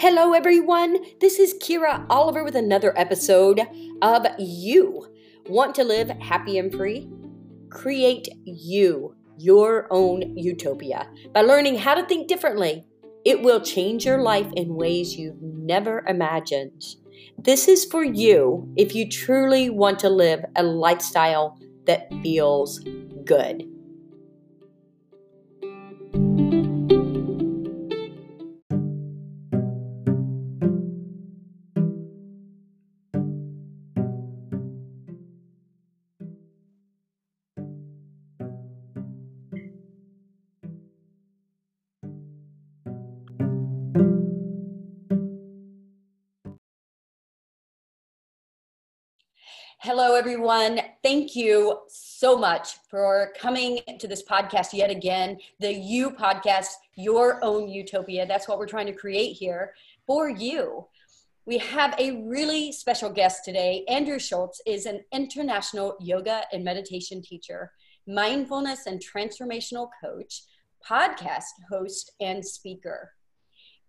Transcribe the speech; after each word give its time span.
Hello, 0.00 0.32
everyone. 0.32 0.98
This 1.20 1.40
is 1.40 1.54
Kyra 1.54 2.06
Oliver 2.08 2.44
with 2.44 2.54
another 2.54 2.96
episode 2.96 3.60
of 4.00 4.26
You. 4.38 5.08
Want 5.48 5.74
to 5.74 5.82
live 5.82 6.08
happy 6.20 6.56
and 6.56 6.72
free? 6.72 7.10
Create 7.68 8.28
you, 8.44 9.16
your 9.38 9.88
own 9.90 10.36
utopia, 10.36 11.10
by 11.34 11.40
learning 11.40 11.78
how 11.78 11.94
to 11.96 12.06
think 12.06 12.28
differently. 12.28 12.86
It 13.24 13.42
will 13.42 13.60
change 13.60 14.06
your 14.06 14.22
life 14.22 14.46
in 14.54 14.76
ways 14.76 15.16
you've 15.16 15.42
never 15.42 16.04
imagined. 16.06 16.80
This 17.36 17.66
is 17.66 17.84
for 17.84 18.04
you 18.04 18.72
if 18.76 18.94
you 18.94 19.08
truly 19.08 19.68
want 19.68 19.98
to 19.98 20.08
live 20.08 20.44
a 20.54 20.62
lifestyle 20.62 21.58
that 21.86 22.08
feels 22.22 22.78
good. 23.24 23.64
Everyone. 50.48 50.80
Thank 51.02 51.36
you 51.36 51.80
so 51.88 52.34
much 52.34 52.76
for 52.90 53.32
coming 53.38 53.80
to 53.98 54.08
this 54.08 54.22
podcast 54.22 54.72
yet 54.72 54.90
again. 54.90 55.36
The 55.60 55.74
You 55.74 56.10
podcast, 56.10 56.68
your 56.96 57.38
own 57.44 57.68
utopia. 57.68 58.26
That's 58.26 58.48
what 58.48 58.58
we're 58.58 58.66
trying 58.66 58.86
to 58.86 58.94
create 58.94 59.34
here 59.34 59.74
for 60.06 60.30
you. 60.30 60.86
We 61.44 61.58
have 61.58 61.94
a 61.98 62.22
really 62.22 62.72
special 62.72 63.10
guest 63.10 63.44
today. 63.44 63.84
Andrew 63.88 64.18
Schultz 64.18 64.62
is 64.64 64.86
an 64.86 65.04
international 65.12 65.96
yoga 66.00 66.44
and 66.50 66.64
meditation 66.64 67.20
teacher, 67.20 67.72
mindfulness 68.06 68.86
and 68.86 69.02
transformational 69.02 69.88
coach, 70.02 70.44
podcast 70.88 71.42
host, 71.68 72.12
and 72.20 72.42
speaker. 72.42 73.12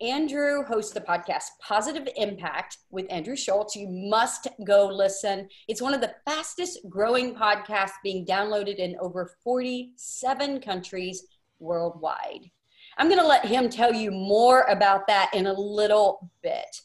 Andrew 0.01 0.63
hosts 0.63 0.93
the 0.93 1.01
podcast 1.01 1.43
Positive 1.61 2.07
Impact 2.15 2.77
with 2.89 3.05
Andrew 3.09 3.35
Schultz. 3.35 3.75
You 3.75 3.89
must 3.89 4.47
go 4.65 4.87
listen. 4.87 5.49
It's 5.67 5.81
one 5.81 5.93
of 5.93 5.99
the 5.99 6.15
fastest 6.23 6.79
growing 6.87 7.35
podcasts 7.35 7.97
being 8.01 8.25
downloaded 8.25 8.77
in 8.77 8.95
over 9.01 9.29
47 9.43 10.61
countries 10.61 11.25
worldwide. 11.59 12.49
I'm 12.97 13.09
going 13.09 13.19
to 13.19 13.27
let 13.27 13.45
him 13.45 13.69
tell 13.69 13.93
you 13.93 14.09
more 14.09 14.61
about 14.69 15.05
that 15.07 15.31
in 15.33 15.47
a 15.47 15.53
little 15.53 16.31
bit. 16.41 16.81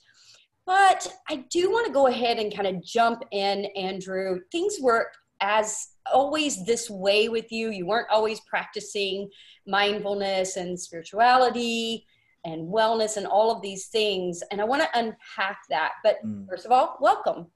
But 0.67 1.07
I 1.29 1.45
do 1.51 1.71
want 1.71 1.87
to 1.87 1.93
go 1.93 2.09
ahead 2.09 2.39
and 2.39 2.55
kind 2.55 2.67
of 2.67 2.83
jump 2.83 3.23
in, 3.31 3.67
Andrew. 3.77 4.41
Things 4.51 4.79
were 4.81 5.09
as 5.41 5.89
always 6.13 6.65
this 6.65 6.91
way 6.91 7.29
with 7.29 7.53
you. 7.53 7.71
You 7.71 7.87
weren't 7.87 8.11
always 8.11 8.41
practicing 8.41 9.31
mindfulness 9.67 10.57
and 10.57 10.79
spirituality 10.79 12.07
and 12.45 12.69
wellness 12.73 13.17
and 13.17 13.27
all 13.27 13.51
of 13.51 13.63
these 13.63 13.87
things. 13.87 14.43
And 14.51 14.61
I 14.61 14.65
want 14.65 14.83
to 14.83 14.89
unpack 14.99 15.59
that. 15.71 15.93
But 16.03 16.17
mm. 16.25 16.47
first 16.49 16.67
of 16.67 16.73
all, 16.73 16.97
welcome. 17.01 17.47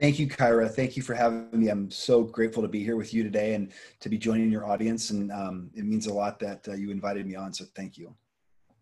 Thank 0.00 0.18
you, 0.18 0.26
Kyra. 0.26 0.68
Thank 0.68 0.96
you 0.96 1.02
for 1.02 1.14
having 1.14 1.48
me. 1.52 1.68
I'm 1.68 1.90
so 1.90 2.24
grateful 2.24 2.62
to 2.62 2.68
be 2.68 2.82
here 2.82 2.96
with 2.96 3.14
you 3.14 3.22
today 3.22 3.54
and 3.54 3.72
to 4.00 4.08
be 4.08 4.18
joining 4.18 4.50
your 4.50 4.66
audience. 4.66 5.10
And 5.10 5.30
um, 5.30 5.70
it 5.74 5.84
means 5.84 6.06
a 6.06 6.12
lot 6.12 6.40
that 6.40 6.66
uh, 6.66 6.72
you 6.72 6.90
invited 6.90 7.26
me 7.26 7.36
on. 7.36 7.52
So 7.52 7.64
thank 7.76 7.96
you. 7.96 8.14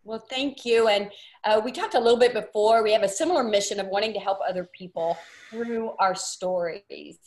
Well, 0.02 0.24
thank 0.30 0.64
you. 0.64 0.88
And 0.88 1.10
uh, 1.44 1.60
we 1.62 1.72
talked 1.72 1.94
a 1.94 2.00
little 2.00 2.18
bit 2.18 2.32
before. 2.32 2.82
We 2.82 2.92
have 2.92 3.02
a 3.02 3.08
similar 3.08 3.44
mission 3.44 3.78
of 3.80 3.88
wanting 3.88 4.14
to 4.14 4.18
help 4.18 4.38
other 4.48 4.70
people 4.72 5.18
through 5.50 5.90
our 5.98 6.14
stories. 6.14 7.18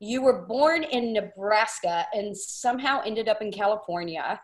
You 0.00 0.22
were 0.22 0.42
born 0.42 0.82
in 0.82 1.14
Nebraska 1.14 2.06
and 2.12 2.36
somehow 2.36 3.02
ended 3.06 3.28
up 3.28 3.40
in 3.40 3.50
California. 3.50 4.40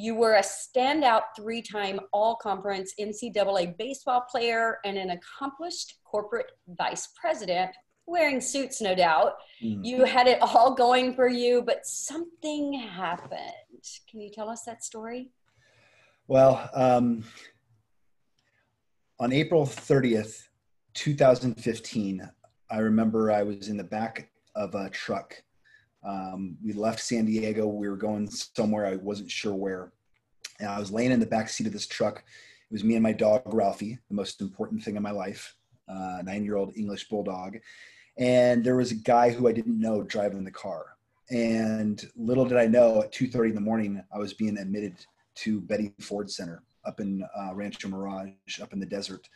You 0.00 0.14
were 0.14 0.34
a 0.34 0.42
standout 0.42 1.22
three 1.34 1.60
time 1.60 1.98
all 2.12 2.36
conference 2.36 2.94
NCAA 3.00 3.76
baseball 3.78 4.24
player 4.30 4.78
and 4.84 4.96
an 4.96 5.10
accomplished 5.10 5.96
corporate 6.04 6.52
vice 6.68 7.08
president, 7.20 7.72
wearing 8.06 8.40
suits, 8.40 8.80
no 8.80 8.94
doubt. 8.94 9.32
Mm. 9.60 9.84
You 9.84 10.04
had 10.04 10.28
it 10.28 10.40
all 10.40 10.72
going 10.72 11.16
for 11.16 11.26
you, 11.26 11.62
but 11.62 11.84
something 11.84 12.74
happened. 12.74 13.42
Can 14.08 14.20
you 14.20 14.30
tell 14.30 14.48
us 14.48 14.62
that 14.66 14.84
story? 14.84 15.32
Well, 16.28 16.70
um, 16.74 17.24
on 19.18 19.32
April 19.32 19.66
30th, 19.66 20.44
2015, 20.94 22.30
I 22.70 22.78
remember 22.78 23.32
I 23.32 23.42
was 23.42 23.68
in 23.68 23.76
the 23.76 23.82
back 23.82 24.30
of 24.54 24.76
a 24.76 24.90
truck 24.90 25.42
um, 26.04 26.56
we 26.64 26.72
left 26.72 27.00
San 27.00 27.24
Diego. 27.26 27.66
We 27.66 27.88
were 27.88 27.96
going 27.96 28.28
somewhere. 28.30 28.86
I 28.86 28.96
wasn't 28.96 29.30
sure 29.30 29.54
where. 29.54 29.92
And 30.60 30.68
I 30.68 30.78
was 30.78 30.90
laying 30.90 31.10
in 31.10 31.20
the 31.20 31.26
back 31.26 31.48
seat 31.48 31.66
of 31.66 31.72
this 31.72 31.86
truck. 31.86 32.18
It 32.18 32.72
was 32.72 32.84
me 32.84 32.94
and 32.94 33.02
my 33.02 33.12
dog, 33.12 33.42
Ralphie, 33.46 33.98
the 34.08 34.14
most 34.14 34.40
important 34.40 34.82
thing 34.82 34.96
in 34.96 35.02
my 35.02 35.10
life, 35.10 35.54
uh, 35.88 36.18
nine 36.24 36.44
year 36.44 36.56
old 36.56 36.76
English 36.76 37.08
bulldog. 37.08 37.58
And 38.18 38.64
there 38.64 38.76
was 38.76 38.90
a 38.90 38.96
guy 38.96 39.30
who 39.30 39.48
I 39.48 39.52
didn't 39.52 39.80
know 39.80 40.02
driving 40.02 40.44
the 40.44 40.50
car. 40.50 40.96
And 41.30 42.02
little 42.16 42.44
did 42.44 42.58
I 42.58 42.66
know 42.66 43.02
at 43.02 43.12
2.30 43.12 43.50
in 43.50 43.54
the 43.54 43.60
morning, 43.60 44.02
I 44.12 44.18
was 44.18 44.32
being 44.32 44.58
admitted 44.58 44.96
to 45.36 45.60
Betty 45.60 45.92
Ford 46.00 46.30
Center 46.30 46.62
up 46.84 47.00
in 47.00 47.22
uh, 47.36 47.54
Rancho 47.54 47.88
Mirage, 47.88 48.60
up 48.60 48.72
in 48.72 48.80
the 48.80 48.86
desert. 48.86 49.28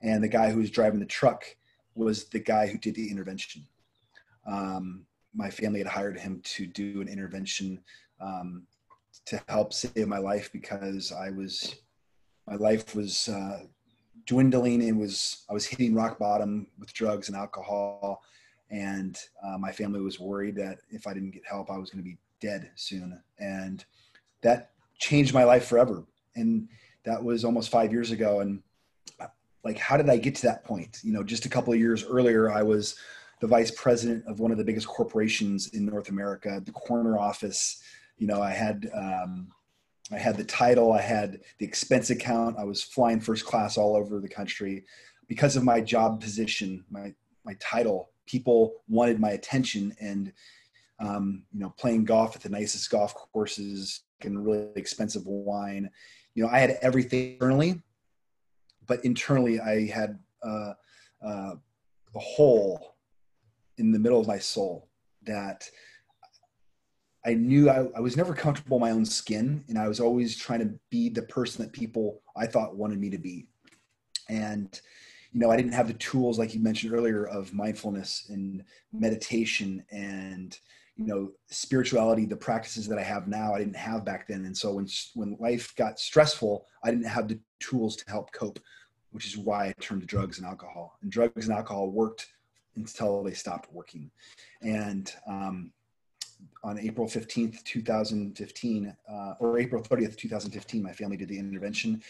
And 0.00 0.22
the 0.22 0.28
guy 0.28 0.50
who 0.50 0.60
was 0.60 0.70
driving 0.70 1.00
the 1.00 1.06
truck 1.06 1.44
was 1.94 2.24
the 2.24 2.38
guy 2.38 2.66
who 2.66 2.78
did 2.78 2.94
the 2.94 3.10
intervention. 3.10 3.66
Um, 4.46 5.04
my 5.34 5.50
family 5.50 5.78
had 5.78 5.88
hired 5.88 6.18
him 6.18 6.40
to 6.42 6.66
do 6.66 7.00
an 7.00 7.08
intervention 7.08 7.80
um, 8.20 8.66
to 9.26 9.40
help 9.48 9.72
save 9.72 10.08
my 10.08 10.18
life 10.18 10.50
because 10.52 11.12
I 11.12 11.30
was 11.30 11.76
my 12.48 12.56
life 12.56 12.94
was 12.96 13.28
uh, 13.28 13.60
dwindling 14.26 14.82
and 14.82 14.98
was 14.98 15.44
I 15.48 15.52
was 15.52 15.66
hitting 15.66 15.94
rock 15.94 16.18
bottom 16.18 16.66
with 16.78 16.92
drugs 16.92 17.28
and 17.28 17.36
alcohol, 17.36 18.22
and 18.70 19.16
uh, 19.44 19.58
my 19.58 19.72
family 19.72 20.00
was 20.00 20.18
worried 20.18 20.56
that 20.56 20.78
if 20.90 21.06
I 21.06 21.14
didn't 21.14 21.30
get 21.30 21.46
help, 21.48 21.70
I 21.70 21.78
was 21.78 21.90
going 21.90 22.02
to 22.02 22.08
be 22.10 22.18
dead 22.40 22.70
soon, 22.74 23.20
and 23.38 23.84
that 24.42 24.70
changed 24.98 25.34
my 25.34 25.44
life 25.44 25.66
forever. 25.66 26.04
And 26.36 26.68
that 27.04 27.22
was 27.22 27.44
almost 27.44 27.70
five 27.70 27.92
years 27.92 28.10
ago, 28.10 28.40
and 28.40 28.62
like 29.64 29.78
how 29.78 29.96
did 29.96 30.08
I 30.08 30.16
get 30.16 30.34
to 30.36 30.42
that 30.42 30.64
point? 30.64 30.98
You 31.02 31.12
know, 31.12 31.22
just 31.22 31.46
a 31.46 31.50
couple 31.50 31.72
of 31.72 31.78
years 31.78 32.04
earlier, 32.04 32.50
I 32.50 32.62
was 32.62 32.96
the 33.40 33.46
vice 33.46 33.70
president 33.70 34.24
of 34.26 34.38
one 34.38 34.52
of 34.52 34.58
the 34.58 34.64
biggest 34.64 34.86
corporations 34.86 35.68
in 35.68 35.86
North 35.86 36.10
America, 36.10 36.62
the 36.64 36.72
corner 36.72 37.18
office. 37.18 37.82
You 38.18 38.26
know, 38.26 38.40
I 38.42 38.50
had 38.50 38.88
um, 38.94 39.48
I 40.12 40.18
had 40.18 40.36
the 40.36 40.44
title, 40.44 40.92
I 40.92 41.00
had 41.00 41.40
the 41.58 41.66
expense 41.66 42.10
account. 42.10 42.56
I 42.58 42.64
was 42.64 42.82
flying 42.82 43.20
first 43.20 43.46
class 43.46 43.78
all 43.78 43.96
over 43.96 44.20
the 44.20 44.28
country 44.28 44.84
because 45.26 45.56
of 45.56 45.64
my 45.64 45.80
job 45.80 46.20
position, 46.20 46.84
my 46.90 47.14
my 47.44 47.56
title. 47.60 48.10
People 48.26 48.82
wanted 48.88 49.18
my 49.18 49.30
attention, 49.30 49.94
and 50.00 50.32
um, 51.00 51.44
you 51.52 51.60
know, 51.60 51.70
playing 51.78 52.04
golf 52.04 52.36
at 52.36 52.42
the 52.42 52.48
nicest 52.50 52.90
golf 52.90 53.14
courses 53.14 54.02
and 54.20 54.44
really 54.44 54.68
expensive 54.76 55.26
wine. 55.26 55.88
You 56.34 56.44
know, 56.44 56.50
I 56.50 56.58
had 56.58 56.78
everything 56.82 57.32
externally, 57.32 57.80
but 58.86 59.02
internally, 59.04 59.60
I 59.60 59.86
had 59.86 60.18
uh, 60.42 60.74
uh, 61.24 61.54
a 62.14 62.18
hole 62.18 62.96
in 63.80 63.90
the 63.90 63.98
middle 63.98 64.20
of 64.20 64.28
my 64.28 64.38
soul 64.38 64.88
that 65.24 65.68
I 67.24 67.34
knew 67.34 67.68
I, 67.68 67.86
I, 67.96 68.00
was 68.00 68.16
never 68.16 68.34
comfortable 68.34 68.76
in 68.76 68.80
my 68.82 68.92
own 68.92 69.04
skin, 69.04 69.64
and 69.68 69.78
I 69.78 69.88
was 69.88 70.00
always 70.00 70.36
trying 70.36 70.60
to 70.60 70.72
be 70.90 71.08
the 71.08 71.22
person 71.22 71.64
that 71.64 71.72
people 71.72 72.22
I 72.36 72.46
thought 72.46 72.76
wanted 72.76 72.98
me 72.98 73.10
to 73.10 73.18
be. 73.18 73.48
And 74.28 74.80
you 75.32 75.40
know, 75.40 75.50
I 75.50 75.56
didn't 75.56 75.72
have 75.72 75.88
the 75.88 75.94
tools 75.94 76.38
like 76.38 76.54
you 76.54 76.60
mentioned 76.60 76.92
earlier 76.92 77.26
of 77.26 77.52
mindfulness 77.52 78.26
and 78.30 78.64
meditation 78.92 79.84
and 79.90 80.58
you 80.96 81.06
know 81.06 81.30
spirituality, 81.48 82.24
the 82.24 82.36
practices 82.36 82.88
that 82.88 82.98
I 82.98 83.02
have 83.02 83.28
now, 83.28 83.54
I 83.54 83.58
didn't 83.58 83.76
have 83.76 84.04
back 84.04 84.26
then. 84.26 84.44
And 84.46 84.56
so 84.56 84.74
when 84.74 84.88
when 85.14 85.36
life 85.38 85.74
got 85.76 85.98
stressful, 85.98 86.66
I 86.84 86.90
didn't 86.90 87.06
have 87.06 87.28
the 87.28 87.38
tools 87.58 87.96
to 87.96 88.10
help 88.10 88.32
cope, 88.32 88.58
which 89.10 89.26
is 89.26 89.36
why 89.36 89.66
I 89.66 89.74
turned 89.80 90.00
to 90.00 90.06
drugs 90.06 90.38
and 90.38 90.46
alcohol. 90.46 90.98
And 91.02 91.12
drugs 91.12 91.48
and 91.48 91.56
alcohol 91.56 91.90
worked 91.90 92.28
until 92.76 93.22
they 93.22 93.32
stopped 93.32 93.72
working. 93.72 94.10
And 94.62 95.12
um, 95.26 95.72
on 96.62 96.78
April 96.78 97.06
15th, 97.06 97.62
2015, 97.64 98.96
uh, 99.08 99.34
or 99.38 99.58
April 99.58 99.82
30th, 99.82 100.16
2015, 100.16 100.82
my 100.82 100.92
family 100.92 101.16
did 101.16 101.28
the 101.28 101.38
intervention 101.38 102.02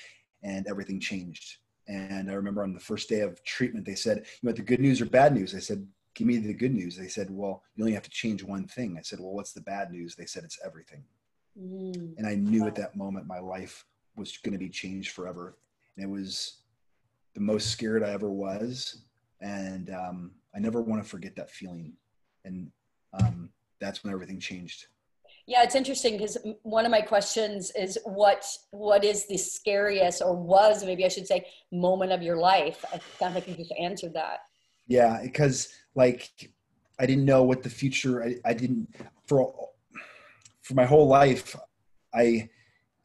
and 0.42 0.66
everything 0.66 1.00
changed. 1.00 1.58
And 1.88 2.30
I 2.30 2.34
remember 2.34 2.62
on 2.62 2.72
the 2.72 2.80
first 2.80 3.08
day 3.08 3.20
of 3.20 3.42
treatment, 3.44 3.84
they 3.84 3.94
said, 3.94 4.18
You 4.18 4.46
want 4.46 4.56
the 4.56 4.62
good 4.62 4.80
news 4.80 5.00
or 5.00 5.06
bad 5.06 5.34
news? 5.34 5.54
I 5.54 5.58
said, 5.58 5.86
Give 6.14 6.26
me 6.26 6.38
the 6.38 6.54
good 6.54 6.74
news. 6.74 6.96
They 6.96 7.08
said, 7.08 7.28
Well, 7.30 7.62
you 7.74 7.82
only 7.82 7.94
have 7.94 8.02
to 8.04 8.10
change 8.10 8.44
one 8.44 8.66
thing. 8.66 8.96
I 8.98 9.02
said, 9.02 9.18
Well, 9.18 9.32
what's 9.32 9.52
the 9.52 9.60
bad 9.60 9.90
news? 9.90 10.14
They 10.14 10.26
said, 10.26 10.44
It's 10.44 10.60
everything. 10.64 11.02
Mm. 11.60 12.16
And 12.16 12.26
I 12.26 12.36
knew 12.36 12.66
at 12.66 12.76
that 12.76 12.96
moment 12.96 13.26
my 13.26 13.40
life 13.40 13.84
was 14.16 14.36
going 14.38 14.52
to 14.52 14.58
be 14.58 14.68
changed 14.68 15.12
forever. 15.12 15.56
And 15.96 16.04
it 16.04 16.08
was 16.08 16.58
the 17.34 17.40
most 17.40 17.70
scared 17.70 18.02
I 18.02 18.10
ever 18.10 18.30
was, 18.30 19.02
and 19.40 19.90
um, 19.90 20.30
I 20.54 20.58
never 20.58 20.80
want 20.80 21.02
to 21.02 21.08
forget 21.08 21.36
that 21.36 21.50
feeling. 21.50 21.94
And 22.44 22.70
um, 23.12 23.50
that's 23.80 24.02
when 24.02 24.12
everything 24.12 24.40
changed. 24.40 24.86
Yeah, 25.46 25.62
it's 25.62 25.74
interesting 25.74 26.16
because 26.16 26.38
one 26.62 26.84
of 26.84 26.90
my 26.90 27.00
questions 27.00 27.72
is 27.72 27.98
what 28.04 28.46
what 28.70 29.04
is 29.04 29.26
the 29.26 29.36
scariest 29.36 30.22
or 30.22 30.36
was 30.36 30.84
maybe 30.84 31.04
I 31.04 31.08
should 31.08 31.26
say 31.26 31.46
moment 31.72 32.12
of 32.12 32.22
your 32.22 32.36
life? 32.36 32.84
I 32.92 33.00
of 33.26 33.32
think 33.32 33.48
you 33.48 33.56
just 33.56 33.72
answered 33.78 34.14
that. 34.14 34.40
Yeah, 34.86 35.20
because 35.22 35.68
like 35.94 36.30
I 37.00 37.06
didn't 37.06 37.24
know 37.24 37.42
what 37.42 37.62
the 37.62 37.70
future. 37.70 38.22
I, 38.22 38.36
I 38.44 38.52
didn't 38.52 38.94
for 39.26 39.52
for 40.62 40.74
my 40.74 40.84
whole 40.84 41.08
life. 41.08 41.56
I 42.14 42.48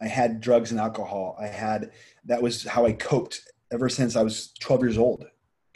I 0.01 0.07
had 0.07 0.41
drugs 0.41 0.71
and 0.71 0.79
alcohol. 0.79 1.37
I 1.39 1.47
had 1.47 1.91
that 2.25 2.41
was 2.41 2.63
how 2.63 2.85
I 2.85 2.93
coped 2.93 3.41
ever 3.71 3.89
since 3.89 4.15
I 4.15 4.21
was 4.21 4.53
12 4.59 4.81
years 4.81 4.97
old. 4.97 5.25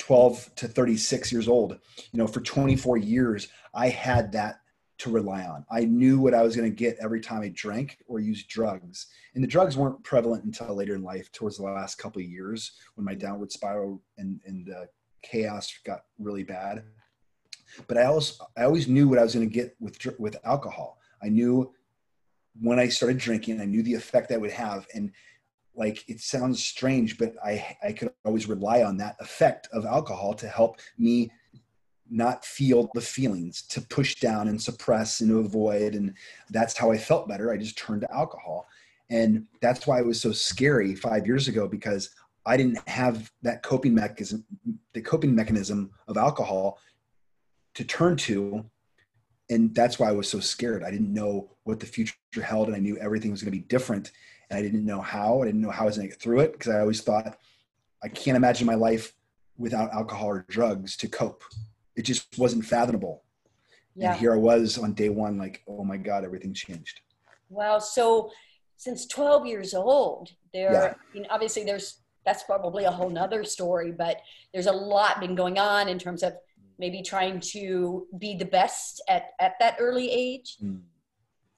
12 0.09 0.55
to 0.55 0.67
36 0.67 1.31
years 1.31 1.47
old. 1.47 1.77
You 2.11 2.17
know, 2.17 2.25
for 2.25 2.41
24 2.41 2.97
years, 2.97 3.47
I 3.75 3.89
had 3.89 4.31
that 4.31 4.61
to 4.97 5.11
rely 5.11 5.43
on. 5.43 5.63
I 5.69 5.81
knew 5.81 6.19
what 6.19 6.33
I 6.33 6.41
was 6.41 6.55
going 6.55 6.67
to 6.67 6.75
get 6.75 6.97
every 6.99 7.21
time 7.21 7.43
I 7.43 7.49
drank 7.49 7.99
or 8.07 8.19
used 8.19 8.47
drugs. 8.49 9.05
And 9.35 9.43
the 9.43 9.47
drugs 9.47 9.77
weren't 9.77 10.03
prevalent 10.03 10.45
until 10.45 10.73
later 10.73 10.95
in 10.95 11.03
life, 11.03 11.31
towards 11.31 11.57
the 11.57 11.63
last 11.63 11.99
couple 11.99 12.23
of 12.23 12.27
years 12.27 12.71
when 12.95 13.05
my 13.05 13.13
downward 13.13 13.51
spiral 13.51 14.01
and, 14.17 14.39
and 14.47 14.71
uh, 14.71 14.85
chaos 15.21 15.71
got 15.85 15.99
really 16.17 16.43
bad. 16.43 16.85
But 17.87 17.99
I 17.99 18.05
always, 18.05 18.41
I 18.57 18.63
always 18.63 18.87
knew 18.87 19.07
what 19.07 19.19
I 19.19 19.23
was 19.23 19.35
going 19.35 19.47
to 19.47 19.53
get 19.53 19.75
with, 19.79 19.95
with 20.17 20.37
alcohol. 20.43 20.97
I 21.21 21.29
knew 21.29 21.71
when 22.59 22.79
I 22.79 22.87
started 22.87 23.19
drinking, 23.19 23.61
I 23.61 23.65
knew 23.65 23.83
the 23.83 23.93
effect 23.93 24.29
that 24.29 24.41
would 24.41 24.49
have. 24.49 24.87
And 24.95 25.11
like 25.79 26.03
it 26.09 26.19
sounds 26.19 26.61
strange, 26.61 27.17
but 27.17 27.33
I, 27.43 27.77
I 27.81 27.93
could 27.93 28.11
always 28.25 28.49
rely 28.49 28.83
on 28.83 28.97
that 28.97 29.15
effect 29.21 29.69
of 29.71 29.85
alcohol 29.85 30.33
to 30.35 30.47
help 30.47 30.81
me 30.97 31.31
not 32.11 32.43
feel 32.43 32.89
the 32.93 33.01
feelings, 33.01 33.61
to 33.61 33.81
push 33.81 34.19
down 34.19 34.49
and 34.49 34.61
suppress 34.61 35.21
and 35.21 35.31
avoid. 35.31 35.95
And 35.95 36.13
that's 36.49 36.77
how 36.77 36.91
I 36.91 36.97
felt 36.97 37.29
better. 37.29 37.51
I 37.51 37.57
just 37.57 37.77
turned 37.77 38.01
to 38.01 38.13
alcohol. 38.13 38.67
And 39.09 39.45
that's 39.61 39.87
why 39.87 39.99
it 39.99 40.05
was 40.05 40.19
so 40.19 40.33
scary 40.33 40.95
five 40.95 41.25
years 41.25 41.47
ago 41.47 41.65
because 41.67 42.09
I 42.45 42.57
didn't 42.57 42.79
have 42.87 43.31
that 43.43 43.63
coping 43.63 43.95
mechanism, 43.95 44.43
the 44.93 45.01
coping 45.01 45.33
mechanism 45.33 45.91
of 46.09 46.17
alcohol 46.17 46.77
to 47.75 47.85
turn 47.85 48.17
to. 48.17 48.65
And 49.49 49.73
that's 49.73 49.97
why 49.97 50.09
I 50.09 50.13
was 50.13 50.27
so 50.27 50.41
scared. 50.41 50.83
I 50.83 50.91
didn't 50.91 51.13
know 51.13 51.51
what 51.63 51.79
the 51.79 51.85
future 51.85 52.15
held, 52.43 52.67
and 52.67 52.75
I 52.75 52.79
knew 52.79 52.97
everything 52.97 53.31
was 53.31 53.41
going 53.41 53.53
to 53.53 53.59
be 53.59 53.65
different. 53.65 54.11
And 54.49 54.59
I 54.59 54.61
didn't 54.61 54.85
know 54.85 55.01
how. 55.01 55.41
I 55.41 55.45
didn't 55.45 55.61
know 55.61 55.71
how 55.71 55.83
I 55.83 55.85
was 55.85 55.97
going 55.97 56.07
to 56.07 56.13
get 56.13 56.21
through 56.21 56.39
it 56.39 56.53
because 56.53 56.73
I 56.73 56.79
always 56.79 57.01
thought 57.01 57.37
I 58.03 58.07
can't 58.07 58.37
imagine 58.37 58.65
my 58.65 58.75
life 58.75 59.13
without 59.57 59.93
alcohol 59.93 60.29
or 60.29 60.45
drugs 60.49 60.95
to 60.97 61.07
cope 61.07 61.43
it 61.99 62.03
just 62.03 62.37
wasn't 62.37 62.63
fathomable. 62.63 63.23
Yeah. 63.93 64.11
And 64.11 64.19
here 64.19 64.33
I 64.33 64.37
was 64.37 64.77
on 64.77 64.93
day 64.93 65.09
one, 65.09 65.37
like, 65.37 65.61
oh 65.67 65.83
my 65.83 65.97
God, 65.97 66.23
everything 66.23 66.53
changed. 66.53 67.01
Wow. 67.49 67.79
So 67.79 68.31
since 68.77 69.05
12 69.07 69.45
years 69.45 69.73
old, 69.73 70.29
there, 70.53 70.71
yeah. 70.71 70.93
I 70.93 71.13
mean, 71.13 71.27
obviously 71.29 71.65
there's, 71.65 71.99
that's 72.25 72.43
probably 72.43 72.85
a 72.85 72.91
whole 72.91 73.09
nother 73.09 73.43
story, 73.43 73.91
but 73.91 74.21
there's 74.53 74.67
a 74.67 74.71
lot 74.71 75.19
been 75.19 75.35
going 75.35 75.59
on 75.59 75.89
in 75.89 75.99
terms 75.99 76.23
of 76.23 76.35
maybe 76.77 77.01
trying 77.01 77.41
to 77.41 78.07
be 78.17 78.33
the 78.33 78.45
best 78.45 79.01
at, 79.09 79.31
at 79.41 79.59
that 79.59 79.75
early 79.77 80.09
age. 80.09 80.55
Mm. 80.63 80.79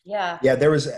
Yeah. 0.03 0.39
Yeah. 0.41 0.55
There 0.55 0.71
was, 0.71 0.89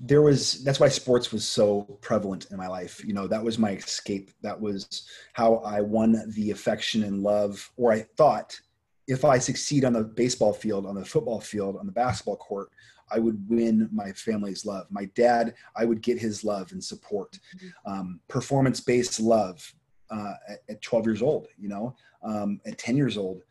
there 0.00 0.22
was, 0.22 0.64
that's 0.64 0.80
why 0.80 0.88
sports 0.88 1.32
was 1.32 1.46
so 1.46 1.82
prevalent 2.00 2.46
in 2.50 2.56
my 2.56 2.66
life. 2.66 3.04
You 3.04 3.14
know, 3.14 3.26
that 3.28 3.42
was 3.42 3.58
my 3.58 3.72
escape. 3.72 4.30
That 4.42 4.60
was 4.60 5.08
how 5.32 5.56
I 5.56 5.80
won 5.80 6.24
the 6.34 6.50
affection 6.50 7.04
and 7.04 7.22
love, 7.22 7.70
or 7.76 7.92
I 7.92 8.00
thought 8.16 8.58
if 9.06 9.24
I 9.24 9.38
succeed 9.38 9.84
on 9.84 9.94
the 9.94 10.04
baseball 10.04 10.52
field, 10.52 10.86
on 10.86 10.94
the 10.94 11.04
football 11.04 11.40
field, 11.40 11.76
on 11.76 11.86
the 11.86 11.92
basketball 11.92 12.36
court, 12.36 12.68
I 13.10 13.18
would 13.18 13.42
win 13.48 13.88
my 13.90 14.12
family's 14.12 14.66
love. 14.66 14.86
My 14.90 15.06
dad, 15.16 15.54
I 15.74 15.86
would 15.86 16.02
get 16.02 16.18
his 16.18 16.44
love 16.44 16.72
and 16.72 16.84
support. 16.84 17.38
Mm-hmm. 17.56 17.90
Um, 17.90 18.20
Performance 18.28 18.80
based 18.80 19.18
love 19.18 19.74
uh, 20.10 20.34
at, 20.48 20.58
at, 20.68 20.82
12 20.82 21.06
years 21.06 21.22
old, 21.22 21.48
you 21.58 21.68
know, 21.70 21.96
um, 22.22 22.60
at 22.66 22.76
10 22.76 22.96
years 22.96 23.16
old. 23.16 23.42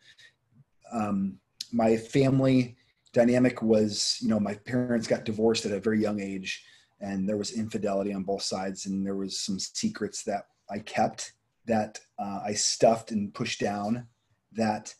Um, 0.92 1.38
my 1.72 1.96
family 1.96 2.76
dynamic 3.18 3.62
was, 3.62 4.16
you 4.20 4.28
know, 4.28 4.38
my 4.38 4.54
parents 4.54 5.08
got 5.08 5.24
divorced 5.24 5.66
at 5.66 5.72
a 5.72 5.80
very 5.80 6.00
young 6.00 6.20
age, 6.20 6.64
and 7.00 7.28
there 7.28 7.36
was 7.36 7.52
infidelity 7.52 8.12
on 8.12 8.22
both 8.22 8.42
sides, 8.42 8.86
and 8.86 9.04
there 9.04 9.16
was 9.16 9.40
some 9.40 9.58
secrets 9.58 10.22
that 10.24 10.44
I 10.70 10.78
kept 10.78 11.32
that 11.66 11.98
uh, 12.18 12.40
I 12.44 12.54
stuffed 12.54 13.10
and 13.10 13.34
pushed 13.34 13.60
down 13.60 14.06
that 14.52 14.94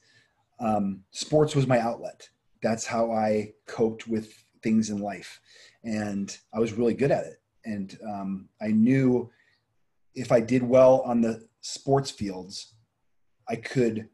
um, 0.58 1.04
sports 1.12 1.54
was 1.54 1.66
my 1.66 1.78
outlet. 1.78 2.28
That's 2.60 2.86
how 2.86 3.12
I 3.12 3.52
coped 3.66 4.08
with 4.08 4.32
things 4.62 4.90
in 4.90 4.98
life. 4.98 5.40
And 5.84 6.36
I 6.52 6.58
was 6.58 6.72
really 6.72 6.94
good 6.94 7.12
at 7.12 7.24
it. 7.24 7.40
And 7.64 7.96
um, 8.06 8.48
I 8.60 8.68
knew 8.68 9.30
if 10.14 10.32
I 10.32 10.40
did 10.40 10.62
well 10.62 11.02
on 11.02 11.20
the 11.20 11.46
sports 11.60 12.10
fields, 12.10 12.74
I 13.48 13.56
could 13.56 14.08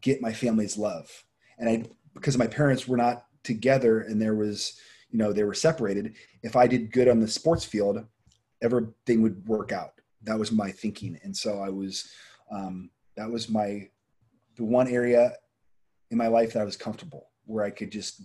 get 0.00 0.22
my 0.22 0.32
family's 0.32 0.78
love. 0.78 1.24
And 1.58 1.68
I, 1.68 1.84
because 2.20 2.38
my 2.38 2.46
parents 2.46 2.86
were 2.86 2.96
not 2.96 3.24
together 3.44 4.00
and 4.00 4.20
there 4.20 4.34
was, 4.34 4.78
you 5.10 5.18
know, 5.18 5.32
they 5.32 5.44
were 5.44 5.54
separated. 5.54 6.14
If 6.42 6.56
I 6.56 6.66
did 6.66 6.92
good 6.92 7.08
on 7.08 7.20
the 7.20 7.28
sports 7.28 7.64
field, 7.64 8.04
everything 8.62 9.22
would 9.22 9.46
work 9.46 9.72
out. 9.72 9.92
That 10.22 10.38
was 10.38 10.52
my 10.52 10.70
thinking. 10.70 11.18
And 11.22 11.36
so 11.36 11.60
I 11.60 11.68
was, 11.68 12.10
um, 12.50 12.90
that 13.16 13.30
was 13.30 13.48
my, 13.48 13.88
the 14.56 14.64
one 14.64 14.88
area 14.88 15.32
in 16.10 16.18
my 16.18 16.26
life 16.26 16.52
that 16.52 16.60
I 16.60 16.64
was 16.64 16.76
comfortable, 16.76 17.28
where 17.46 17.64
I 17.64 17.70
could 17.70 17.92
just 17.92 18.22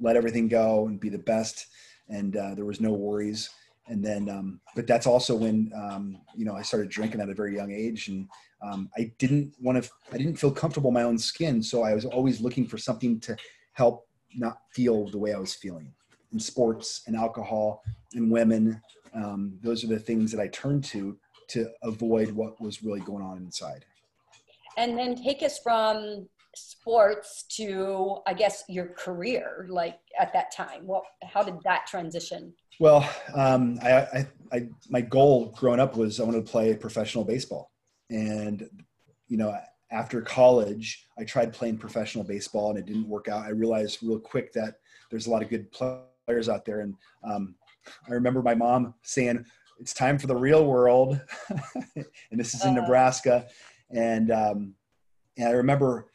let 0.00 0.16
everything 0.16 0.48
go 0.48 0.86
and 0.86 1.00
be 1.00 1.08
the 1.08 1.18
best, 1.18 1.66
and 2.08 2.36
uh, 2.36 2.54
there 2.54 2.64
was 2.64 2.80
no 2.80 2.92
worries. 2.92 3.50
And 3.88 4.04
then, 4.04 4.28
um, 4.28 4.60
but 4.76 4.86
that's 4.86 5.06
also 5.06 5.34
when 5.34 5.72
um, 5.74 6.20
you 6.36 6.44
know 6.44 6.54
I 6.54 6.62
started 6.62 6.90
drinking 6.90 7.20
at 7.20 7.30
a 7.30 7.34
very 7.34 7.54
young 7.54 7.72
age, 7.72 8.08
and 8.08 8.28
um, 8.62 8.88
I 8.96 9.12
didn't 9.18 9.54
want 9.60 9.82
to. 9.82 9.90
I 10.12 10.18
didn't 10.18 10.36
feel 10.36 10.50
comfortable 10.50 10.88
in 10.88 10.94
my 10.94 11.02
own 11.02 11.18
skin, 11.18 11.62
so 11.62 11.82
I 11.82 11.94
was 11.94 12.04
always 12.04 12.40
looking 12.40 12.66
for 12.66 12.78
something 12.78 13.20
to 13.20 13.36
help 13.72 14.06
not 14.34 14.58
feel 14.72 15.08
the 15.08 15.18
way 15.18 15.32
I 15.32 15.38
was 15.38 15.54
feeling. 15.54 15.92
In 16.32 16.38
sports 16.38 17.02
and 17.06 17.16
alcohol 17.16 17.82
and 18.14 18.30
women, 18.30 18.80
um, 19.14 19.58
those 19.62 19.84
are 19.84 19.88
the 19.88 19.98
things 19.98 20.30
that 20.32 20.40
I 20.40 20.48
turned 20.48 20.84
to 20.84 21.16
to 21.48 21.70
avoid 21.82 22.32
what 22.32 22.60
was 22.60 22.82
really 22.82 23.00
going 23.00 23.24
on 23.24 23.38
inside. 23.38 23.84
And 24.76 24.98
then 24.98 25.16
take 25.16 25.42
us 25.42 25.58
from 25.58 26.28
sports 26.54 27.44
to 27.48 28.18
i 28.26 28.32
guess 28.32 28.64
your 28.68 28.86
career 28.86 29.66
like 29.68 29.98
at 30.18 30.32
that 30.32 30.50
time 30.50 30.86
what 30.86 31.04
how 31.22 31.42
did 31.42 31.54
that 31.62 31.86
transition 31.86 32.52
well 32.80 33.08
um, 33.34 33.78
I, 33.82 33.92
I, 33.92 34.26
I 34.52 34.68
my 34.88 35.00
goal 35.00 35.54
growing 35.56 35.78
up 35.78 35.96
was 35.96 36.18
i 36.18 36.24
wanted 36.24 36.44
to 36.44 36.50
play 36.50 36.74
professional 36.74 37.24
baseball 37.24 37.70
and 38.10 38.68
you 39.28 39.36
know 39.36 39.56
after 39.90 40.20
college 40.20 41.06
i 41.18 41.24
tried 41.24 41.52
playing 41.52 41.76
professional 41.76 42.24
baseball 42.24 42.70
and 42.70 42.78
it 42.78 42.86
didn't 42.86 43.08
work 43.08 43.28
out 43.28 43.44
i 43.44 43.50
realized 43.50 43.98
real 44.02 44.18
quick 44.18 44.52
that 44.52 44.76
there's 45.10 45.26
a 45.26 45.30
lot 45.30 45.42
of 45.42 45.48
good 45.48 45.70
players 45.70 46.48
out 46.48 46.64
there 46.64 46.80
and 46.80 46.94
um, 47.24 47.54
i 48.08 48.12
remember 48.12 48.42
my 48.42 48.54
mom 48.54 48.94
saying 49.02 49.44
it's 49.78 49.94
time 49.94 50.18
for 50.18 50.26
the 50.26 50.36
real 50.36 50.64
world 50.66 51.20
and 51.96 52.40
this 52.40 52.54
is 52.54 52.64
in 52.64 52.76
uh, 52.76 52.80
nebraska 52.80 53.46
and 53.90 54.30
um, 54.30 54.74
and 55.36 55.48
i 55.48 55.52
remember 55.52 56.08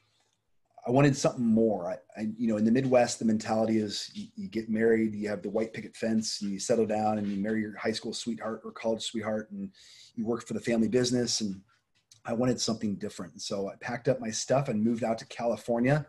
I 0.85 0.91
wanted 0.91 1.15
something 1.15 1.45
more. 1.45 1.89
I, 1.89 2.19
I, 2.19 2.27
you 2.37 2.47
know, 2.47 2.57
in 2.57 2.65
the 2.65 2.71
Midwest, 2.71 3.19
the 3.19 3.25
mentality 3.25 3.77
is 3.77 4.11
you, 4.13 4.27
you, 4.35 4.49
get 4.49 4.69
married, 4.69 5.15
you 5.15 5.29
have 5.29 5.41
the 5.41 5.49
white 5.49 5.71
picket 5.71 5.95
fence, 5.95 6.41
and 6.41 6.51
you 6.51 6.59
settle 6.59 6.85
down, 6.85 7.17
and 7.17 7.27
you 7.27 7.41
marry 7.41 7.61
your 7.61 7.77
high 7.77 7.93
school 7.93 8.13
sweetheart 8.13 8.61
or 8.65 8.71
college 8.71 9.01
sweetheart, 9.01 9.49
and 9.51 9.71
you 10.15 10.25
work 10.25 10.45
for 10.45 10.53
the 10.53 10.59
family 10.59 10.89
business. 10.89 11.39
And 11.39 11.61
I 12.25 12.33
wanted 12.33 12.59
something 12.59 12.95
different, 12.95 13.41
so 13.41 13.69
I 13.69 13.75
packed 13.81 14.07
up 14.07 14.19
my 14.19 14.31
stuff 14.31 14.69
and 14.69 14.83
moved 14.83 15.03
out 15.03 15.17
to 15.19 15.25
California. 15.25 16.05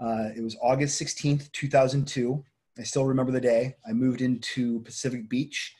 Uh, 0.00 0.30
it 0.36 0.42
was 0.42 0.56
August 0.62 0.96
sixteenth, 0.96 1.50
two 1.52 1.68
thousand 1.68 2.06
two. 2.06 2.44
I 2.78 2.82
still 2.82 3.04
remember 3.04 3.30
the 3.30 3.40
day. 3.40 3.76
I 3.88 3.92
moved 3.92 4.20
into 4.20 4.80
Pacific 4.80 5.28
Beach, 5.28 5.76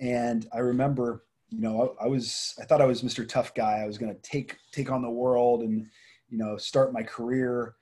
and 0.00 0.46
I 0.52 0.58
remember, 0.58 1.24
you 1.48 1.60
know, 1.60 1.96
I, 2.00 2.04
I 2.04 2.08
was, 2.08 2.54
I 2.60 2.64
thought 2.64 2.82
I 2.82 2.86
was 2.86 3.02
Mr. 3.02 3.26
Tough 3.26 3.54
Guy. 3.54 3.80
I 3.82 3.86
was 3.86 3.96
going 3.96 4.14
to 4.14 4.20
take 4.20 4.56
take 4.72 4.90
on 4.90 5.00
the 5.00 5.10
world 5.10 5.62
and 5.62 5.86
you 6.34 6.38
know, 6.38 6.56
start 6.56 6.92
my 6.92 7.02
career. 7.02 7.76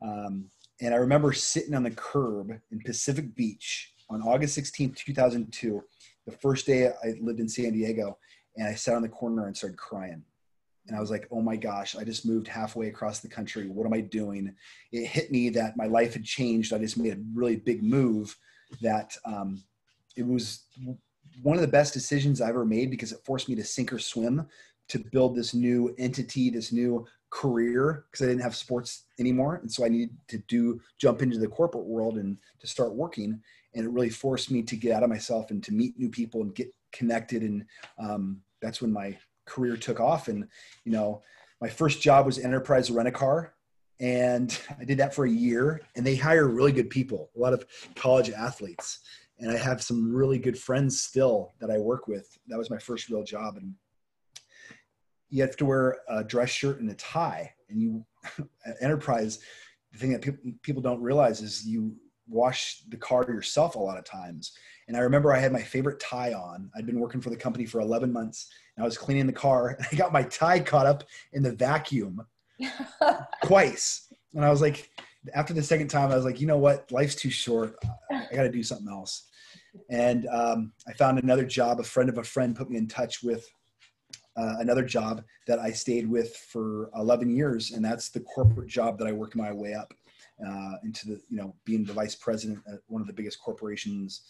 Um, 0.00 0.46
and 0.80 0.94
I 0.94 0.96
remember 0.96 1.32
sitting 1.32 1.74
on 1.74 1.82
the 1.82 1.90
curb 1.90 2.52
in 2.70 2.80
Pacific 2.80 3.34
Beach 3.34 3.92
on 4.08 4.22
August 4.22 4.58
16th, 4.58 4.96
2002, 4.96 5.82
the 6.26 6.32
first 6.32 6.66
day 6.66 6.88
I 6.88 7.14
lived 7.20 7.40
in 7.40 7.48
San 7.48 7.72
Diego, 7.72 8.16
and 8.56 8.66
I 8.66 8.74
sat 8.74 8.94
on 8.94 9.02
the 9.02 9.08
corner 9.08 9.46
and 9.46 9.56
started 9.56 9.76
crying. 9.76 10.22
And 10.88 10.96
I 10.96 11.00
was 11.00 11.10
like, 11.10 11.28
oh 11.30 11.42
my 11.42 11.56
gosh, 11.56 11.94
I 11.94 12.04
just 12.04 12.26
moved 12.26 12.48
halfway 12.48 12.88
across 12.88 13.20
the 13.20 13.28
country. 13.28 13.68
What 13.68 13.86
am 13.86 13.92
I 13.92 14.00
doing? 14.00 14.54
It 14.90 15.06
hit 15.06 15.30
me 15.30 15.50
that 15.50 15.76
my 15.76 15.86
life 15.86 16.14
had 16.14 16.24
changed. 16.24 16.72
I 16.72 16.78
just 16.78 16.96
made 16.96 17.12
a 17.12 17.20
really 17.34 17.56
big 17.56 17.82
move 17.82 18.36
that 18.80 19.14
um, 19.24 19.62
it 20.16 20.26
was 20.26 20.64
one 21.42 21.56
of 21.56 21.62
the 21.62 21.68
best 21.68 21.94
decisions 21.94 22.40
I 22.40 22.48
ever 22.48 22.64
made 22.64 22.90
because 22.90 23.12
it 23.12 23.24
forced 23.24 23.48
me 23.48 23.54
to 23.56 23.64
sink 23.64 23.92
or 23.92 23.98
swim 23.98 24.46
to 24.88 24.98
build 24.98 25.36
this 25.36 25.54
new 25.54 25.94
entity, 25.98 26.50
this 26.50 26.72
new 26.72 27.06
career 27.30 28.06
because 28.10 28.24
I 28.24 28.30
didn't 28.30 28.42
have 28.42 28.56
sports 28.56 29.04
anymore, 29.18 29.56
and 29.56 29.70
so 29.70 29.84
I 29.84 29.88
needed 29.88 30.16
to 30.28 30.38
do 30.48 30.80
jump 30.98 31.22
into 31.22 31.38
the 31.38 31.46
corporate 31.46 31.84
world 31.84 32.16
and 32.16 32.38
to 32.60 32.66
start 32.66 32.94
working. 32.94 33.40
And 33.74 33.84
it 33.84 33.90
really 33.90 34.10
forced 34.10 34.50
me 34.50 34.62
to 34.62 34.76
get 34.76 34.92
out 34.92 35.02
of 35.02 35.10
myself 35.10 35.50
and 35.50 35.62
to 35.64 35.72
meet 35.72 35.98
new 35.98 36.08
people 36.08 36.40
and 36.40 36.54
get 36.54 36.74
connected. 36.90 37.42
And 37.42 37.64
um, 37.98 38.40
that's 38.62 38.80
when 38.80 38.92
my 38.92 39.16
career 39.48 39.76
took 39.76 40.00
off. 40.00 40.28
And 40.28 40.46
you 40.84 40.92
know, 40.92 41.22
my 41.60 41.68
first 41.68 42.00
job 42.00 42.26
was 42.26 42.38
Enterprise 42.38 42.90
Rent 42.90 43.08
a 43.08 43.12
Car, 43.12 43.54
and 44.00 44.58
I 44.78 44.84
did 44.84 44.98
that 44.98 45.14
for 45.14 45.24
a 45.24 45.30
year. 45.30 45.80
And 45.96 46.06
they 46.06 46.16
hire 46.16 46.46
really 46.46 46.72
good 46.72 46.90
people, 46.90 47.30
a 47.36 47.40
lot 47.40 47.52
of 47.52 47.64
college 47.96 48.30
athletes. 48.30 49.00
And 49.40 49.50
I 49.50 49.56
have 49.56 49.82
some 49.82 50.12
really 50.12 50.38
good 50.38 50.58
friends 50.58 51.00
still 51.00 51.52
that 51.60 51.70
I 51.70 51.78
work 51.78 52.08
with. 52.08 52.38
That 52.48 52.58
was 52.58 52.70
my 52.70 52.78
first 52.78 53.08
real 53.08 53.24
job, 53.24 53.56
and 53.56 53.74
you 55.30 55.42
have 55.42 55.56
to 55.56 55.64
wear 55.64 55.98
a 56.08 56.24
dress 56.24 56.50
shirt 56.50 56.80
and 56.80 56.90
a 56.90 56.94
tie. 56.94 57.52
And 57.68 57.80
you, 57.80 58.04
Enterprise, 58.80 59.40
the 59.92 59.98
thing 59.98 60.12
that 60.12 60.22
people, 60.22 60.52
people 60.62 60.82
don't 60.82 61.02
realize 61.02 61.40
is 61.40 61.66
you 61.66 61.94
wash 62.28 62.82
the 62.88 62.96
car 62.96 63.24
yourself 63.26 63.74
a 63.74 63.78
lot 63.78 63.98
of 63.98 64.04
times. 64.04 64.52
And 64.86 64.96
I 64.96 65.00
remember 65.00 65.32
I 65.32 65.38
had 65.38 65.52
my 65.52 65.62
favorite 65.62 66.00
tie 66.00 66.34
on. 66.34 66.70
I'd 66.76 66.86
been 66.86 67.00
working 67.00 67.20
for 67.20 67.30
the 67.30 67.36
company 67.36 67.66
for 67.66 67.80
11 67.80 68.12
months 68.12 68.48
I 68.80 68.84
was 68.84 68.98
cleaning 68.98 69.26
the 69.26 69.32
car 69.32 69.68
and 69.68 69.86
I 69.92 69.96
got 69.96 70.12
my 70.12 70.22
tie 70.24 70.60
caught 70.60 70.86
up 70.86 71.04
in 71.32 71.42
the 71.42 71.52
vacuum 71.52 72.26
twice. 73.44 74.12
And 74.34 74.44
I 74.44 74.50
was 74.50 74.60
like, 74.60 74.90
after 75.34 75.52
the 75.52 75.62
second 75.62 75.88
time, 75.88 76.10
I 76.10 76.16
was 76.16 76.24
like, 76.24 76.40
you 76.40 76.46
know 76.46 76.58
what? 76.58 76.90
Life's 76.92 77.14
too 77.14 77.30
short. 77.30 77.76
I 78.10 78.26
got 78.32 78.42
to 78.42 78.50
do 78.52 78.62
something 78.62 78.88
else. 78.88 79.24
And 79.90 80.26
um, 80.28 80.72
I 80.86 80.92
found 80.92 81.18
another 81.18 81.44
job. 81.44 81.80
A 81.80 81.84
friend 81.84 82.08
of 82.08 82.18
a 82.18 82.24
friend 82.24 82.56
put 82.56 82.70
me 82.70 82.76
in 82.76 82.86
touch 82.86 83.22
with 83.22 83.48
uh, 84.36 84.56
another 84.60 84.84
job 84.84 85.24
that 85.46 85.58
I 85.58 85.72
stayed 85.72 86.08
with 86.08 86.36
for 86.36 86.90
11 86.96 87.34
years, 87.34 87.72
and 87.72 87.84
that's 87.84 88.08
the 88.08 88.20
corporate 88.20 88.68
job 88.68 88.98
that 88.98 89.08
I 89.08 89.12
worked 89.12 89.34
my 89.34 89.52
way 89.52 89.74
up 89.74 89.92
uh, 90.46 90.74
into 90.84 91.08
the, 91.08 91.20
you 91.28 91.36
know, 91.36 91.54
being 91.64 91.84
the 91.84 91.92
vice 91.92 92.14
president 92.14 92.60
at 92.72 92.80
one 92.86 93.00
of 93.00 93.08
the 93.08 93.12
biggest 93.12 93.40
corporations 93.40 94.22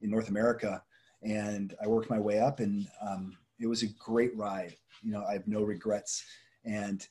in 0.00 0.10
North 0.10 0.28
America. 0.28 0.82
And 1.22 1.74
I 1.80 1.86
worked 1.86 2.10
my 2.10 2.18
way 2.18 2.40
up, 2.40 2.58
and 2.58 2.88
um, 3.00 3.36
it 3.60 3.66
was 3.66 3.82
a 3.82 3.88
great 3.98 4.36
ride. 4.36 4.74
You 5.02 5.12
know, 5.12 5.24
I 5.28 5.32
have 5.32 5.46
no 5.46 5.62
regrets. 5.62 6.24
And 6.64 7.06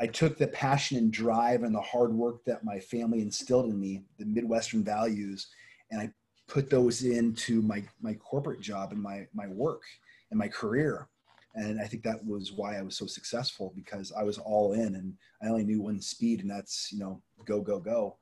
I 0.00 0.06
took 0.06 0.38
the 0.38 0.48
passion 0.48 0.98
and 0.98 1.12
drive 1.12 1.62
and 1.62 1.74
the 1.74 1.80
hard 1.80 2.12
work 2.12 2.44
that 2.44 2.64
my 2.64 2.78
family 2.78 3.20
instilled 3.20 3.66
in 3.66 3.80
me, 3.80 4.04
the 4.18 4.24
Midwestern 4.24 4.84
values, 4.84 5.48
and 5.90 6.00
I 6.00 6.12
put 6.48 6.70
those 6.70 7.02
into 7.02 7.62
my 7.62 7.82
my 8.00 8.14
corporate 8.14 8.60
job 8.60 8.92
and 8.92 9.00
my 9.00 9.26
my 9.32 9.46
work 9.48 9.82
and 10.30 10.38
my 10.38 10.48
career 10.48 11.08
and 11.54 11.80
I 11.80 11.86
think 11.86 12.02
that 12.02 12.24
was 12.24 12.52
why 12.52 12.78
I 12.78 12.82
was 12.82 12.96
so 12.96 13.06
successful 13.06 13.72
because 13.76 14.12
I 14.12 14.22
was 14.22 14.38
all 14.38 14.72
in 14.72 14.94
and 14.96 15.14
I 15.42 15.48
only 15.48 15.64
knew 15.64 15.82
one 15.82 16.00
speed 16.00 16.40
and 16.40 16.50
that's 16.50 16.90
you 16.92 16.98
know 16.98 17.22
go 17.44 17.60
go 17.60 17.78
go 17.78 18.16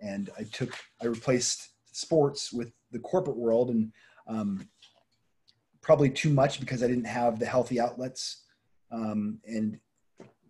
and 0.00 0.30
I 0.38 0.44
took 0.44 0.74
I 1.02 1.06
replaced 1.06 1.70
sports 1.92 2.52
with 2.52 2.72
the 2.90 2.98
corporate 2.98 3.36
world 3.36 3.70
and 3.70 3.92
um, 4.26 4.68
probably 5.84 6.10
too 6.10 6.30
much 6.30 6.58
because 6.60 6.82
I 6.82 6.88
didn't 6.88 7.04
have 7.04 7.38
the 7.38 7.46
healthy 7.46 7.78
outlets. 7.78 8.42
Um, 8.90 9.38
and 9.46 9.78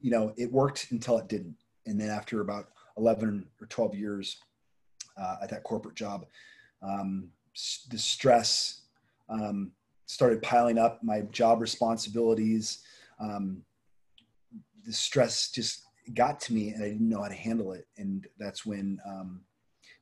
you 0.01 0.11
know 0.11 0.33
it 0.37 0.51
worked 0.51 0.89
until 0.91 1.19
it 1.19 1.29
didn't. 1.29 1.57
And 1.87 2.01
then 2.01 2.09
after 2.09 2.41
about 2.41 2.71
11 2.97 3.47
or 3.61 3.67
12 3.67 3.95
years 3.95 4.39
uh, 5.21 5.37
at 5.43 5.51
that 5.51 5.65
corporate 5.65 5.97
job 5.97 6.27
um, 6.85 7.29
the 7.91 7.99
stress 7.99 8.83
um, 9.29 9.73
started 10.07 10.43
piling 10.43 10.79
up 10.79 11.03
my 11.03 11.23
job 11.33 11.61
responsibilities. 11.61 12.83
Um, 13.19 13.63
the 14.85 14.93
stress 14.93 15.51
just 15.51 15.83
got 16.13 16.39
to 16.39 16.53
me 16.53 16.69
and 16.69 16.85
i 16.85 16.89
didn't 16.89 17.09
know 17.09 17.23
how 17.23 17.29
to 17.29 17.35
handle 17.35 17.73
it. 17.73 17.87
And 17.97 18.27
that's 18.39 18.67
when 18.67 18.99
um, 19.07 19.41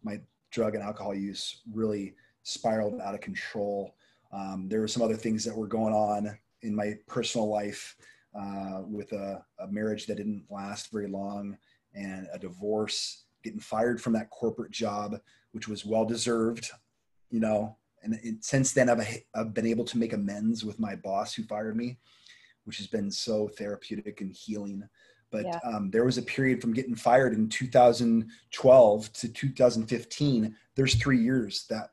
my 0.02 0.20
drug 0.50 0.74
and 0.74 0.82
alcohol 0.82 1.14
use 1.14 1.60
really 1.72 2.14
spiraled 2.42 3.00
out 3.00 3.14
of 3.14 3.20
control 3.20 3.94
um, 4.32 4.68
there 4.68 4.80
were 4.80 4.88
some 4.88 5.02
other 5.02 5.16
things 5.16 5.44
that 5.44 5.56
were 5.56 5.66
going 5.66 5.94
on 5.94 6.36
in 6.62 6.74
my 6.74 6.94
personal 7.06 7.48
life 7.48 7.96
uh, 8.38 8.80
with 8.86 9.12
a, 9.12 9.44
a 9.58 9.66
marriage 9.68 10.06
that 10.06 10.16
didn't 10.16 10.44
last 10.50 10.90
very 10.90 11.08
long 11.08 11.56
and 11.94 12.26
a 12.32 12.38
divorce 12.38 13.24
getting 13.44 13.60
fired 13.60 14.00
from 14.00 14.12
that 14.14 14.30
corporate 14.30 14.70
job 14.70 15.20
which 15.52 15.68
was 15.68 15.84
well 15.84 16.04
deserved 16.04 16.70
you 17.30 17.40
know 17.40 17.76
and 18.02 18.14
it, 18.22 18.42
since 18.42 18.72
then 18.72 18.88
I've, 18.88 19.06
I've 19.34 19.54
been 19.54 19.66
able 19.66 19.84
to 19.84 19.98
make 19.98 20.12
amends 20.12 20.64
with 20.64 20.80
my 20.80 20.96
boss 20.96 21.34
who 21.34 21.42
fired 21.42 21.76
me 21.76 21.98
which 22.64 22.78
has 22.78 22.86
been 22.86 23.10
so 23.10 23.48
therapeutic 23.48 24.20
and 24.20 24.32
healing 24.32 24.88
but 25.30 25.44
yeah. 25.44 25.58
um, 25.64 25.90
there 25.90 26.04
was 26.04 26.18
a 26.18 26.22
period 26.22 26.60
from 26.60 26.74
getting 26.74 26.94
fired 26.94 27.34
in 27.34 27.48
2012 27.48 29.12
to 29.12 29.28
2015 29.28 30.56
there's 30.74 30.94
three 30.94 31.18
years 31.18 31.66
that 31.68 31.90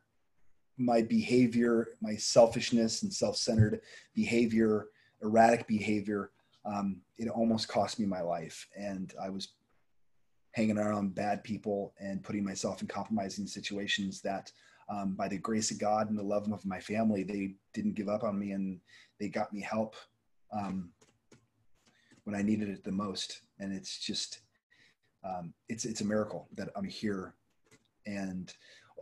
my 0.79 1.01
behavior 1.01 1.89
my 2.01 2.15
selfishness 2.15 3.03
and 3.03 3.13
self-centered 3.13 3.81
behavior 4.15 4.88
erratic 5.21 5.67
behavior 5.67 6.31
um, 6.65 6.98
it 7.17 7.29
almost 7.29 7.67
cost 7.67 8.00
me 8.00 8.05
my 8.05 8.21
life 8.21 8.67
and 8.75 9.13
i 9.21 9.29
was 9.29 9.50
hanging 10.53 10.77
around 10.77 11.15
bad 11.15 11.43
people 11.43 11.93
and 12.00 12.24
putting 12.24 12.43
myself 12.43 12.81
in 12.81 12.88
compromising 12.88 13.45
situations 13.45 14.21
that 14.21 14.51
um, 14.89 15.13
by 15.13 15.27
the 15.27 15.38
grace 15.38 15.71
of 15.71 15.79
God 15.79 16.09
and 16.09 16.17
the 16.17 16.24
love 16.24 16.51
of 16.51 16.65
my 16.65 16.79
family, 16.79 17.24
they 17.24 17.53
didn't 17.74 17.93
give 17.93 18.09
up 18.09 18.24
on 18.24 18.39
me 18.39 18.51
and 18.51 18.79
they 19.19 19.29
got 19.29 19.53
me 19.53 19.62
help 19.62 19.95
um, 20.51 20.89
when 22.24 22.36
I 22.36 22.41
needed 22.41 22.69
it 22.69 22.83
the 22.83 22.91
most. 22.91 23.41
And 23.59 23.71
it's 23.71 24.00
just, 24.00 24.39
um, 25.24 25.53
it's, 25.67 25.86
it's 25.86 26.01
a 26.01 26.05
miracle 26.05 26.48
that 26.55 26.69
I'm 26.75 26.88
here. 26.88 27.36
And 28.07 28.51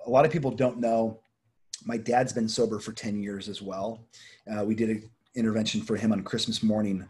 a 0.06 0.10
lot 0.10 0.26
of 0.26 0.32
people 0.32 0.52
don't 0.52 0.80
know 0.80 1.22
my 1.86 1.98
dad's 1.98 2.34
been 2.34 2.50
sober 2.50 2.80
for 2.80 2.92
10 2.92 3.22
years 3.22 3.50
as 3.50 3.62
well. 3.62 4.06
Uh, 4.52 4.64
we 4.64 4.76
did 4.76 4.90
an 4.90 5.10
intervention 5.36 5.82
for 5.82 5.96
him 5.96 6.12
on 6.12 6.24
Christmas 6.24 6.64
morning 6.64 7.08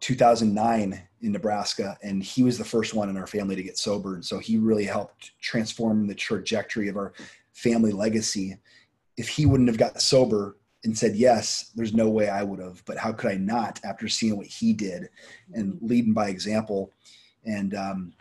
2009 0.00 1.00
in 1.20 1.32
Nebraska, 1.32 1.98
and 2.02 2.22
he 2.22 2.42
was 2.42 2.58
the 2.58 2.64
first 2.64 2.94
one 2.94 3.08
in 3.08 3.16
our 3.16 3.26
family 3.26 3.54
to 3.56 3.62
get 3.62 3.78
sober. 3.78 4.14
And 4.14 4.24
so 4.24 4.38
he 4.38 4.58
really 4.58 4.84
helped 4.84 5.32
transform 5.40 6.06
the 6.06 6.14
trajectory 6.14 6.88
of 6.88 6.96
our 6.96 7.12
family 7.52 7.92
legacy. 7.92 8.56
If 9.16 9.28
he 9.28 9.46
wouldn't 9.46 9.68
have 9.68 9.78
got 9.78 10.00
sober 10.00 10.56
and 10.84 10.96
said 10.96 11.14
yes, 11.14 11.70
there's 11.74 11.94
no 11.94 12.08
way 12.08 12.28
I 12.28 12.42
would 12.42 12.58
have. 12.58 12.82
But 12.86 12.98
how 12.98 13.12
could 13.12 13.30
I 13.30 13.36
not 13.36 13.80
after 13.84 14.08
seeing 14.08 14.36
what 14.36 14.46
he 14.46 14.72
did 14.72 15.08
and 15.52 15.78
leading 15.80 16.12
by 16.12 16.28
example? 16.28 16.92
And 17.44 17.74
um, 17.74 18.14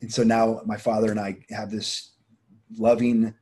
and 0.00 0.12
so 0.12 0.22
now 0.22 0.62
my 0.66 0.76
father 0.76 1.10
and 1.10 1.20
I 1.20 1.38
have 1.50 1.70
this 1.70 2.12
loving 2.78 3.34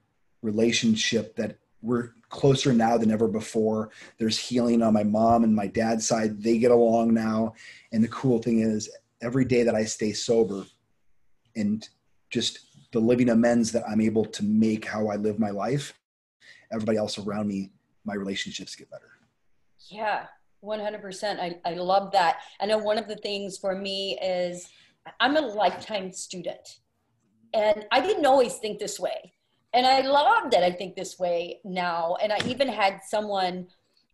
relationship 0.42 1.37
that 1.37 1.59
we're 1.83 2.11
closer 2.28 2.73
now 2.73 2.99
than 2.99 3.11
ever 3.11 3.28
before. 3.28 3.90
There's 4.18 4.38
healing 4.38 4.83
on 4.83 4.92
my 4.92 5.04
mom 5.04 5.45
and 5.45 5.54
my 5.54 5.66
dad's 5.66 6.07
side. 6.07 6.42
They 6.42 6.59
get 6.59 6.71
along 6.71 7.14
now. 7.14 7.54
And 7.92 8.02
the 8.02 8.09
cool 8.09 8.40
thing 8.40 8.61
is, 8.61 8.90
every 9.21 9.45
day 9.45 9.62
that 9.62 9.75
I 9.75 9.85
stay 9.85 10.12
sober 10.12 10.64
and 11.57 11.88
just 12.30 12.61
the 12.92 13.00
living 13.00 13.30
amends 13.30 13.73
that 13.73 13.85
I'm 13.88 14.00
able 14.00 14.25
to 14.25 14.45
make 14.45 14.85
how 14.85 15.09
I 15.09 15.16
live 15.16 15.38
my 15.38 15.50
life, 15.50 15.95
everybody 16.73 16.99
else 16.99 17.18
around 17.18 17.49
me, 17.49 17.71
my 18.04 18.14
relationships 18.14 18.75
get 18.75 18.90
better. 18.90 19.11
Yeah, 19.88 20.26
100%. 20.64 21.40
I, 21.40 21.59
I 21.64 21.75
love 21.75 22.12
that. 22.12 22.38
I 22.61 22.66
know 22.66 22.78
one 22.78 22.99
of 22.99 23.09
the 23.09 23.16
things 23.16 23.59
for 23.59 23.75
me 23.75 24.18
is 24.23 24.68
I'm 25.21 25.37
a 25.37 25.40
lifetime 25.40 26.12
student. 26.12 26.80
And 27.54 27.87
I 27.90 28.00
didn't 28.00 28.26
always 28.26 28.57
think 28.57 28.78
this 28.78 29.00
way. 29.00 29.33
And 29.75 29.87
I 29.87 30.00
love 30.00 30.50
that 30.50 30.62
I 30.62 30.70
think 30.70 30.96
this 30.96 31.18
way 31.18 31.60
now. 31.64 32.16
And 32.22 32.32
I 32.32 32.38
even 32.46 32.68
had 32.68 33.00
someone 33.06 33.66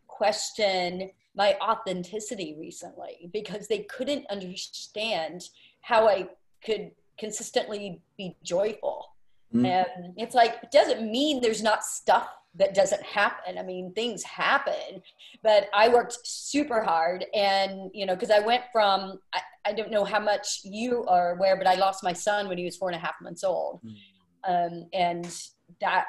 question 0.07 1.11
my 1.37 1.57
authenticity 1.61 2.57
recently 2.59 3.29
because 3.33 3.67
they 3.67 3.81
couldn't 3.81 4.27
understand 4.31 5.49
how 5.81 6.09
I 6.09 6.29
could 6.65 6.93
consistently 7.19 8.01
be 8.17 8.37
joyful. 8.43 9.15
Mm-hmm. 9.55 9.67
And 9.67 10.15
it's 10.17 10.35
like, 10.35 10.57
it 10.63 10.71
doesn't 10.71 11.11
mean 11.11 11.41
there's 11.41 11.63
not 11.63 11.85
stuff 11.85 12.29
that 12.57 12.75
doesn't 12.75 13.03
happen. 13.03 13.59
I 13.59 13.63
mean, 13.63 13.93
things 13.95 14.23
happen, 14.23 15.03
but 15.43 15.69
I 15.75 15.89
worked 15.89 16.19
super 16.25 16.83
hard. 16.83 17.25
And, 17.35 17.91
you 17.93 18.07
know, 18.07 18.15
because 18.15 18.31
I 18.31 18.39
went 18.39 18.63
from, 18.73 19.19
I, 19.33 19.41
I, 19.65 19.73
don't 19.73 19.91
know 19.91 20.05
how 20.05 20.21
much 20.21 20.61
you 20.63 21.05
are 21.07 21.35
aware, 21.35 21.57
but 21.57 21.67
I 21.67 21.75
lost 21.75 22.05
my 22.05 22.13
son 22.13 22.49
when 22.49 22.57
he 22.57 22.65
was 22.65 22.77
four 22.77 22.89
and 22.89 22.97
a 22.97 23.01
half 23.01 23.15
months 23.21 23.43
old. 23.43 23.81
Mm-hmm. 23.85 23.97
Um, 24.47 24.87
and 24.93 25.27
that 25.81 26.07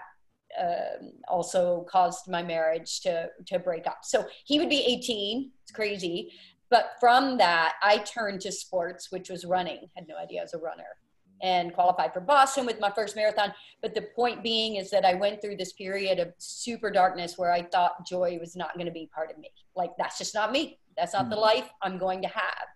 um, 0.60 1.12
also 1.28 1.86
caused 1.90 2.30
my 2.30 2.42
marriage 2.42 3.02
to, 3.02 3.30
to 3.48 3.60
break 3.60 3.88
up. 3.88 4.00
So 4.04 4.26
he 4.46 4.60
would 4.60 4.70
be 4.70 4.84
18. 4.86 5.52
It's 5.64 5.72
crazy. 5.72 6.32
But 6.70 6.94
from 7.00 7.38
that, 7.38 7.74
I 7.84 8.00
turned 8.00 8.42
to 8.42 8.52
sports, 8.52 9.12
which 9.12 9.30
was 9.30 9.46
running. 9.46 9.88
Had 9.96 10.08
no 10.08 10.18
idea 10.18 10.42
I 10.42 10.44
was 10.44 10.54
a 10.54 10.60
runner. 10.60 10.98
and 11.42 11.74
qualified 11.74 12.14
for 12.14 12.22
Boston 12.22 12.66
with 12.66 12.80
my 12.80 12.90
first 12.92 13.16
marathon. 13.16 13.54
But 13.82 13.94
the 13.94 14.04
point 14.16 14.42
being 14.42 14.78
is 14.78 14.90
that 14.92 15.06
I 15.06 15.14
went 15.16 15.42
through 15.42 15.58
this 15.58 15.74
period 15.74 16.20
of 16.20 16.34
super 16.38 16.90
darkness 16.90 17.38
where 17.38 17.52
I 17.52 17.64
thought 17.64 18.08
joy 18.08 18.38
was 18.40 18.56
not 18.56 18.74
going 18.76 18.86
to 18.88 18.92
be 18.92 19.10
part 19.14 19.32
of 19.32 19.38
me. 19.38 19.52
Like, 19.76 19.92
that's 19.98 20.18
just 20.18 20.34
not 20.34 20.52
me. 20.52 20.80
That's 20.98 21.14
not 21.14 21.30
the 21.30 21.36
mm-hmm. 21.36 21.44
life 21.44 21.70
I'm 21.82 21.98
going 21.98 22.22
to 22.22 22.30
have. 22.30 22.68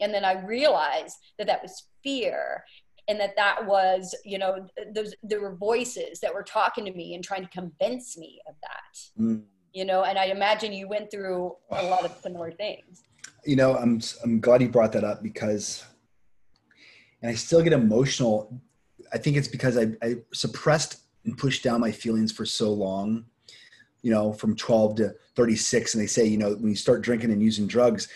And 0.00 0.12
then 0.12 0.24
I 0.24 0.44
realized 0.44 1.16
that 1.38 1.46
that 1.46 1.62
was 1.62 1.84
fear 2.02 2.64
and 3.08 3.20
that 3.20 3.36
that 3.36 3.64
was, 3.66 4.14
you 4.24 4.38
know, 4.38 4.66
those, 4.94 5.14
there 5.22 5.40
were 5.40 5.54
voices 5.54 6.20
that 6.20 6.34
were 6.34 6.42
talking 6.42 6.84
to 6.84 6.92
me 6.92 7.14
and 7.14 7.22
trying 7.22 7.42
to 7.42 7.48
convince 7.50 8.18
me 8.18 8.40
of 8.48 8.54
that. 8.62 9.22
Mm. 9.22 9.42
You 9.72 9.84
know, 9.84 10.04
and 10.04 10.18
I 10.18 10.26
imagine 10.26 10.72
you 10.72 10.88
went 10.88 11.10
through 11.10 11.54
a 11.70 11.84
lot 11.84 12.04
of 12.04 12.16
similar 12.22 12.50
things. 12.50 13.02
You 13.44 13.56
know, 13.56 13.76
I'm 13.76 14.00
I'm 14.24 14.40
glad 14.40 14.62
you 14.62 14.68
brought 14.68 14.92
that 14.92 15.04
up 15.04 15.22
because 15.22 15.84
and 17.22 17.30
I 17.30 17.34
still 17.34 17.62
get 17.62 17.72
emotional. 17.72 18.60
I 19.12 19.18
think 19.18 19.36
it's 19.36 19.48
because 19.48 19.76
I, 19.76 19.88
I 20.02 20.16
suppressed 20.32 21.00
and 21.24 21.36
pushed 21.36 21.62
down 21.62 21.80
my 21.80 21.92
feelings 21.92 22.32
for 22.32 22.46
so 22.46 22.72
long, 22.72 23.24
you 24.02 24.10
know, 24.10 24.32
from 24.32 24.56
12 24.56 24.96
to 24.96 25.14
36. 25.34 25.94
And 25.94 26.02
they 26.02 26.06
say, 26.06 26.24
you 26.24 26.38
know, 26.38 26.54
when 26.54 26.70
you 26.70 26.76
start 26.76 27.02
drinking 27.02 27.32
and 27.32 27.42
using 27.42 27.66
drugs, 27.66 28.08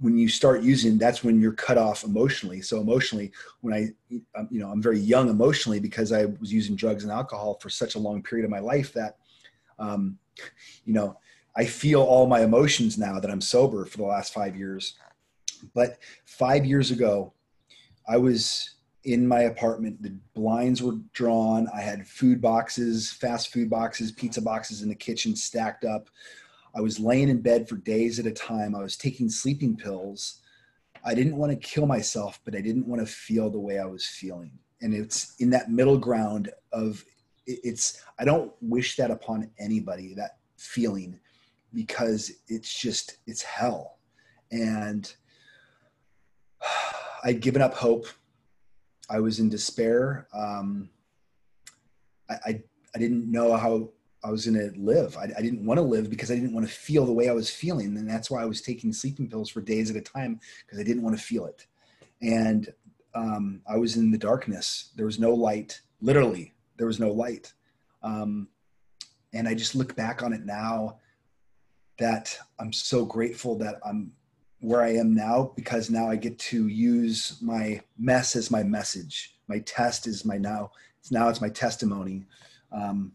when 0.00 0.16
you 0.16 0.28
start 0.28 0.62
using, 0.62 0.96
that's 0.96 1.22
when 1.22 1.40
you're 1.40 1.52
cut 1.52 1.76
off 1.76 2.04
emotionally. 2.04 2.62
So 2.62 2.80
emotionally, 2.80 3.32
when 3.60 3.74
I, 3.74 3.88
um, 4.38 4.48
you 4.50 4.58
know, 4.58 4.70
I'm 4.70 4.82
very 4.82 4.98
young 4.98 5.28
emotionally 5.28 5.78
because 5.78 6.10
I 6.10 6.24
was 6.24 6.52
using 6.52 6.74
drugs 6.74 7.04
and 7.04 7.12
alcohol 7.12 7.58
for 7.60 7.68
such 7.68 7.94
a 7.94 7.98
long 7.98 8.22
period 8.22 8.44
of 8.44 8.50
my 8.50 8.60
life 8.60 8.92
that, 8.94 9.18
um, 9.78 10.18
you 10.84 10.94
know, 10.94 11.18
I 11.54 11.66
feel 11.66 12.02
all 12.02 12.26
my 12.26 12.42
emotions 12.42 12.96
now 12.96 13.20
that 13.20 13.30
I'm 13.30 13.40
sober 13.40 13.84
for 13.84 13.98
the 13.98 14.04
last 14.04 14.32
five 14.32 14.56
years. 14.56 14.94
But 15.74 15.98
five 16.24 16.64
years 16.64 16.90
ago, 16.90 17.34
I 18.08 18.16
was 18.16 18.76
in 19.04 19.26
my 19.26 19.40
apartment. 19.42 20.02
The 20.02 20.14
blinds 20.34 20.82
were 20.82 20.96
drawn. 21.12 21.68
I 21.74 21.80
had 21.80 22.06
food 22.06 22.40
boxes, 22.40 23.10
fast 23.10 23.52
food 23.52 23.68
boxes, 23.68 24.12
pizza 24.12 24.40
boxes 24.40 24.82
in 24.82 24.88
the 24.88 24.94
kitchen 24.94 25.36
stacked 25.36 25.84
up. 25.84 26.08
I 26.74 26.80
was 26.80 27.00
laying 27.00 27.28
in 27.28 27.40
bed 27.40 27.68
for 27.68 27.76
days 27.76 28.18
at 28.18 28.26
a 28.26 28.32
time. 28.32 28.74
I 28.74 28.82
was 28.82 28.96
taking 28.96 29.28
sleeping 29.28 29.76
pills. 29.76 30.40
I 31.04 31.14
didn't 31.14 31.36
want 31.36 31.52
to 31.52 31.68
kill 31.68 31.86
myself, 31.86 32.40
but 32.44 32.54
I 32.54 32.60
didn't 32.60 32.86
want 32.86 33.00
to 33.00 33.12
feel 33.12 33.50
the 33.50 33.58
way 33.58 33.78
I 33.78 33.86
was 33.86 34.06
feeling. 34.06 34.52
And 34.82 34.94
it's 34.94 35.34
in 35.40 35.50
that 35.50 35.70
middle 35.70 35.98
ground 35.98 36.50
of 36.72 37.04
it's, 37.46 38.02
I 38.18 38.24
don't 38.24 38.52
wish 38.60 38.96
that 38.96 39.10
upon 39.10 39.50
anybody, 39.58 40.14
that 40.14 40.38
feeling, 40.56 41.18
because 41.74 42.30
it's 42.48 42.78
just, 42.78 43.18
it's 43.26 43.42
hell. 43.42 43.98
And 44.52 45.12
I'd 47.24 47.40
given 47.40 47.62
up 47.62 47.74
hope. 47.74 48.06
I 49.08 49.18
was 49.20 49.40
in 49.40 49.48
despair. 49.48 50.28
Um, 50.32 50.88
I, 52.30 52.34
I, 52.44 52.62
I 52.94 52.98
didn't 52.98 53.30
know 53.30 53.56
how 53.56 53.90
I 54.22 54.30
was 54.30 54.46
going 54.46 54.58
to 54.58 54.78
live. 54.78 55.16
I, 55.16 55.30
I, 55.38 55.42
didn't 55.42 55.64
want 55.64 55.78
to 55.78 55.82
live 55.82 56.10
because 56.10 56.30
I 56.30 56.34
didn't 56.34 56.52
want 56.52 56.66
to 56.66 56.72
feel 56.72 57.06
the 57.06 57.12
way 57.12 57.28
I 57.28 57.32
was 57.32 57.48
feeling, 57.48 57.96
and 57.96 58.08
that's 58.08 58.30
why 58.30 58.42
I 58.42 58.46
was 58.46 58.60
taking 58.60 58.92
sleeping 58.92 59.28
pills 59.28 59.48
for 59.48 59.60
days 59.60 59.90
at 59.90 59.96
a 59.96 60.00
time 60.00 60.40
because 60.64 60.78
I 60.78 60.82
didn't 60.82 61.02
want 61.02 61.16
to 61.16 61.22
feel 61.22 61.46
it. 61.46 61.66
And 62.20 62.72
um, 63.14 63.62
I 63.66 63.76
was 63.76 63.96
in 63.96 64.10
the 64.10 64.18
darkness. 64.18 64.90
There 64.96 65.06
was 65.06 65.18
no 65.18 65.32
light. 65.32 65.80
Literally, 66.00 66.54
there 66.76 66.86
was 66.86 67.00
no 67.00 67.10
light. 67.10 67.52
Um, 68.02 68.48
and 69.32 69.48
I 69.48 69.54
just 69.54 69.74
look 69.74 69.96
back 69.96 70.22
on 70.22 70.32
it 70.32 70.44
now 70.44 70.98
that 71.98 72.36
I'm 72.58 72.72
so 72.72 73.04
grateful 73.04 73.56
that 73.58 73.78
I'm 73.84 74.12
where 74.60 74.82
I 74.82 74.94
am 74.94 75.14
now 75.14 75.52
because 75.56 75.90
now 75.90 76.10
I 76.10 76.16
get 76.16 76.38
to 76.38 76.68
use 76.68 77.38
my 77.40 77.80
mess 77.98 78.36
as 78.36 78.50
my 78.50 78.62
message. 78.62 79.36
My 79.48 79.60
test 79.60 80.06
is 80.06 80.24
my 80.24 80.36
now. 80.36 80.72
It's 80.98 81.10
now 81.10 81.28
it's 81.28 81.40
my 81.40 81.48
testimony. 81.48 82.26
Um, 82.70 83.12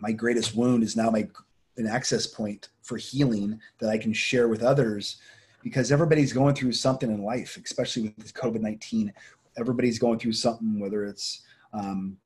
my 0.00 0.12
greatest 0.12 0.54
wound 0.54 0.82
is 0.82 0.96
now 0.96 1.10
my 1.10 1.28
an 1.76 1.86
access 1.86 2.26
point 2.26 2.68
for 2.82 2.96
healing 2.96 3.58
that 3.78 3.88
I 3.88 3.96
can 3.96 4.12
share 4.12 4.48
with 4.48 4.62
others 4.62 5.16
because 5.62 5.92
everybody's 5.92 6.32
going 6.32 6.54
through 6.54 6.72
something 6.72 7.10
in 7.10 7.22
life, 7.22 7.58
especially 7.64 8.14
with 8.18 8.34
COVID 8.34 8.60
nineteen. 8.60 9.12
Everybody's 9.58 9.98
going 9.98 10.18
through 10.18 10.32
something, 10.32 10.80
whether 10.80 11.04
it's 11.04 11.42
um, 11.72 12.16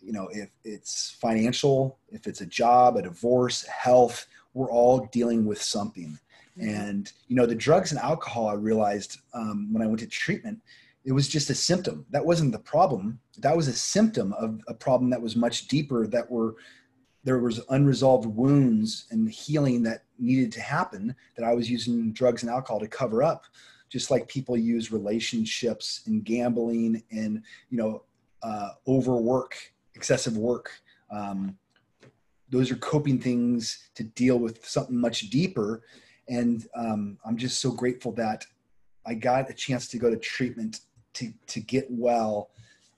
you 0.00 0.12
know 0.12 0.28
if 0.32 0.50
it's 0.64 1.16
financial, 1.20 1.98
if 2.10 2.26
it's 2.26 2.40
a 2.40 2.46
job, 2.46 2.96
a 2.96 3.02
divorce, 3.02 3.64
health. 3.66 4.26
We're 4.54 4.70
all 4.72 5.06
dealing 5.12 5.44
with 5.44 5.62
something 5.62 6.18
Mm-hmm. 6.58 6.68
And 6.68 7.12
you 7.28 7.36
know, 7.36 7.46
the 7.46 7.54
drugs 7.54 7.92
and 7.92 8.00
alcohol, 8.00 8.48
I 8.48 8.54
realized 8.54 9.18
um, 9.34 9.72
when 9.72 9.82
I 9.82 9.86
went 9.86 10.00
to 10.00 10.06
treatment, 10.06 10.60
it 11.04 11.12
was 11.12 11.28
just 11.28 11.50
a 11.50 11.54
symptom. 11.54 12.04
That 12.10 12.24
wasn't 12.24 12.52
the 12.52 12.58
problem. 12.58 13.20
That 13.38 13.56
was 13.56 13.68
a 13.68 13.72
symptom 13.72 14.32
of 14.34 14.60
a 14.68 14.74
problem 14.74 15.10
that 15.10 15.22
was 15.22 15.36
much 15.36 15.68
deeper. 15.68 16.06
That 16.06 16.30
were 16.30 16.56
there 17.28 17.38
was 17.38 17.60
unresolved 17.68 18.24
wounds 18.24 19.06
and 19.10 19.30
healing 19.30 19.82
that 19.82 20.04
needed 20.18 20.50
to 20.50 20.62
happen. 20.62 21.14
That 21.36 21.44
I 21.44 21.52
was 21.52 21.68
using 21.70 22.10
drugs 22.10 22.42
and 22.42 22.50
alcohol 22.50 22.80
to 22.80 22.88
cover 22.88 23.22
up, 23.22 23.44
just 23.90 24.10
like 24.10 24.26
people 24.28 24.56
use 24.56 24.90
relationships 24.90 26.00
and 26.06 26.24
gambling 26.24 27.02
and 27.10 27.42
you 27.68 27.76
know 27.76 28.04
uh, 28.42 28.70
overwork, 28.86 29.54
excessive 29.94 30.38
work. 30.38 30.70
Um, 31.10 31.58
those 32.48 32.70
are 32.70 32.76
coping 32.76 33.20
things 33.20 33.90
to 33.96 34.04
deal 34.04 34.38
with 34.38 34.64
something 34.64 34.96
much 34.96 35.28
deeper 35.28 35.82
and 36.30 36.66
um, 36.74 37.18
i'm 37.26 37.36
just 37.36 37.60
so 37.60 37.70
grateful 37.70 38.12
that 38.12 38.46
i 39.06 39.12
got 39.12 39.50
a 39.50 39.52
chance 39.52 39.86
to 39.86 39.98
go 39.98 40.08
to 40.08 40.16
treatment 40.16 40.80
to, 41.12 41.30
to 41.46 41.60
get 41.60 41.86
well 41.90 42.48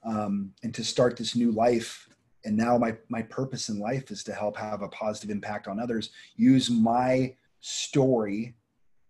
um, 0.05 0.53
and 0.63 0.73
to 0.73 0.85
start 0.85 1.17
this 1.17 1.35
new 1.35 1.51
life 1.51 2.07
and 2.43 2.57
now 2.57 2.77
my, 2.77 2.95
my 3.09 3.21
purpose 3.21 3.69
in 3.69 3.79
life 3.79 4.11
is 4.11 4.23
to 4.23 4.33
help 4.33 4.57
have 4.57 4.81
a 4.81 4.87
positive 4.89 5.29
impact 5.29 5.67
on 5.67 5.79
others 5.79 6.11
use 6.35 6.69
my 6.69 7.33
story 7.59 8.55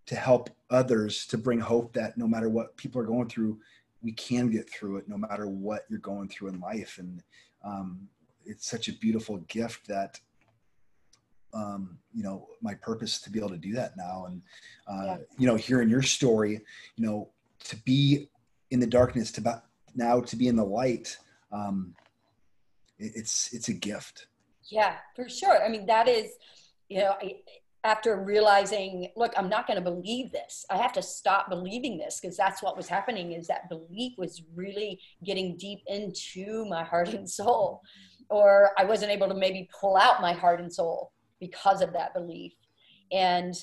to 0.06 0.16
help 0.16 0.50
others 0.70 1.26
to 1.28 1.38
bring 1.38 1.60
hope 1.60 1.94
that 1.94 2.18
no 2.18 2.28
matter 2.28 2.50
what 2.50 2.76
people 2.78 3.02
are 3.02 3.06
going 3.06 3.30
through 3.30 3.58
we 4.02 4.12
can 4.12 4.50
get 4.50 4.70
through 4.70 4.98
it 4.98 5.08
no 5.08 5.18
matter 5.18 5.48
what 5.48 5.84
you're 5.90 6.00
going 6.00 6.28
through 6.28 6.50
in 6.50 6.60
life 6.60 6.98
and 6.98 7.24
um, 7.64 8.08
it's 8.46 8.70
such 8.70 8.88
a 8.88 8.94
beautiful 8.94 9.38
gift 9.48 9.88
that 9.88 10.20
um, 11.54 11.98
you 12.14 12.24
know 12.24 12.48
my 12.62 12.74
purpose 12.76 13.20
to 13.22 13.30
be 13.30 13.40
able 13.40 13.50
to 13.50 13.58
do 13.58 13.74
that 13.74 13.96
now 13.98 14.26
and 14.28 14.42
uh, 14.88 15.06
yeah. 15.06 15.18
you 15.38 15.48
know 15.48 15.56
hearing 15.56 15.90
your 15.90 16.02
story 16.02 16.62
you 16.96 17.06
know 17.06 17.30
to 17.64 17.76
be 17.78 18.30
in 18.72 18.80
the 18.80 18.88
darkness 18.88 19.32
to 19.32 19.62
now 19.96 20.20
to 20.22 20.36
be 20.36 20.48
in 20.48 20.56
the 20.56 20.64
light 20.64 21.18
um, 21.52 21.94
it's 23.02 23.54
it's 23.54 23.68
a 23.68 23.74
gift. 23.74 24.28
Yeah 24.70 24.96
for 25.16 25.28
sure. 25.28 25.64
I 25.64 25.70
mean 25.70 25.86
that 25.88 26.08
is 26.08 26.32
you 26.90 27.00
know 27.00 27.16
I, 27.22 27.36
after 27.84 28.24
realizing 28.24 29.08
look 29.16 29.34
i'm 29.36 29.50
not 29.50 29.66
going 29.66 29.78
to 29.78 29.84
believe 29.84 30.32
this. 30.32 30.66
I 30.70 30.78
have 30.78 30.94
to 30.94 31.02
stop 31.02 31.50
believing 31.50 31.98
this 31.98 32.20
because 32.20 32.38
that's 32.38 32.62
what 32.62 32.78
was 32.78 32.88
happening 32.88 33.32
is 33.32 33.48
that 33.48 33.70
belief 33.70 34.14
was 34.18 34.44
really 34.56 35.00
getting 35.24 35.58
deep 35.58 35.80
into 35.88 36.66
my 36.66 36.84
heart 36.84 37.14
and 37.14 37.30
soul. 37.30 37.82
Or 38.30 38.72
i 38.78 38.86
wasn't 38.86 39.12
able 39.12 39.28
to 39.28 39.36
maybe 39.36 39.70
pull 39.80 39.98
out 39.98 40.22
my 40.22 40.34
heart 40.34 40.62
and 40.62 40.72
soul 40.72 41.12
because 41.40 41.82
of 41.82 41.92
that 41.94 42.14
belief. 42.14 42.54
And 43.12 43.54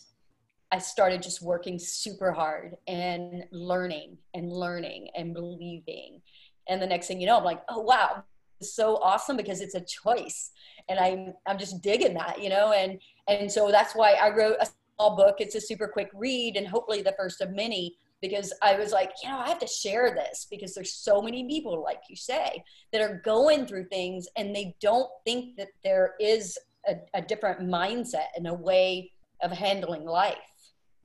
I 0.70 0.78
started 0.78 1.22
just 1.22 1.40
working 1.40 1.78
super 1.78 2.32
hard 2.32 2.76
and 2.86 3.44
learning 3.50 4.18
and 4.34 4.52
learning 4.52 5.08
and 5.16 5.32
believing. 5.32 6.20
And 6.68 6.82
the 6.82 6.86
next 6.86 7.06
thing 7.06 7.20
you 7.20 7.26
know, 7.26 7.38
I'm 7.38 7.44
like, 7.44 7.62
oh 7.70 7.80
wow, 7.80 8.24
so 8.60 8.96
awesome 8.96 9.36
because 9.36 9.60
it's 9.60 9.74
a 9.74 9.80
choice. 9.80 10.50
And 10.88 10.98
I'm 10.98 11.34
I'm 11.46 11.58
just 11.58 11.82
digging 11.82 12.14
that, 12.14 12.42
you 12.42 12.48
know, 12.48 12.72
and 12.72 13.00
and 13.28 13.50
so 13.50 13.70
that's 13.70 13.94
why 13.94 14.12
I 14.12 14.30
wrote 14.30 14.56
a 14.60 14.66
small 14.96 15.16
book. 15.16 15.36
It's 15.38 15.54
a 15.54 15.60
super 15.60 15.88
quick 15.88 16.10
read 16.14 16.56
and 16.56 16.66
hopefully 16.66 17.02
the 17.02 17.14
first 17.18 17.40
of 17.40 17.50
many 17.50 17.96
because 18.20 18.52
I 18.62 18.76
was 18.76 18.92
like, 18.92 19.12
you 19.22 19.28
know, 19.28 19.38
I 19.38 19.48
have 19.48 19.60
to 19.60 19.66
share 19.66 20.14
this 20.14 20.46
because 20.50 20.74
there's 20.74 20.92
so 20.92 21.22
many 21.22 21.46
people, 21.46 21.82
like 21.82 22.00
you 22.08 22.16
say, 22.16 22.62
that 22.92 23.00
are 23.00 23.20
going 23.24 23.66
through 23.66 23.86
things 23.86 24.26
and 24.36 24.54
they 24.54 24.74
don't 24.80 25.08
think 25.24 25.56
that 25.56 25.68
there 25.84 26.14
is 26.20 26.58
a, 26.88 26.96
a 27.14 27.22
different 27.22 27.60
mindset 27.60 28.26
and 28.36 28.46
a 28.46 28.54
way 28.54 29.12
of 29.42 29.52
handling 29.52 30.04
life. 30.04 30.36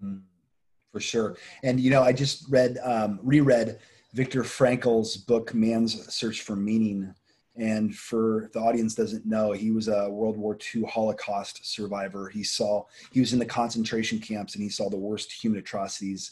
Mm, 0.04 0.22
for 0.92 1.00
sure. 1.00 1.38
And, 1.64 1.80
you 1.80 1.92
know, 1.92 2.02
I 2.02 2.14
just 2.14 2.50
read, 2.50 2.80
um, 2.84 3.20
reread 3.22 3.80
Viktor 4.14 4.44
Frankl's 4.44 5.18
book, 5.18 5.54
Man's 5.54 6.14
Search 6.14 6.42
for 6.42 6.56
Meaning. 6.56 7.14
And 7.56 7.96
for 7.96 8.50
the 8.54 8.60
audience 8.60 8.96
doesn't 8.96 9.26
know, 9.26 9.52
he 9.52 9.70
was 9.70 9.88
a 9.88 10.10
World 10.10 10.38
War 10.38 10.58
II 10.74 10.84
Holocaust 10.84 11.66
survivor. 11.66 12.30
He 12.30 12.44
saw, 12.44 12.86
he 13.12 13.20
was 13.20 13.34
in 13.34 13.40
the 13.40 13.46
concentration 13.46 14.20
camps 14.20 14.56
and 14.56 14.64
he 14.64 14.70
saw 14.70 14.90
the 14.90 14.98
worst 14.98 15.32
human 15.32 15.60
atrocities 15.60 16.32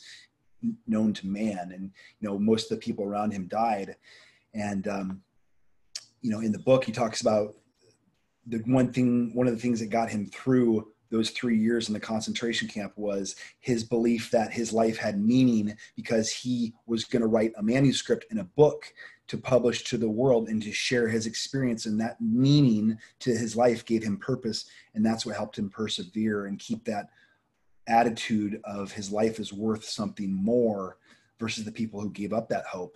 known 0.88 1.14
to 1.14 1.28
man. 1.28 1.72
And, 1.74 1.92
you 2.20 2.28
know, 2.28 2.40
most 2.40 2.72
of 2.72 2.80
the 2.80 2.84
people 2.84 3.06
around 3.06 3.32
him 3.32 3.48
died. 3.48 3.96
And, 4.54 4.88
um, 4.88 5.22
you 6.22 6.32
know, 6.32 6.40
in 6.40 6.52
the 6.52 6.60
book, 6.60 6.86
he 6.86 6.92
talks 6.92 7.22
about 7.22 7.56
the 8.48 8.58
one 8.66 8.92
thing, 8.92 9.32
one 9.36 9.48
of 9.48 9.54
the 9.54 9.60
things 9.60 9.80
that 9.80 9.90
got 9.90 10.10
him 10.10 10.26
through 10.26 10.92
those 11.12 11.30
three 11.30 11.58
years 11.58 11.90
in 11.90 11.94
the 11.94 12.00
concentration 12.00 12.68
camp 12.68 12.94
was 12.96 13.36
his 13.60 13.84
belief 13.84 14.32
that 14.32 14.52
his 14.52 14.74
life 14.74 14.98
had 14.98 15.22
meaning 15.22 15.76
because 15.96 16.32
he 16.32 16.74
was 16.88 17.04
going 17.04 17.22
to 17.22 17.28
write 17.28 17.52
a 17.58 17.64
manuscript 17.64 18.26
in 18.32 18.40
a 18.40 18.44
book 18.44 18.92
to 19.28 19.38
publish 19.38 19.84
to 19.84 19.98
the 19.98 20.10
world 20.10 20.48
and 20.50 20.64
to 20.64 20.72
share 20.72 21.08
his 21.08 21.28
experience 21.28 21.86
and 21.86 22.00
that 22.00 22.20
meaning 22.20 22.98
to 23.20 23.32
his 23.32 23.56
life 23.56 23.86
gave 23.86 24.02
him 24.02 24.18
purpose 24.18 24.66
and 24.96 25.06
that's 25.06 25.26
what 25.26 25.36
helped 25.36 25.58
him 25.58 25.70
persevere 25.70 26.46
and 26.46 26.60
keep 26.60 26.84
that 26.86 27.10
attitude 27.88 28.60
of 28.64 28.92
his 28.92 29.12
life 29.12 29.40
is 29.40 29.52
worth 29.54 29.84
something 29.84 30.34
more 30.34 30.98
versus 31.40 31.66
the 31.66 31.72
people 31.72 32.00
who 32.00 32.12
gave 32.12 32.32
up 32.32 32.48
that 32.48 32.66
hope. 32.66 32.96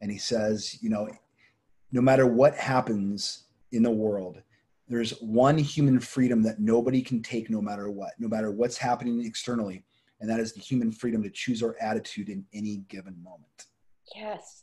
And 0.00 0.10
he 0.10 0.18
says 0.18 0.78
you 0.82 0.90
know 0.90 1.08
no 1.92 2.00
matter 2.00 2.26
what 2.26 2.56
happens 2.56 3.44
in 3.72 3.82
the 3.82 3.90
world 3.90 4.42
there's 4.94 5.10
one 5.20 5.58
human 5.58 5.98
freedom 6.00 6.42
that 6.42 6.60
nobody 6.60 7.02
can 7.02 7.22
take 7.22 7.50
no 7.50 7.60
matter 7.60 7.90
what 7.90 8.12
no 8.18 8.28
matter 8.28 8.50
what's 8.50 8.76
happening 8.76 9.24
externally 9.24 9.84
and 10.20 10.30
that 10.30 10.40
is 10.40 10.52
the 10.52 10.60
human 10.60 10.92
freedom 10.92 11.22
to 11.22 11.30
choose 11.30 11.62
our 11.62 11.76
attitude 11.80 12.28
in 12.28 12.44
any 12.54 12.78
given 12.88 13.16
moment. 13.22 13.66
Yes 14.14 14.62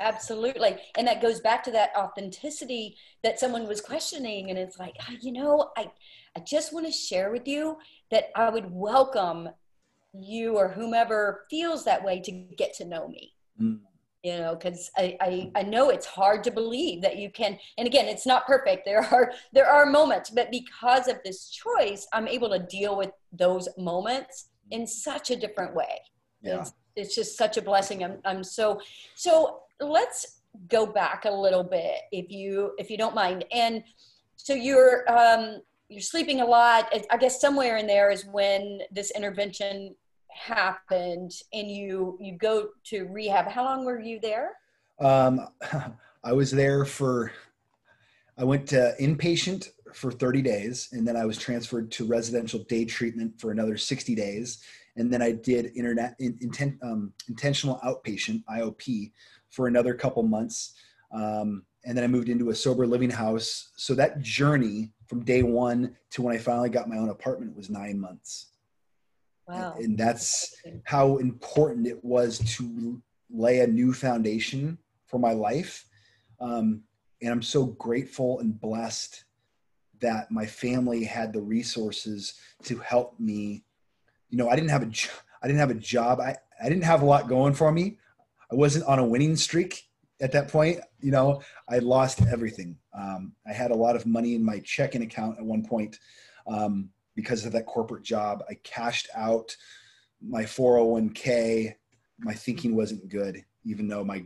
absolutely. 0.00 0.76
And 0.96 1.08
that 1.08 1.20
goes 1.20 1.40
back 1.40 1.64
to 1.64 1.72
that 1.72 1.90
authenticity 1.96 2.96
that 3.24 3.40
someone 3.40 3.66
was 3.66 3.80
questioning 3.80 4.50
and 4.50 4.58
it's 4.58 4.78
like 4.78 4.94
oh, 5.02 5.14
you 5.20 5.32
know 5.32 5.70
i 5.76 5.90
i 6.36 6.40
just 6.40 6.72
want 6.72 6.86
to 6.86 6.92
share 6.92 7.32
with 7.32 7.48
you 7.48 7.76
that 8.12 8.26
i 8.36 8.48
would 8.48 8.70
welcome 8.70 9.48
you 10.14 10.56
or 10.56 10.68
whomever 10.68 11.46
feels 11.50 11.84
that 11.84 12.04
way 12.04 12.20
to 12.20 12.32
get 12.32 12.74
to 12.74 12.84
know 12.84 13.08
me. 13.08 13.32
Mm. 13.60 13.80
You 14.28 14.38
know 14.38 14.54
because 14.54 14.90
I, 14.96 15.16
I 15.20 15.50
i 15.60 15.62
know 15.62 15.90
it's 15.90 16.06
hard 16.06 16.44
to 16.44 16.50
believe 16.50 17.02
that 17.02 17.16
you 17.16 17.30
can 17.30 17.58
and 17.78 17.86
again 17.86 18.06
it's 18.06 18.26
not 18.26 18.46
perfect. 18.46 18.84
There 18.84 19.04
are 19.14 19.32
there 19.52 19.68
are 19.76 19.86
moments 19.86 20.30
but 20.30 20.50
because 20.50 21.08
of 21.08 21.16
this 21.24 21.50
choice 21.50 22.06
i'm 22.12 22.28
able 22.28 22.50
to 22.50 22.58
deal 22.58 22.96
with 22.96 23.10
those 23.32 23.68
moments 23.78 24.48
in 24.70 24.86
such 24.86 25.30
a 25.30 25.36
different 25.36 25.74
way. 25.74 26.00
Yeah. 26.42 26.60
It's, 26.60 26.72
it's 26.96 27.14
just 27.14 27.36
such 27.36 27.56
a 27.56 27.62
blessing. 27.62 28.04
I'm, 28.04 28.18
I'm 28.24 28.44
so 28.44 28.80
so 29.14 29.60
let's 29.80 30.40
go 30.68 30.86
back 30.86 31.24
a 31.24 31.30
little 31.30 31.62
bit 31.62 31.96
if 32.12 32.30
you 32.30 32.72
if 32.78 32.90
you 32.90 32.98
don't 32.98 33.14
mind. 33.14 33.44
And 33.52 33.82
so 34.36 34.54
you're 34.54 35.10
um 35.10 35.60
you're 35.88 36.02
sleeping 36.02 36.40
a 36.40 36.46
lot. 36.46 36.92
I 37.10 37.16
guess 37.16 37.40
somewhere 37.40 37.76
in 37.78 37.86
there 37.86 38.10
is 38.10 38.26
when 38.26 38.80
this 38.90 39.10
intervention 39.12 39.94
happened 40.30 41.32
and 41.52 41.70
you 41.70 42.16
you 42.20 42.36
go 42.36 42.68
to 42.84 43.04
rehab 43.06 43.46
how 43.46 43.64
long 43.64 43.84
were 43.84 44.00
you 44.00 44.20
there 44.20 44.50
um 45.00 45.46
i 46.24 46.32
was 46.32 46.50
there 46.50 46.84
for 46.84 47.32
i 48.36 48.44
went 48.44 48.66
to 48.66 48.94
inpatient 49.00 49.68
for 49.94 50.12
30 50.12 50.42
days 50.42 50.88
and 50.92 51.06
then 51.06 51.16
i 51.16 51.24
was 51.24 51.38
transferred 51.38 51.90
to 51.90 52.06
residential 52.06 52.60
day 52.64 52.84
treatment 52.84 53.32
for 53.40 53.50
another 53.50 53.76
60 53.76 54.14
days 54.14 54.62
and 54.96 55.12
then 55.12 55.22
i 55.22 55.32
did 55.32 55.72
internet 55.76 56.14
in, 56.18 56.36
intent, 56.40 56.76
um, 56.82 57.12
intentional 57.28 57.80
outpatient 57.84 58.42
iop 58.50 59.10
for 59.50 59.66
another 59.66 59.94
couple 59.94 60.22
months. 60.22 60.74
Um, 61.12 61.64
and 61.84 61.96
then 61.96 62.04
I 62.04 62.08
moved 62.08 62.28
into 62.28 62.50
a 62.50 62.54
sober 62.54 62.86
living 62.86 63.10
house. 63.10 63.70
So 63.76 63.94
that 63.94 64.20
journey 64.20 64.92
from 65.06 65.24
day 65.24 65.42
one 65.42 65.96
to 66.10 66.22
when 66.22 66.34
I 66.34 66.38
finally 66.38 66.68
got 66.68 66.88
my 66.88 66.98
own 66.98 67.08
apartment 67.08 67.56
was 67.56 67.70
nine 67.70 67.98
months. 67.98 68.48
Wow. 69.48 69.74
And 69.78 69.96
that's 69.96 70.54
how 70.84 71.16
important 71.16 71.86
it 71.86 72.04
was 72.04 72.38
to 72.56 73.00
lay 73.30 73.60
a 73.60 73.66
new 73.66 73.94
foundation 73.94 74.78
for 75.06 75.18
my 75.18 75.32
life. 75.32 75.86
Um, 76.40 76.82
and 77.22 77.32
I'm 77.32 77.42
so 77.42 77.64
grateful 77.66 78.40
and 78.40 78.60
blessed 78.60 79.24
that 80.00 80.30
my 80.30 80.46
family 80.46 81.02
had 81.02 81.32
the 81.32 81.40
resources 81.40 82.34
to 82.64 82.78
help 82.78 83.18
me. 83.18 83.64
You 84.28 84.38
know, 84.38 84.48
I 84.48 84.54
didn't 84.54 84.70
have 84.70 84.82
a, 84.82 84.90
I 85.42 85.46
didn't 85.46 85.60
have 85.60 85.70
a 85.70 85.74
job. 85.74 86.20
I, 86.20 86.36
I 86.62 86.68
didn't 86.68 86.84
have 86.84 87.02
a 87.02 87.06
lot 87.06 87.28
going 87.28 87.54
for 87.54 87.72
me. 87.72 87.98
I 88.52 88.54
wasn't 88.54 88.84
on 88.84 88.98
a 88.98 89.04
winning 89.04 89.36
streak 89.36 89.88
at 90.20 90.32
that 90.32 90.48
point. 90.48 90.80
You 91.00 91.10
know, 91.10 91.42
I 91.68 91.78
lost 91.78 92.22
everything. 92.22 92.76
Um, 92.92 93.32
I 93.46 93.52
had 93.52 93.70
a 93.70 93.74
lot 93.74 93.96
of 93.96 94.06
money 94.06 94.34
in 94.34 94.44
my 94.44 94.60
checking 94.60 95.02
account 95.02 95.38
at 95.38 95.44
one 95.44 95.64
point 95.64 95.98
um, 96.46 96.90
because 97.18 97.44
of 97.44 97.52
that 97.52 97.66
corporate 97.66 98.04
job. 98.04 98.44
I 98.48 98.54
cashed 98.62 99.08
out 99.16 99.54
my 100.22 100.44
401k. 100.44 101.74
My 102.20 102.34
thinking 102.34 102.76
wasn't 102.76 103.08
good, 103.08 103.44
even 103.64 103.88
though 103.88 104.04
my 104.04 104.24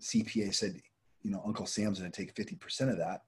CPA 0.00 0.54
said, 0.54 0.80
you 1.22 1.30
know, 1.30 1.42
Uncle 1.46 1.66
Sam's 1.66 2.00
going 2.00 2.10
to 2.10 2.16
take 2.16 2.34
50% 2.34 2.90
of 2.90 2.98
that. 2.98 3.22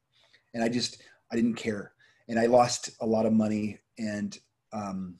And 0.52 0.62
I 0.62 0.68
just, 0.68 1.02
I 1.32 1.36
didn't 1.36 1.54
care. 1.54 1.92
And 2.28 2.38
I 2.38 2.46
lost 2.46 2.90
a 3.00 3.06
lot 3.06 3.26
of 3.26 3.32
money 3.32 3.80
and 3.98 4.36
um, 4.72 5.16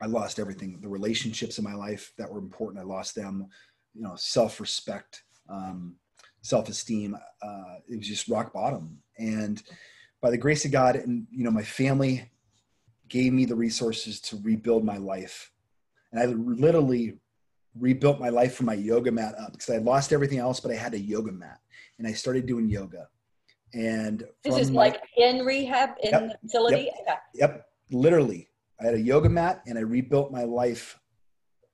I 0.00 0.06
lost 0.06 0.38
everything. 0.38 0.78
The 0.80 0.88
relationships 0.88 1.58
in 1.58 1.64
my 1.64 1.74
life 1.74 2.12
that 2.16 2.30
were 2.30 2.38
important, 2.38 2.82
I 2.82 2.86
lost 2.86 3.14
them 3.14 3.48
you 3.94 4.02
know 4.02 4.14
self-respect 4.16 5.22
um, 5.48 5.94
self-esteem 6.42 7.16
uh, 7.42 7.74
it 7.88 7.96
was 7.96 8.06
just 8.06 8.28
rock 8.28 8.52
bottom 8.52 8.98
and 9.18 9.62
by 10.20 10.30
the 10.30 10.38
grace 10.38 10.64
of 10.64 10.70
god 10.70 10.96
and 10.96 11.26
you 11.30 11.44
know 11.44 11.50
my 11.50 11.62
family 11.62 12.30
gave 13.10 13.32
me 13.32 13.44
the 13.44 13.54
resources 13.54 14.20
to 14.20 14.40
rebuild 14.42 14.84
my 14.84 14.96
life. 14.96 15.52
And 16.12 16.20
i 16.20 16.26
literally 16.26 17.18
rebuilt 17.78 18.18
my 18.18 18.30
life 18.30 18.54
from 18.54 18.66
my 18.66 18.74
yoga 18.74 19.12
mat 19.12 19.34
up 19.38 19.52
because 19.52 19.70
i 19.70 19.74
had 19.74 19.84
lost 19.84 20.12
everything 20.12 20.38
else 20.38 20.58
but 20.58 20.72
i 20.72 20.74
had 20.74 20.92
a 20.92 20.98
yoga 20.98 21.30
mat 21.30 21.60
and 21.98 22.06
i 22.06 22.12
started 22.12 22.46
doing 22.46 22.68
yoga. 22.68 23.08
And 23.72 24.24
this 24.42 24.56
is 24.56 24.70
my, 24.72 24.76
like 24.76 25.00
in 25.16 25.44
rehab 25.44 25.90
in 26.02 26.10
yep, 26.10 26.22
the 26.22 26.38
facility? 26.42 26.90
Yep, 27.06 27.22
yep. 27.34 27.66
Literally 27.92 28.48
i 28.80 28.86
had 28.86 28.94
a 28.94 29.00
yoga 29.00 29.28
mat 29.28 29.62
and 29.66 29.78
i 29.78 29.82
rebuilt 29.82 30.32
my 30.32 30.44
life 30.44 30.98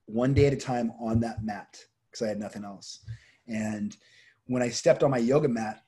one 0.06 0.34
day 0.34 0.46
at 0.46 0.52
a 0.52 0.56
time 0.56 0.92
on 1.00 1.20
that 1.20 1.44
mat 1.44 1.78
because 2.16 2.24
I 2.24 2.28
had 2.28 2.38
nothing 2.38 2.64
else. 2.64 3.00
And 3.48 3.96
when 4.46 4.62
I 4.62 4.68
stepped 4.68 5.02
on 5.02 5.10
my 5.10 5.18
yoga 5.18 5.48
mat, 5.48 5.82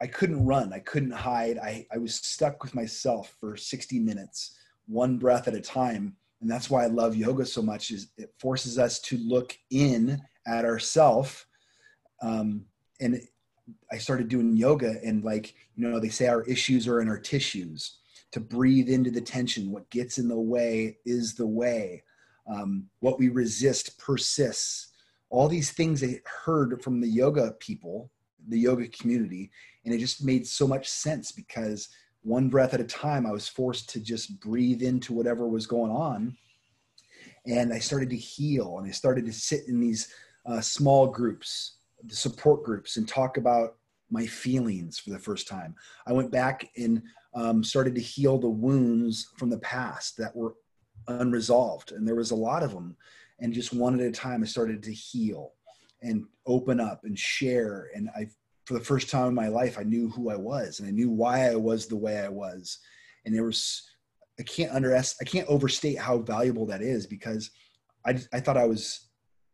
I 0.00 0.06
couldn't 0.06 0.44
run. 0.44 0.72
I 0.72 0.80
couldn't 0.80 1.12
hide. 1.12 1.58
I, 1.58 1.86
I 1.92 1.98
was 1.98 2.16
stuck 2.16 2.62
with 2.62 2.74
myself 2.74 3.36
for 3.38 3.56
60 3.56 4.00
minutes, 4.00 4.58
one 4.86 5.18
breath 5.18 5.48
at 5.48 5.54
a 5.54 5.60
time. 5.60 6.16
And 6.40 6.50
that's 6.50 6.68
why 6.68 6.84
I 6.84 6.88
love 6.88 7.14
yoga 7.14 7.46
so 7.46 7.62
much 7.62 7.90
is 7.90 8.08
it 8.16 8.34
forces 8.38 8.78
us 8.78 9.00
to 9.00 9.16
look 9.18 9.56
in 9.70 10.20
at 10.46 10.64
ourself. 10.64 11.46
Um, 12.20 12.64
and 13.00 13.20
I 13.90 13.98
started 13.98 14.28
doing 14.28 14.56
yoga 14.56 14.96
and 15.04 15.24
like, 15.24 15.54
you 15.76 15.88
know, 15.88 16.00
they 16.00 16.08
say 16.08 16.26
our 16.26 16.42
issues 16.44 16.88
are 16.88 17.00
in 17.00 17.08
our 17.08 17.18
tissues 17.18 17.98
to 18.32 18.40
breathe 18.40 18.88
into 18.88 19.10
the 19.10 19.20
tension. 19.20 19.70
What 19.70 19.90
gets 19.90 20.18
in 20.18 20.28
the 20.28 20.38
way 20.38 20.98
is 21.04 21.34
the 21.34 21.46
way. 21.46 22.02
Um, 22.52 22.88
what 23.00 23.18
we 23.18 23.28
resist 23.28 23.98
persists 23.98 24.92
all 25.32 25.48
these 25.48 25.70
things 25.70 26.04
I 26.04 26.20
heard 26.44 26.82
from 26.82 27.00
the 27.00 27.08
yoga 27.08 27.52
people, 27.58 28.10
the 28.48 28.58
yoga 28.58 28.86
community, 28.88 29.50
and 29.84 29.94
it 29.94 29.98
just 29.98 30.22
made 30.22 30.46
so 30.46 30.68
much 30.68 30.88
sense 30.88 31.32
because 31.32 31.88
one 32.22 32.48
breath 32.48 32.74
at 32.74 32.80
a 32.80 32.84
time, 32.84 33.26
I 33.26 33.32
was 33.32 33.48
forced 33.48 33.90
to 33.90 34.00
just 34.00 34.40
breathe 34.40 34.82
into 34.82 35.12
whatever 35.12 35.48
was 35.48 35.66
going 35.66 35.90
on. 35.90 36.36
And 37.46 37.72
I 37.72 37.78
started 37.78 38.10
to 38.10 38.16
heal 38.16 38.78
and 38.78 38.86
I 38.86 38.92
started 38.92 39.26
to 39.26 39.32
sit 39.32 39.66
in 39.68 39.80
these 39.80 40.12
uh, 40.46 40.60
small 40.60 41.06
groups, 41.08 41.78
the 42.04 42.14
support 42.14 42.62
groups, 42.62 42.96
and 42.96 43.08
talk 43.08 43.36
about 43.36 43.76
my 44.10 44.26
feelings 44.26 44.98
for 44.98 45.10
the 45.10 45.18
first 45.18 45.48
time. 45.48 45.74
I 46.06 46.12
went 46.12 46.30
back 46.30 46.68
and 46.76 47.02
um, 47.34 47.64
started 47.64 47.94
to 47.96 48.00
heal 48.00 48.38
the 48.38 48.48
wounds 48.48 49.30
from 49.36 49.50
the 49.50 49.58
past 49.58 50.16
that 50.18 50.36
were 50.36 50.54
unresolved. 51.08 51.92
And 51.92 52.06
there 52.06 52.14
was 52.14 52.30
a 52.30 52.36
lot 52.36 52.62
of 52.62 52.72
them 52.72 52.96
and 53.42 53.52
just 53.52 53.74
one 53.74 53.98
at 54.00 54.06
a 54.06 54.10
time 54.10 54.42
i 54.42 54.46
started 54.46 54.82
to 54.82 54.92
heal 54.92 55.52
and 56.00 56.24
open 56.46 56.80
up 56.80 57.04
and 57.04 57.18
share 57.18 57.90
and 57.94 58.08
i 58.16 58.26
for 58.64 58.74
the 58.74 58.84
first 58.84 59.10
time 59.10 59.28
in 59.28 59.34
my 59.34 59.48
life 59.48 59.78
i 59.78 59.82
knew 59.82 60.08
who 60.10 60.30
i 60.30 60.36
was 60.36 60.80
and 60.80 60.88
i 60.88 60.90
knew 60.90 61.10
why 61.10 61.50
i 61.50 61.54
was 61.54 61.86
the 61.86 61.96
way 61.96 62.18
i 62.18 62.28
was 62.28 62.78
and 63.24 63.34
there 63.34 63.44
was 63.44 63.82
i 64.38 64.42
can't 64.42 64.72
underestimate 64.72 65.28
i 65.28 65.30
can't 65.30 65.48
overstate 65.48 65.98
how 65.98 66.18
valuable 66.18 66.66
that 66.66 66.82
is 66.82 67.06
because 67.06 67.50
i 68.06 68.18
i 68.32 68.40
thought 68.40 68.56
i 68.56 68.66
was 68.66 69.08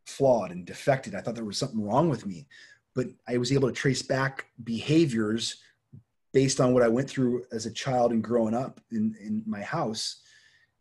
flawed 0.07 0.51
and 0.51 0.67
defected 0.67 1.15
i 1.15 1.21
thought 1.21 1.35
there 1.35 1.45
was 1.45 1.59
something 1.59 1.83
wrong 1.83 2.09
with 2.09 2.27
me 2.27 2.47
but 2.95 3.07
i 3.29 3.37
was 3.37 3.53
able 3.53 3.69
to 3.69 3.75
trace 3.75 4.03
back 4.03 4.47
behaviors 4.65 5.57
based 6.33 6.61
on 6.61 6.73
what 6.73 6.83
i 6.83 6.89
went 6.89 7.09
through 7.09 7.45
as 7.53 7.67
a 7.67 7.73
child 7.73 8.13
and 8.13 8.25
growing 8.25 8.55
up 8.55 8.81
in 8.91 9.15
in 9.21 9.43
my 9.47 9.63
house 9.63 10.23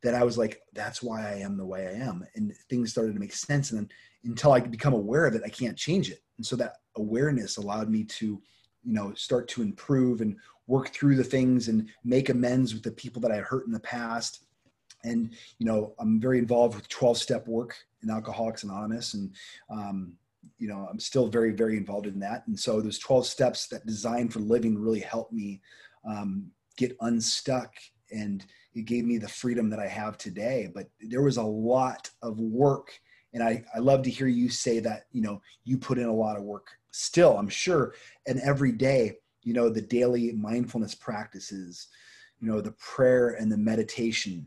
that 0.04 0.16
I 0.16 0.24
was 0.24 0.38
like, 0.38 0.62
that's 0.74 1.02
why 1.02 1.28
I 1.28 1.36
am 1.40 1.58
the 1.58 1.66
way 1.66 1.88
I 1.88 2.06
am. 2.06 2.26
And 2.36 2.54
things 2.70 2.92
started 2.92 3.14
to 3.14 3.20
make 3.20 3.34
sense. 3.34 3.72
And 3.72 3.80
then 3.80 3.90
until 4.24 4.52
I 4.52 4.60
become 4.60 4.94
aware 4.94 5.26
of 5.26 5.36
it, 5.36 5.42
I 5.46 5.50
can't 5.50 5.78
change 5.78 6.10
it. 6.10 6.20
And 6.38 6.46
so 6.46 6.56
that 6.58 6.78
awareness 6.96 7.58
allowed 7.58 7.90
me 7.90 8.04
to, 8.04 8.42
you 8.84 8.94
know, 8.94 9.14
start 9.16 9.48
to 9.50 9.62
improve 9.62 10.22
and 10.22 10.36
work 10.68 10.90
through 10.90 11.16
the 11.16 11.24
things 11.24 11.68
and 11.68 11.90
make 12.04 12.30
amends 12.30 12.74
with 12.74 12.84
the 12.84 12.92
people 12.92 13.22
that 13.22 13.32
I 13.32 13.38
hurt 13.38 13.66
in 13.66 13.72
the 13.72 13.80
past. 13.80 14.46
And, 15.04 15.34
you 15.60 15.66
know, 15.66 15.94
I'm 16.00 16.20
very 16.20 16.40
involved 16.40 16.76
with 16.76 16.90
12 16.90 17.18
step 17.18 17.48
work 17.48 17.76
in 18.04 18.10
Alcoholics 18.10 18.64
Anonymous. 18.64 19.14
And, 19.14 19.34
um, 19.70 20.14
you 20.58 20.68
know, 20.68 20.88
I'm 20.90 21.00
still 21.00 21.28
very, 21.28 21.52
very 21.52 21.78
involved 21.78 22.08
in 22.08 22.20
that. 22.20 22.44
And 22.48 22.60
so 22.60 22.82
those 22.82 23.00
12 23.00 23.26
steps 23.26 23.68
that 23.68 23.86
design 23.86 24.30
for 24.30 24.40
living 24.40 24.78
really 24.78 25.00
helped 25.00 25.34
me 25.34 25.62
um, 26.08 26.52
get 26.78 26.98
unstuck 27.02 27.74
and 28.12 28.46
it 28.74 28.86
gave 28.86 29.06
me 29.06 29.18
the 29.18 29.28
freedom 29.28 29.70
that 29.70 29.80
I 29.80 29.88
have 29.88 30.18
today. 30.18 30.70
But 30.74 30.88
there 31.02 31.24
was 31.24 31.38
a 31.38 31.44
lot 31.44 32.10
of 32.22 32.40
work. 32.40 33.00
And 33.34 33.44
I, 33.44 33.64
I 33.76 33.80
love 33.80 34.04
to 34.04 34.10
hear 34.10 34.28
you 34.28 34.50
say 34.50 34.80
that, 34.80 35.06
you 35.12 35.22
know, 35.22 35.42
you 35.64 35.78
put 35.78 35.98
in 35.98 36.06
a 36.06 36.14
lot 36.14 36.38
of 36.38 36.44
work 36.44 36.70
still, 36.98 37.38
I'm 37.38 37.50
sure. 37.50 37.94
And 38.26 38.40
every 38.42 38.72
day, 38.72 39.18
you 39.44 39.54
know, 39.54 39.70
the 39.70 39.82
daily 39.82 40.32
mindfulness 40.34 40.96
practices, 40.96 41.88
you 42.40 42.50
know, 42.50 42.60
the 42.60 42.74
prayer 42.74 43.30
and 43.40 43.52
the 43.52 43.58
meditation. 43.58 44.46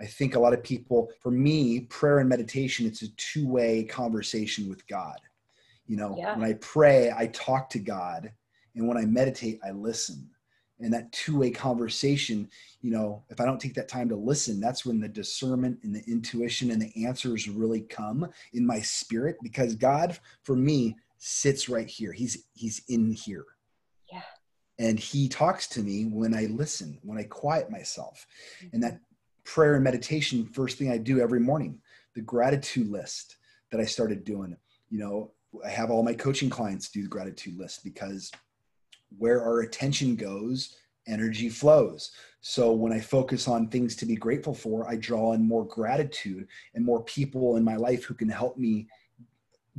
I 0.00 0.06
think 0.06 0.34
a 0.34 0.40
lot 0.40 0.54
of 0.54 0.62
people, 0.62 1.10
for 1.20 1.30
me, 1.30 1.80
prayer 1.80 2.20
and 2.20 2.28
meditation, 2.28 2.86
it's 2.86 3.02
a 3.02 3.08
two 3.16 3.46
way 3.46 3.84
conversation 3.84 4.68
with 4.68 4.86
God. 4.86 5.18
You 5.86 5.96
know, 5.96 6.14
yeah. 6.16 6.36
when 6.36 6.48
I 6.48 6.54
pray, 6.54 7.12
I 7.14 7.26
talk 7.28 7.68
to 7.70 7.78
God. 7.78 8.32
And 8.76 8.86
when 8.86 8.96
I 8.96 9.04
meditate, 9.04 9.58
I 9.66 9.72
listen 9.72 10.30
and 10.80 10.92
that 10.92 11.10
two-way 11.12 11.50
conversation 11.50 12.48
you 12.80 12.90
know 12.90 13.22
if 13.28 13.40
i 13.40 13.44
don't 13.44 13.60
take 13.60 13.74
that 13.74 13.88
time 13.88 14.08
to 14.08 14.16
listen 14.16 14.60
that's 14.60 14.86
when 14.86 15.00
the 15.00 15.08
discernment 15.08 15.78
and 15.82 15.94
the 15.94 16.02
intuition 16.06 16.70
and 16.70 16.80
the 16.80 17.06
answers 17.06 17.48
really 17.48 17.82
come 17.82 18.26
in 18.54 18.66
my 18.66 18.80
spirit 18.80 19.36
because 19.42 19.74
god 19.74 20.18
for 20.42 20.56
me 20.56 20.96
sits 21.20 21.68
right 21.68 21.86
here. 21.86 22.12
He's 22.12 22.46
he's 22.54 22.82
in 22.88 23.12
here. 23.12 23.44
Yeah. 24.10 24.22
And 24.78 24.98
he 24.98 25.28
talks 25.28 25.68
to 25.68 25.82
me 25.82 26.06
when 26.06 26.34
i 26.34 26.46
listen 26.46 26.98
when 27.02 27.18
i 27.18 27.22
quiet 27.24 27.70
myself. 27.70 28.26
Mm-hmm. 28.58 28.68
and 28.72 28.82
that 28.82 29.00
prayer 29.44 29.74
and 29.74 29.84
meditation 29.84 30.46
first 30.46 30.78
thing 30.78 30.90
i 30.90 30.98
do 30.98 31.20
every 31.20 31.40
morning 31.40 31.78
the 32.14 32.20
gratitude 32.20 32.88
list 32.88 33.36
that 33.70 33.80
i 33.80 33.84
started 33.84 34.24
doing. 34.24 34.56
You 34.88 34.98
know 34.98 35.32
i 35.64 35.68
have 35.68 35.90
all 35.90 36.02
my 36.02 36.14
coaching 36.14 36.50
clients 36.50 36.88
do 36.88 37.02
the 37.02 37.08
gratitude 37.08 37.58
list 37.58 37.84
because 37.84 38.32
where 39.18 39.42
our 39.42 39.60
attention 39.60 40.16
goes, 40.16 40.76
energy 41.06 41.48
flows. 41.48 42.12
So 42.40 42.72
when 42.72 42.92
I 42.92 43.00
focus 43.00 43.48
on 43.48 43.68
things 43.68 43.96
to 43.96 44.06
be 44.06 44.16
grateful 44.16 44.54
for, 44.54 44.88
I 44.88 44.96
draw 44.96 45.32
in 45.32 45.46
more 45.46 45.66
gratitude 45.66 46.48
and 46.74 46.84
more 46.84 47.02
people 47.04 47.56
in 47.56 47.64
my 47.64 47.76
life 47.76 48.04
who 48.04 48.14
can 48.14 48.28
help 48.28 48.56
me 48.56 48.88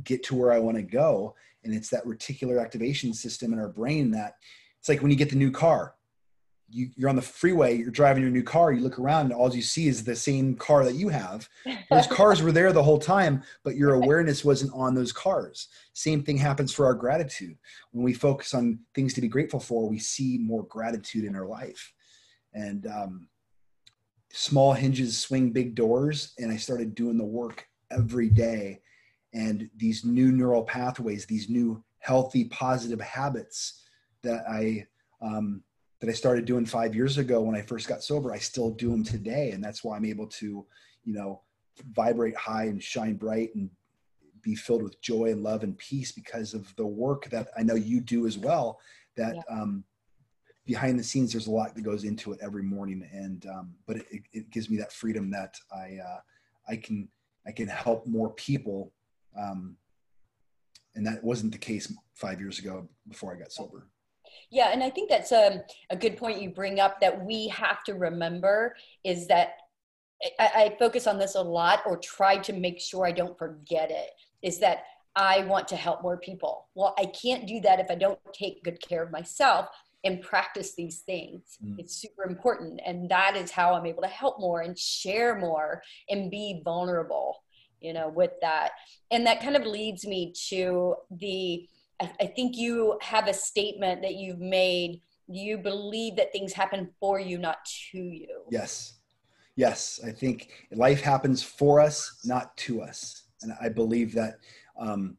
get 0.04 0.22
to 0.24 0.34
where 0.34 0.52
I 0.52 0.58
want 0.58 0.76
to 0.76 0.82
go. 0.82 1.34
And 1.64 1.74
it's 1.74 1.90
that 1.90 2.04
reticular 2.04 2.60
activation 2.60 3.14
system 3.14 3.52
in 3.52 3.58
our 3.58 3.68
brain 3.68 4.10
that 4.12 4.36
it's 4.78 4.88
like 4.88 5.00
when 5.00 5.10
you 5.10 5.16
get 5.16 5.30
the 5.30 5.36
new 5.36 5.50
car 5.50 5.94
you, 6.72 6.90
you're 6.96 7.08
on 7.08 7.16
the 7.16 7.22
freeway, 7.22 7.76
you're 7.76 7.90
driving 7.90 8.22
your 8.22 8.32
new 8.32 8.42
car, 8.42 8.72
you 8.72 8.80
look 8.80 8.98
around 8.98 9.26
and 9.26 9.34
all 9.34 9.54
you 9.54 9.62
see 9.62 9.88
is 9.88 10.02
the 10.02 10.16
same 10.16 10.54
car 10.54 10.84
that 10.84 10.94
you 10.94 11.08
have. 11.08 11.48
Those 11.90 12.06
cars 12.10 12.42
were 12.42 12.52
there 12.52 12.72
the 12.72 12.82
whole 12.82 12.98
time, 12.98 13.42
but 13.62 13.76
your 13.76 13.94
awareness 13.94 14.44
wasn't 14.44 14.72
on 14.74 14.94
those 14.94 15.12
cars. 15.12 15.68
Same 15.92 16.22
thing 16.22 16.38
happens 16.38 16.72
for 16.72 16.86
our 16.86 16.94
gratitude. 16.94 17.58
When 17.90 18.02
we 18.02 18.14
focus 18.14 18.54
on 18.54 18.80
things 18.94 19.12
to 19.14 19.20
be 19.20 19.28
grateful 19.28 19.60
for, 19.60 19.88
we 19.88 19.98
see 19.98 20.38
more 20.38 20.64
gratitude 20.64 21.24
in 21.24 21.36
our 21.36 21.46
life. 21.46 21.92
And 22.54 22.86
um, 22.86 23.28
small 24.32 24.72
hinges 24.72 25.18
swing 25.18 25.52
big 25.52 25.74
doors. 25.74 26.32
And 26.38 26.50
I 26.50 26.56
started 26.56 26.94
doing 26.94 27.18
the 27.18 27.24
work 27.24 27.66
every 27.90 28.30
day. 28.30 28.80
And 29.34 29.68
these 29.76 30.04
new 30.04 30.32
neural 30.32 30.64
pathways, 30.64 31.26
these 31.26 31.48
new 31.48 31.82
healthy, 31.98 32.44
positive 32.46 33.00
habits 33.00 33.82
that 34.22 34.44
I, 34.48 34.86
um, 35.20 35.62
that 36.02 36.10
I 36.10 36.14
started 36.14 36.46
doing 36.46 36.66
five 36.66 36.96
years 36.96 37.16
ago 37.16 37.40
when 37.42 37.54
I 37.54 37.62
first 37.62 37.86
got 37.86 38.02
sober, 38.02 38.32
I 38.32 38.38
still 38.38 38.70
do 38.70 38.90
them 38.90 39.04
today. 39.04 39.52
And 39.52 39.62
that's 39.62 39.84
why 39.84 39.96
I'm 39.96 40.04
able 40.04 40.26
to, 40.26 40.66
you 41.04 41.14
know, 41.14 41.42
vibrate 41.92 42.36
high 42.36 42.64
and 42.64 42.82
shine 42.82 43.14
bright 43.14 43.54
and 43.54 43.70
be 44.42 44.56
filled 44.56 44.82
with 44.82 45.00
joy 45.00 45.26
and 45.26 45.44
love 45.44 45.62
and 45.62 45.78
peace 45.78 46.10
because 46.10 46.54
of 46.54 46.74
the 46.74 46.84
work 46.84 47.30
that 47.30 47.50
I 47.56 47.62
know 47.62 47.76
you 47.76 48.00
do 48.00 48.26
as 48.26 48.36
well. 48.36 48.80
That 49.16 49.36
yeah. 49.36 49.42
um, 49.48 49.84
behind 50.66 50.98
the 50.98 51.04
scenes, 51.04 51.30
there's 51.30 51.46
a 51.46 51.52
lot 51.52 51.76
that 51.76 51.82
goes 51.82 52.02
into 52.02 52.32
it 52.32 52.40
every 52.42 52.64
morning. 52.64 53.08
And, 53.12 53.46
um, 53.46 53.74
but 53.86 53.98
it, 53.98 54.24
it, 54.32 54.50
gives 54.50 54.68
me 54.68 54.78
that 54.78 54.92
freedom 54.92 55.30
that 55.30 55.54
I, 55.72 55.98
uh, 56.04 56.18
I 56.68 56.76
can, 56.78 57.08
I 57.46 57.52
can 57.52 57.68
help 57.68 58.08
more 58.08 58.30
people. 58.30 58.92
Um, 59.40 59.76
and 60.96 61.06
that 61.06 61.22
wasn't 61.22 61.52
the 61.52 61.58
case 61.58 61.92
five 62.14 62.40
years 62.40 62.58
ago 62.58 62.88
before 63.08 63.32
I 63.32 63.38
got 63.38 63.52
sober. 63.52 63.86
Yeah, 64.50 64.70
and 64.72 64.82
I 64.82 64.90
think 64.90 65.08
that's 65.08 65.32
a, 65.32 65.54
um, 65.54 65.60
a 65.90 65.96
good 65.96 66.16
point 66.16 66.42
you 66.42 66.50
bring 66.50 66.80
up 66.80 67.00
that 67.00 67.24
we 67.24 67.48
have 67.48 67.82
to 67.84 67.94
remember 67.94 68.74
is 69.04 69.26
that 69.28 69.54
I, 70.38 70.50
I 70.54 70.76
focus 70.78 71.06
on 71.06 71.18
this 71.18 71.34
a 71.34 71.42
lot 71.42 71.80
or 71.86 71.96
try 71.96 72.36
to 72.38 72.52
make 72.52 72.80
sure 72.80 73.06
I 73.06 73.12
don't 73.12 73.38
forget 73.38 73.90
it 73.90 74.10
is 74.42 74.58
that 74.60 74.84
I 75.16 75.44
want 75.44 75.68
to 75.68 75.76
help 75.76 76.02
more 76.02 76.16
people. 76.16 76.68
Well, 76.74 76.94
I 76.98 77.06
can't 77.06 77.46
do 77.46 77.60
that 77.60 77.80
if 77.80 77.90
I 77.90 77.94
don't 77.94 78.18
take 78.32 78.62
good 78.64 78.80
care 78.80 79.02
of 79.02 79.10
myself 79.10 79.68
and 80.04 80.20
practice 80.20 80.74
these 80.74 81.00
things. 81.00 81.58
Mm. 81.64 81.78
It's 81.78 81.96
super 81.96 82.24
important. 82.24 82.80
And 82.84 83.08
that 83.10 83.36
is 83.36 83.50
how 83.50 83.74
I'm 83.74 83.86
able 83.86 84.02
to 84.02 84.08
help 84.08 84.40
more 84.40 84.62
and 84.62 84.78
share 84.78 85.38
more 85.38 85.82
and 86.08 86.30
be 86.30 86.62
vulnerable, 86.64 87.44
you 87.80 87.92
know, 87.92 88.08
with 88.08 88.32
that. 88.40 88.70
And 89.10 89.26
that 89.26 89.42
kind 89.42 89.56
of 89.56 89.66
leads 89.66 90.06
me 90.06 90.32
to 90.48 90.96
the 91.10 91.68
I, 92.20 92.26
think 92.26 92.56
you 92.56 92.98
have 93.00 93.28
a 93.28 93.34
statement 93.34 94.02
that 94.02 94.14
you've 94.14 94.40
made. 94.40 95.00
You 95.28 95.58
believe 95.58 96.16
that 96.16 96.32
things 96.32 96.52
happen 96.52 96.90
for 97.00 97.20
you, 97.20 97.38
not 97.38 97.58
to 97.90 97.98
you. 97.98 98.42
Yes. 98.50 98.98
Yes. 99.56 100.00
I 100.06 100.10
think 100.10 100.50
life 100.72 101.00
happens 101.00 101.42
for 101.42 101.80
us, 101.80 102.20
not 102.24 102.56
to 102.58 102.82
us. 102.82 103.24
And 103.42 103.52
I 103.60 103.68
believe 103.68 104.14
that, 104.14 104.34
um, 104.78 105.16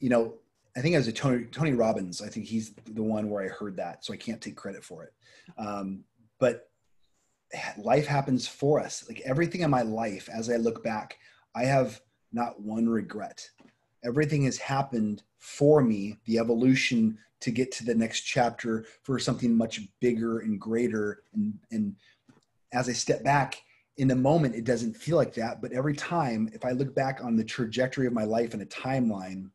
you 0.00 0.08
know, 0.08 0.34
I 0.76 0.80
think 0.80 0.94
as 0.94 1.08
a 1.08 1.12
Tony, 1.12 1.44
Tony 1.46 1.72
Robbins, 1.72 2.22
I 2.22 2.28
think 2.28 2.46
he's 2.46 2.72
the 2.92 3.02
one 3.02 3.30
where 3.30 3.44
I 3.44 3.48
heard 3.48 3.76
that. 3.76 4.04
So 4.04 4.12
I 4.12 4.16
can't 4.16 4.40
take 4.40 4.56
credit 4.56 4.84
for 4.84 5.04
it. 5.04 5.12
Um, 5.56 6.04
but 6.38 6.70
life 7.78 8.06
happens 8.06 8.46
for 8.46 8.78
us. 8.78 9.04
Like 9.08 9.20
everything 9.24 9.62
in 9.62 9.70
my 9.70 9.82
life, 9.82 10.28
as 10.32 10.50
I 10.50 10.56
look 10.56 10.84
back, 10.84 11.18
I 11.54 11.64
have 11.64 12.00
not 12.32 12.60
one 12.60 12.88
regret 12.88 13.48
everything 14.04 14.44
has 14.44 14.58
happened 14.58 15.22
for 15.38 15.82
me 15.82 16.18
the 16.26 16.38
evolution 16.38 17.18
to 17.40 17.50
get 17.50 17.70
to 17.70 17.84
the 17.84 17.94
next 17.94 18.22
chapter 18.22 18.84
for 19.04 19.18
something 19.18 19.56
much 19.56 19.80
bigger 20.00 20.40
and 20.40 20.60
greater. 20.60 21.22
And 21.34 21.54
and 21.70 21.96
as 22.72 22.88
i 22.88 22.92
step 22.92 23.24
back 23.24 23.62
in 23.96 24.08
the 24.08 24.14
moment 24.14 24.54
it 24.54 24.64
doesn't 24.64 24.94
feel 24.94 25.16
like 25.16 25.34
that. 25.34 25.62
But 25.62 25.72
every 25.72 25.94
time 25.94 26.50
if 26.52 26.64
i 26.64 26.72
look 26.72 26.94
back 26.94 27.20
on 27.22 27.36
the 27.36 27.44
trajectory 27.44 28.06
of 28.06 28.12
my 28.12 28.24
life 28.24 28.54
and 28.54 28.62
a 28.62 28.66
timeline 28.66 29.50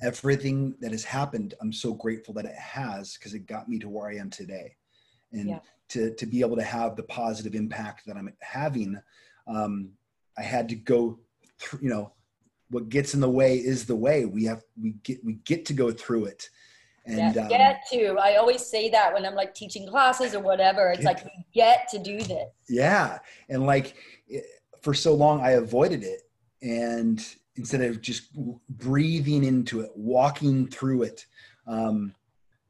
everything 0.00 0.76
that 0.80 0.92
has 0.92 1.02
happened 1.02 1.54
i'm 1.60 1.72
so 1.72 1.92
grateful 1.92 2.32
that 2.32 2.44
it 2.44 2.54
has 2.54 3.16
because 3.16 3.34
it 3.34 3.46
got 3.46 3.68
me 3.68 3.78
to 3.78 3.88
where 3.88 4.08
i 4.08 4.14
am 4.14 4.30
today. 4.30 4.74
And 5.32 5.48
yeah. 5.48 5.58
to 5.90 6.14
to 6.14 6.26
be 6.26 6.40
able 6.40 6.56
to 6.56 6.62
have 6.62 6.96
the 6.96 7.02
positive 7.04 7.54
impact 7.54 8.06
that 8.06 8.16
i'm 8.16 8.32
having 8.40 8.98
um, 9.46 9.90
i 10.38 10.42
had 10.42 10.68
to 10.68 10.76
go 10.76 11.18
through 11.58 11.80
you 11.82 11.90
know 11.90 12.12
what 12.70 12.88
gets 12.88 13.14
in 13.14 13.20
the 13.20 13.30
way 13.30 13.56
is 13.56 13.86
the 13.86 13.96
way. 13.96 14.24
We 14.24 14.44
have 14.44 14.62
we 14.80 14.92
get 15.02 15.24
we 15.24 15.34
get 15.44 15.64
to 15.66 15.72
go 15.72 15.90
through 15.90 16.26
it. 16.26 16.48
And 17.06 17.34
yeah, 17.34 17.48
get 17.48 17.70
um, 17.70 17.76
to. 17.92 18.18
I 18.18 18.36
always 18.36 18.64
say 18.64 18.90
that 18.90 19.14
when 19.14 19.24
i'm 19.24 19.34
like 19.34 19.54
teaching 19.54 19.86
classes 19.86 20.34
or 20.34 20.40
whatever. 20.40 20.90
It's 20.90 21.04
like 21.04 21.24
we 21.24 21.44
get 21.54 21.88
to 21.90 21.98
do 21.98 22.18
this. 22.18 22.48
Yeah. 22.68 23.18
And 23.48 23.64
like 23.64 23.96
for 24.82 24.94
so 24.94 25.14
long 25.14 25.40
i 25.40 25.52
avoided 25.52 26.04
it. 26.04 26.22
And 26.60 27.24
instead 27.56 27.80
of 27.80 28.00
just 28.02 28.34
breathing 28.68 29.44
into 29.44 29.80
it 29.80 29.90
walking 29.94 30.66
through 30.68 31.02
it 31.02 31.26
um, 31.66 32.14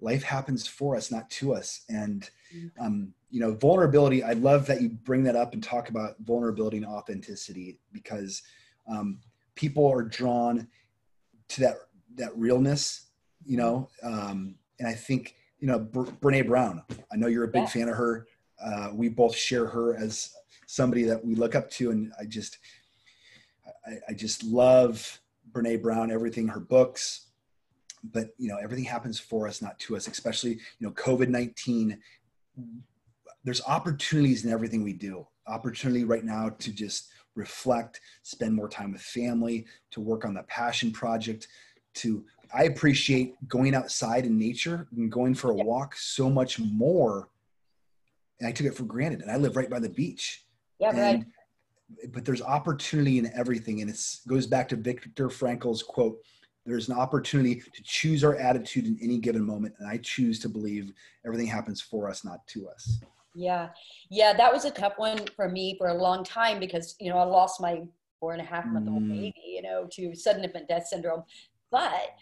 life 0.01 0.23
happens 0.23 0.67
for 0.67 0.97
us 0.97 1.11
not 1.11 1.29
to 1.31 1.55
us. 1.55 1.85
And 1.89 2.31
mm-hmm. 2.55 2.85
um, 2.85 3.15
you 3.31 3.41
know 3.41 3.53
vulnerability 3.53 4.23
i 4.23 4.33
love 4.33 4.67
that 4.67 4.81
you 4.81 4.89
bring 4.89 5.23
that 5.23 5.37
up 5.37 5.53
and 5.53 5.63
talk 5.63 5.91
about 5.91 6.15
vulnerability 6.21 6.79
and 6.79 6.87
authenticity 6.87 7.79
because 7.93 8.43
um, 8.91 9.19
people 9.59 9.91
are 9.91 10.03
drawn 10.03 10.69
to 11.49 11.61
that 11.61 11.77
that 12.15 12.37
realness, 12.37 13.07
you 13.45 13.57
know. 13.57 13.89
Um, 14.03 14.55
and 14.79 14.89
I 14.89 14.95
think 14.95 15.35
you 15.59 15.67
know 15.67 15.81
Brene 15.81 16.47
Brown. 16.47 16.83
I 17.13 17.17
know 17.17 17.27
you're 17.27 17.45
a 17.45 17.49
big 17.49 17.63
yeah. 17.63 17.69
fan 17.69 17.89
of 17.89 17.97
her. 17.97 18.27
Uh, 18.65 18.91
we 18.95 19.09
both 19.09 19.35
share 19.35 19.67
her 19.67 19.97
as 19.97 20.31
somebody 20.67 21.03
that 21.03 21.25
we 21.25 21.35
look 21.35 21.55
up 21.55 21.71
to, 21.73 21.91
and 21.91 22.13
I 22.19 22.25
just 22.25 22.59
I, 23.87 23.97
I 24.11 24.13
just 24.15 24.45
love 24.45 25.21
Brene 25.51 25.83
Brown. 25.83 26.13
Everything 26.13 26.47
her 26.49 26.61
books, 26.61 27.27
but 28.05 28.29
you 28.39 28.49
know 28.49 28.59
everything 28.63 28.85
happens 28.85 29.19
for 29.19 29.49
us, 29.49 29.61
not 29.61 29.79
to 29.81 29.97
us. 29.97 30.07
Especially 30.07 30.53
you 30.53 30.87
know 30.87 30.93
COVID 30.93 31.29
nineteen. 31.29 31.99
There's 33.45 33.63
opportunities 33.67 34.45
in 34.45 34.53
everything 34.53 34.85
we 34.85 34.93
do. 34.93 35.27
Opportunity 35.47 36.05
right 36.05 36.25
now 36.25 36.51
to 36.51 36.73
just 36.73 37.09
reflect, 37.39 38.01
spend 38.23 38.55
more 38.55 38.69
time 38.69 38.93
with 38.93 39.01
family, 39.01 39.67
to 39.93 40.01
work 40.01 40.25
on 40.25 40.35
the 40.35 40.43
passion 40.43 40.91
project, 40.93 41.49
to 41.95 42.25
I 42.53 42.65
appreciate 42.65 43.35
going 43.47 43.75
outside 43.75 44.25
in 44.25 44.39
nature 44.39 44.89
and 44.97 45.13
going 45.13 45.35
for 45.35 45.51
a 45.51 45.55
walk 45.55 45.95
so 45.97 46.31
much 46.31 46.59
more. 46.59 47.29
And 48.41 48.49
I 48.49 48.53
took 48.53 48.67
it 48.67 48.75
for 48.75 48.85
granted. 48.85 49.21
And 49.21 49.31
I 49.31 49.37
live 49.37 49.57
right 49.57 49.69
by 49.69 49.81
the 49.81 49.89
beach. 49.89 50.45
Yeah, 50.79 50.99
right. 50.99 51.25
But 52.13 52.25
there's 52.25 52.43
opportunity 52.43 53.19
in 53.19 53.31
everything. 53.35 53.81
And 53.83 53.91
it 53.91 54.01
goes 54.27 54.47
back 54.47 54.69
to 54.69 54.77
Viktor 54.77 55.29
Frankl's 55.29 55.83
quote 55.83 56.19
there's 56.67 56.89
an 56.89 56.99
opportunity 56.99 57.55
to 57.55 57.83
choose 57.83 58.23
our 58.23 58.37
attitude 58.37 58.85
in 58.85 58.99
any 59.01 59.19
given 59.19 59.43
moment. 59.43 59.75
And 59.79 59.89
I 59.89 59.97
choose 59.99 60.39
to 60.41 60.51
believe 60.51 60.93
everything 61.25 61.47
happens 61.47 61.81
for 61.81 62.11
us, 62.11 62.27
not 62.27 62.47
to 62.49 62.69
us. 62.69 63.01
Yeah. 63.39 63.69
Yeah. 64.11 64.33
That 64.33 64.53
was 64.53 64.65
a 64.65 64.71
tough 64.71 64.95
one 64.97 65.21
for 65.37 65.49
me 65.49 65.77
for 65.79 65.89
a 65.89 65.95
long 65.95 66.25
time 66.25 66.59
because, 66.59 66.97
you 66.99 67.11
know, 67.11 67.19
I 67.19 67.25
lost 67.25 67.61
my 67.61 67.83
four 68.19 68.33
and 68.33 68.41
a 68.41 68.45
half 68.45 68.67
month 68.67 68.89
old 68.89 69.05
mm. 69.05 69.11
baby, 69.11 69.43
you 69.47 69.63
know, 69.63 69.87
to 69.93 70.15
sudden 70.15 70.43
infant 70.43 70.67
death 70.67 70.89
syndrome. 70.89 71.23
But 71.71 72.17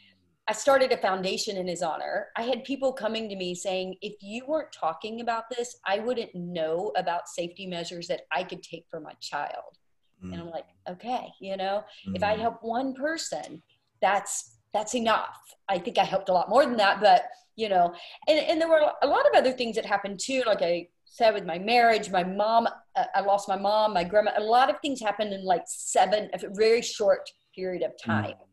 I 0.47 0.53
started 0.53 0.93
a 0.93 0.99
foundation 0.99 1.57
in 1.57 1.67
his 1.67 1.83
honor. 1.83 2.29
I 2.37 2.43
had 2.43 2.65
people 2.65 2.93
coming 2.93 3.31
to 3.31 3.37
me 3.37 3.55
saying, 3.55 3.97
if 4.03 4.15
you 4.21 4.45
weren't 4.47 4.73
talking 4.73 5.23
about 5.23 5.45
this, 5.49 5.77
I 5.87 6.01
wouldn't 6.01 6.35
know 6.35 6.93
about 6.97 7.29
safety 7.29 7.67
measures 7.67 8.09
that 8.09 8.23
I 8.31 8.45
could 8.45 8.63
take 8.63 8.85
for 8.91 9.01
my 9.01 9.15
child. 9.21 9.79
Mm. 10.23 10.35
And 10.35 10.43
I'm 10.43 10.51
like, 10.51 10.67
okay, 10.89 11.29
you 11.41 11.57
know, 11.57 11.83
mm. 12.07 12.15
if 12.15 12.23
I 12.23 12.37
mm. 12.37 12.41
help 12.41 12.59
one 12.63 12.95
person, 12.95 13.63
that's 14.03 14.53
that's 14.75 14.95
enough. 14.95 15.39
I 15.71 15.79
think 15.79 15.97
I 15.97 16.05
helped 16.05 16.29
a 16.29 16.33
lot 16.35 16.51
more 16.51 16.67
than 16.67 16.77
that, 16.77 17.01
but 17.01 17.23
you 17.57 17.71
know, 17.71 17.95
and, 18.29 18.39
and 18.39 18.61
there 18.61 18.69
were 18.69 18.93
a 19.03 19.07
lot 19.07 19.27
of 19.27 19.35
other 19.35 19.53
things 19.53 19.77
that 19.77 19.87
happened 19.87 20.21
too. 20.21 20.43
Like 20.47 20.61
I 20.61 20.89
said 21.07 21.33
with 21.33 21.47
my 21.47 21.59
marriage, 21.59 22.11
my 22.11 22.25
mom, 22.25 22.67
uh, 22.67 23.05
I 23.15 23.21
lost 23.21 23.49
my 23.49 23.57
mom, 23.57 23.95
my 23.95 24.05
grandma, 24.05 24.33
a 24.37 24.43
lot 24.43 24.69
of 24.69 24.81
things 24.81 25.01
happened 25.01 25.33
in 25.33 25.45
like 25.45 25.63
seven, 25.67 26.29
a 26.35 26.39
very 26.51 26.83
short 26.83 27.31
period 27.55 27.83
of 27.83 27.93
time. 28.03 28.33
Mm. 28.33 28.47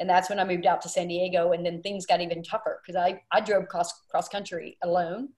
And 0.00 0.10
that's 0.10 0.28
when 0.28 0.38
I 0.38 0.44
moved 0.44 0.66
out 0.66 0.80
to 0.82 0.88
San 0.88 1.08
Diego. 1.08 1.52
And 1.52 1.64
then 1.64 1.82
things 1.82 2.06
got 2.06 2.20
even 2.20 2.42
tougher 2.42 2.80
because 2.84 3.00
I, 3.00 3.20
I 3.32 3.40
drove 3.40 3.68
cross, 3.68 3.92
cross 4.10 4.28
country 4.28 4.76
alone. 4.82 5.28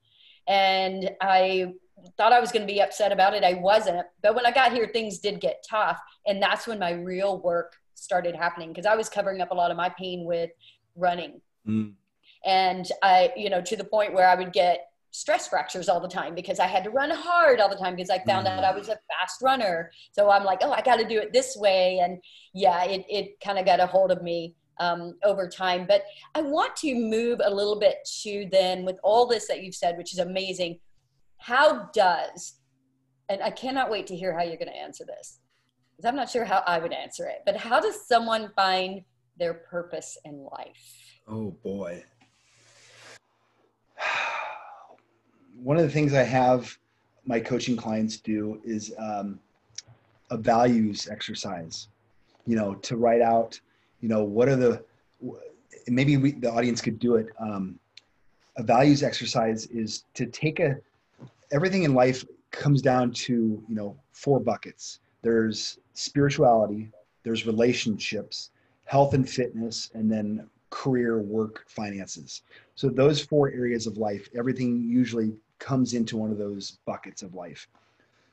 And 0.47 1.11
I 1.21 1.73
thought 2.17 2.33
I 2.33 2.39
was 2.39 2.51
going 2.51 2.65
to 2.65 2.73
be 2.73 2.81
upset 2.81 3.11
about 3.11 3.33
it. 3.33 3.43
I 3.43 3.55
wasn't. 3.55 4.05
But 4.21 4.35
when 4.35 4.45
I 4.45 4.51
got 4.51 4.73
here, 4.73 4.89
things 4.91 5.19
did 5.19 5.39
get 5.39 5.63
tough. 5.69 5.99
And 6.27 6.41
that's 6.41 6.67
when 6.67 6.79
my 6.79 6.91
real 6.91 7.41
work 7.41 7.75
started 7.95 8.35
happening 8.35 8.69
because 8.69 8.85
I 8.85 8.95
was 8.95 9.09
covering 9.09 9.41
up 9.41 9.51
a 9.51 9.55
lot 9.55 9.71
of 9.71 9.77
my 9.77 9.89
pain 9.89 10.25
with 10.25 10.49
running. 10.95 11.41
Mm. 11.67 11.93
And 12.45 12.87
I, 13.01 13.31
you 13.35 13.49
know, 13.49 13.61
to 13.61 13.75
the 13.75 13.83
point 13.83 14.13
where 14.13 14.27
I 14.27 14.35
would 14.35 14.53
get 14.53 14.87
stress 15.13 15.47
fractures 15.47 15.87
all 15.87 15.99
the 15.99 16.07
time 16.07 16.33
because 16.33 16.59
I 16.59 16.65
had 16.65 16.83
to 16.83 16.89
run 16.89 17.11
hard 17.11 17.61
all 17.61 17.69
the 17.69 17.75
time 17.75 17.95
because 17.95 18.09
I 18.09 18.17
found 18.25 18.47
mm. 18.47 18.49
out 18.49 18.63
I 18.63 18.75
was 18.75 18.89
a 18.89 18.97
fast 19.07 19.41
runner. 19.41 19.91
So 20.11 20.29
I'm 20.29 20.43
like, 20.43 20.59
oh, 20.63 20.71
I 20.71 20.81
got 20.81 20.97
to 20.97 21.07
do 21.07 21.19
it 21.19 21.31
this 21.31 21.55
way. 21.55 21.99
And 22.03 22.17
yeah, 22.53 22.83
it, 22.83 23.05
it 23.07 23.39
kind 23.39 23.59
of 23.59 23.65
got 23.65 23.79
a 23.79 23.85
hold 23.85 24.11
of 24.11 24.23
me 24.23 24.55
um, 24.79 25.15
over 25.23 25.47
time. 25.47 25.85
But 25.87 26.03
I 26.33 26.41
want 26.41 26.75
to 26.77 26.95
move 26.95 27.41
a 27.43 27.53
little 27.53 27.79
bit 27.79 27.97
to 28.23 28.47
then 28.51 28.85
with 28.85 28.97
all 29.03 29.27
this 29.27 29.47
that 29.47 29.63
you've 29.63 29.75
said, 29.75 29.97
which 29.97 30.13
is 30.13 30.19
amazing. 30.19 30.79
How 31.37 31.89
does, 31.93 32.55
and 33.29 33.41
I 33.43 33.51
cannot 33.51 33.91
wait 33.91 34.07
to 34.07 34.15
hear 34.15 34.35
how 34.35 34.43
you're 34.43 34.57
going 34.57 34.67
to 34.67 34.75
answer 34.75 35.05
this 35.05 35.39
because 35.95 36.09
I'm 36.09 36.15
not 36.15 36.29
sure 36.29 36.43
how 36.43 36.63
I 36.65 36.79
would 36.79 36.91
answer 36.91 37.27
it, 37.27 37.43
but 37.45 37.55
how 37.55 37.79
does 37.79 38.07
someone 38.07 38.51
find 38.55 39.01
their 39.37 39.53
purpose 39.53 40.17
in 40.25 40.39
life? 40.51 41.21
Oh 41.27 41.51
boy. 41.63 42.03
One 45.63 45.77
of 45.77 45.83
the 45.83 45.89
things 45.89 46.13
I 46.13 46.23
have 46.23 46.77
my 47.25 47.39
coaching 47.39 47.77
clients 47.77 48.17
do 48.17 48.59
is 48.65 48.93
um, 48.97 49.39
a 50.29 50.35
values 50.35 51.07
exercise, 51.09 51.87
you 52.45 52.57
know, 52.57 52.75
to 52.75 52.97
write 52.97 53.21
out, 53.21 53.57
you 54.01 54.09
know, 54.09 54.25
what 54.25 54.49
are 54.49 54.57
the, 54.57 54.83
maybe 55.87 56.17
we, 56.17 56.33
the 56.33 56.51
audience 56.51 56.81
could 56.81 56.99
do 56.99 57.15
it. 57.15 57.27
Um, 57.39 57.79
a 58.57 58.63
values 58.63 59.03
exercise 59.03 59.67
is 59.67 60.03
to 60.15 60.25
take 60.25 60.59
a, 60.59 60.75
everything 61.53 61.83
in 61.83 61.93
life 61.93 62.25
comes 62.51 62.81
down 62.81 63.11
to, 63.11 63.63
you 63.69 63.75
know, 63.75 63.95
four 64.11 64.41
buckets. 64.41 64.99
There's 65.21 65.79
spirituality, 65.93 66.89
there's 67.23 67.47
relationships, 67.47 68.49
health 68.83 69.13
and 69.13 69.27
fitness, 69.27 69.91
and 69.93 70.11
then 70.11 70.49
career, 70.71 71.21
work, 71.21 71.63
finances. 71.67 72.41
So 72.75 72.89
those 72.89 73.21
four 73.21 73.49
areas 73.49 73.87
of 73.87 73.97
life, 73.97 74.27
everything 74.35 74.83
usually 74.89 75.31
comes 75.59 75.93
into 75.93 76.17
one 76.17 76.31
of 76.31 76.37
those 76.37 76.79
buckets 76.85 77.21
of 77.21 77.33
life. 77.35 77.67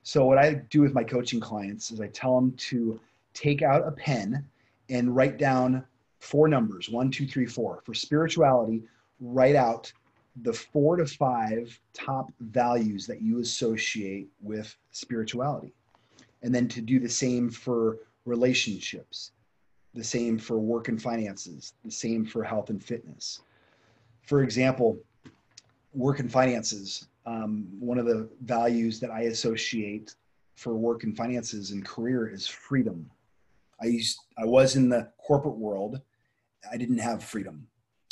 So 0.03 0.25
what 0.25 0.39
I 0.39 0.55
do 0.71 0.81
with 0.81 0.95
my 0.95 1.05
coaching 1.05 1.41
clients 1.41 1.91
is 1.91 2.01
I 2.01 2.09
tell 2.09 2.35
them 2.35 2.53
to 2.53 2.99
take 3.35 3.63
out 3.63 3.87
a 3.87 3.93
pen 3.93 4.45
and 4.89 5.15
write 5.15 5.39
down 5.39 5.85
four 6.19 6.49
numbers, 6.49 6.89
one, 6.89 7.11
two, 7.11 7.27
three, 7.27 7.47
four. 7.47 7.83
For 7.85 7.95
spirituality, 7.95 8.83
write 9.21 9.57
out 9.57 9.93
the 10.43 10.53
four 10.53 10.97
to 10.97 11.07
five 11.07 11.79
top 11.93 12.33
values 12.41 13.07
that 13.07 13.21
you 13.21 13.41
associate 13.41 14.29
with 14.41 14.75
spirituality 14.91 15.73
and 16.43 16.55
then 16.55 16.69
to 16.69 16.81
do 16.81 16.99
the 16.99 17.09
same 17.09 17.51
for 17.51 17.99
relationships, 18.25 19.33
the 19.95 20.05
same 20.05 20.39
for 20.39 20.59
work 20.59 20.89
and 20.89 21.01
finances, 21.01 21.75
the 21.85 21.91
same 21.91 22.25
for 22.25 22.43
health 22.43 22.71
and 22.71 22.83
fitness. 22.83 23.41
For 24.23 24.43
example, 24.43 24.99
work 25.93 26.21
and 26.21 26.31
finances, 26.31 27.09
um, 27.27 27.67
one 27.79 27.99
of 27.99 28.07
the 28.07 28.29
values 28.43 29.01
that 29.01 29.11
I 29.11 29.23
associate 29.23 30.15
for 30.57 30.75
work 30.75 31.05
and 31.05 31.17
finances 31.17 31.71
and 31.71 31.85
career 31.85 32.29
is 32.29 32.47
freedom. 32.47 33.11
I 33.81 33.87
used 33.87 34.19
I 34.39 34.45
was 34.45 34.77
in 34.77 34.89
the 34.89 35.11
corporate 35.19 35.57
world. 35.57 36.01
I 36.71 36.77
didn't 36.77 36.99
have 36.99 37.25
freedom. 37.25 37.67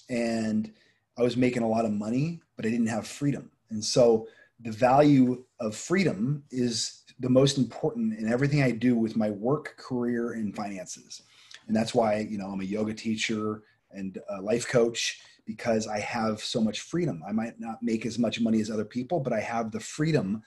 And 0.09 0.73
I 1.19 1.23
was 1.23 1.37
making 1.37 1.63
a 1.63 1.69
lot 1.69 1.85
of 1.85 1.93
money, 1.93 2.41
but 2.57 2.65
I 2.65 2.71
didn't 2.71 2.87
have 2.87 3.07
freedom. 3.07 3.51
And 3.71 3.85
so 3.85 4.29
the 4.61 4.73
value 4.73 5.45
of 5.61 5.77
freedom 5.77 6.45
is 6.51 7.03
the 7.21 7.29
most 7.29 7.59
important 7.59 8.19
in 8.19 8.33
everything 8.33 8.63
I 8.63 8.71
do 8.71 8.97
with 8.97 9.17
my 9.17 9.31
work, 9.31 9.77
career, 9.77 10.33
and 10.33 10.55
finances. 10.55 11.23
And 11.67 11.77
that's 11.77 11.95
why, 11.95 12.21
you 12.21 12.39
know, 12.39 12.47
I'm 12.47 12.61
a 12.61 12.65
yoga 12.65 12.95
teacher 12.95 13.63
and 13.91 14.19
a 14.31 14.41
life 14.41 14.67
coach 14.69 15.21
because 15.49 15.87
I 15.87 15.99
have 15.99 16.41
so 16.41 16.61
much 16.61 16.81
freedom. 16.81 17.23
I 17.27 17.33
might 17.33 17.59
not 17.59 17.83
make 17.83 18.05
as 18.05 18.19
much 18.19 18.39
money 18.39 18.61
as 18.61 18.71
other 18.71 18.85
people, 18.85 19.19
but 19.19 19.33
I 19.33 19.41
have 19.41 19.73
the 19.73 19.81
freedom. 19.81 20.43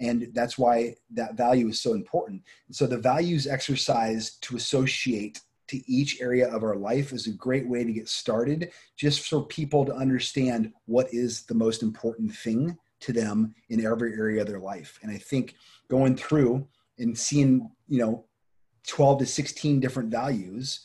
And 0.00 0.28
that's 0.32 0.56
why 0.56 0.94
that 1.10 1.34
value 1.34 1.68
is 1.68 1.78
so 1.78 1.92
important. 1.92 2.42
So 2.70 2.86
the 2.86 2.96
values 2.96 3.46
exercise 3.46 4.36
to 4.40 4.56
associate 4.56 5.42
to 5.68 5.82
each 5.90 6.22
area 6.22 6.48
of 6.48 6.62
our 6.62 6.76
life 6.76 7.12
is 7.12 7.26
a 7.26 7.32
great 7.32 7.68
way 7.68 7.84
to 7.84 7.92
get 7.92 8.08
started, 8.08 8.70
just 8.96 9.28
for 9.28 9.44
people 9.44 9.84
to 9.84 9.94
understand 9.94 10.72
what 10.86 11.12
is 11.12 11.42
the 11.42 11.54
most 11.54 11.82
important 11.82 12.34
thing 12.34 12.78
to 13.00 13.12
them 13.12 13.54
in 13.68 13.84
every 13.84 14.14
area 14.14 14.40
of 14.40 14.46
their 14.48 14.60
life. 14.60 14.98
And 15.02 15.12
I 15.12 15.18
think 15.18 15.54
going 15.88 16.16
through 16.16 16.66
and 16.98 17.18
seeing, 17.18 17.70
you 17.88 17.98
know, 17.98 18.24
12 18.86 19.18
to 19.18 19.26
16 19.26 19.80
different 19.80 20.10
values 20.10 20.80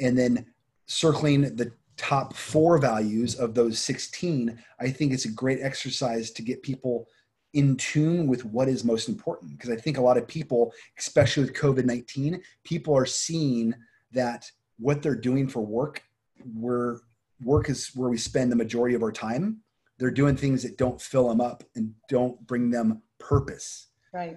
and 0.00 0.16
then 0.16 0.46
circling 0.86 1.42
the 1.56 1.72
top 2.02 2.34
four 2.34 2.78
values 2.78 3.34
of 3.36 3.54
those 3.54 3.78
16, 3.78 4.58
I 4.80 4.90
think 4.90 5.12
it's 5.12 5.24
a 5.24 5.32
great 5.32 5.60
exercise 5.62 6.30
to 6.32 6.42
get 6.42 6.62
people 6.62 7.06
in 7.54 7.76
tune 7.76 8.26
with 8.26 8.44
what 8.44 8.68
is 8.68 8.84
most 8.84 9.08
important. 9.08 9.52
Because 9.52 9.70
I 9.70 9.76
think 9.76 9.98
a 9.98 10.02
lot 10.02 10.18
of 10.18 10.26
people, 10.26 10.72
especially 10.98 11.44
with 11.44 11.54
COVID 11.54 11.84
19, 11.84 12.42
people 12.64 12.96
are 12.96 13.06
seeing 13.06 13.74
that 14.10 14.50
what 14.78 15.00
they're 15.00 15.14
doing 15.14 15.48
for 15.48 15.60
work, 15.60 16.02
where 16.54 17.00
work 17.42 17.70
is 17.70 17.90
where 17.94 18.10
we 18.10 18.18
spend 18.18 18.52
the 18.52 18.56
majority 18.56 18.94
of 18.94 19.02
our 19.02 19.12
time 19.12 19.62
they're 20.02 20.10
doing 20.10 20.36
things 20.36 20.64
that 20.64 20.76
don't 20.76 21.00
fill 21.00 21.28
them 21.28 21.40
up 21.40 21.62
and 21.76 21.94
don't 22.08 22.44
bring 22.48 22.70
them 22.70 23.00
purpose. 23.20 23.86
Right. 24.12 24.36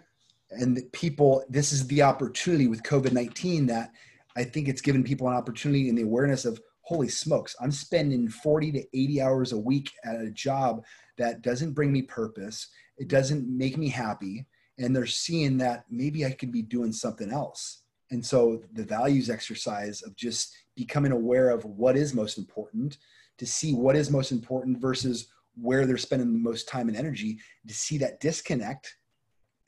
And 0.51 0.79
people, 0.91 1.43
this 1.49 1.73
is 1.73 1.87
the 1.87 2.03
opportunity 2.03 2.67
with 2.67 2.83
COVID 2.83 3.11
19 3.11 3.65
that 3.65 3.91
I 4.37 4.43
think 4.43 4.67
it's 4.67 4.81
given 4.81 5.03
people 5.03 5.27
an 5.27 5.33
opportunity 5.33 5.89
in 5.89 5.95
the 5.95 6.03
awareness 6.03 6.45
of 6.45 6.61
holy 6.85 7.09
smokes, 7.09 7.55
I'm 7.59 7.71
spending 7.71 8.29
40 8.29 8.71
to 8.73 8.83
80 8.93 9.21
hours 9.21 9.51
a 9.51 9.57
week 9.57 9.91
at 10.03 10.21
a 10.21 10.29
job 10.29 10.85
that 11.17 11.41
doesn't 11.41 11.73
bring 11.73 11.91
me 11.91 12.03
purpose, 12.03 12.67
it 12.97 13.07
doesn't 13.07 13.47
make 13.47 13.77
me 13.77 13.89
happy. 13.89 14.45
And 14.77 14.95
they're 14.95 15.05
seeing 15.05 15.57
that 15.59 15.85
maybe 15.89 16.25
I 16.25 16.31
could 16.31 16.51
be 16.51 16.61
doing 16.61 16.91
something 16.91 17.31
else. 17.31 17.83
And 18.11 18.23
so 18.23 18.61
the 18.73 18.83
values 18.83 19.29
exercise 19.29 20.01
of 20.03 20.15
just 20.15 20.53
becoming 20.75 21.11
aware 21.11 21.49
of 21.49 21.63
what 21.65 21.95
is 21.95 22.13
most 22.13 22.37
important 22.37 22.97
to 23.37 23.45
see 23.45 23.73
what 23.73 23.95
is 23.95 24.11
most 24.11 24.31
important 24.31 24.79
versus 24.79 25.27
where 25.55 25.85
they're 25.85 25.97
spending 25.97 26.33
the 26.33 26.39
most 26.39 26.67
time 26.67 26.87
and 26.87 26.97
energy 26.97 27.39
to 27.67 27.73
see 27.73 27.97
that 27.97 28.19
disconnect 28.19 28.95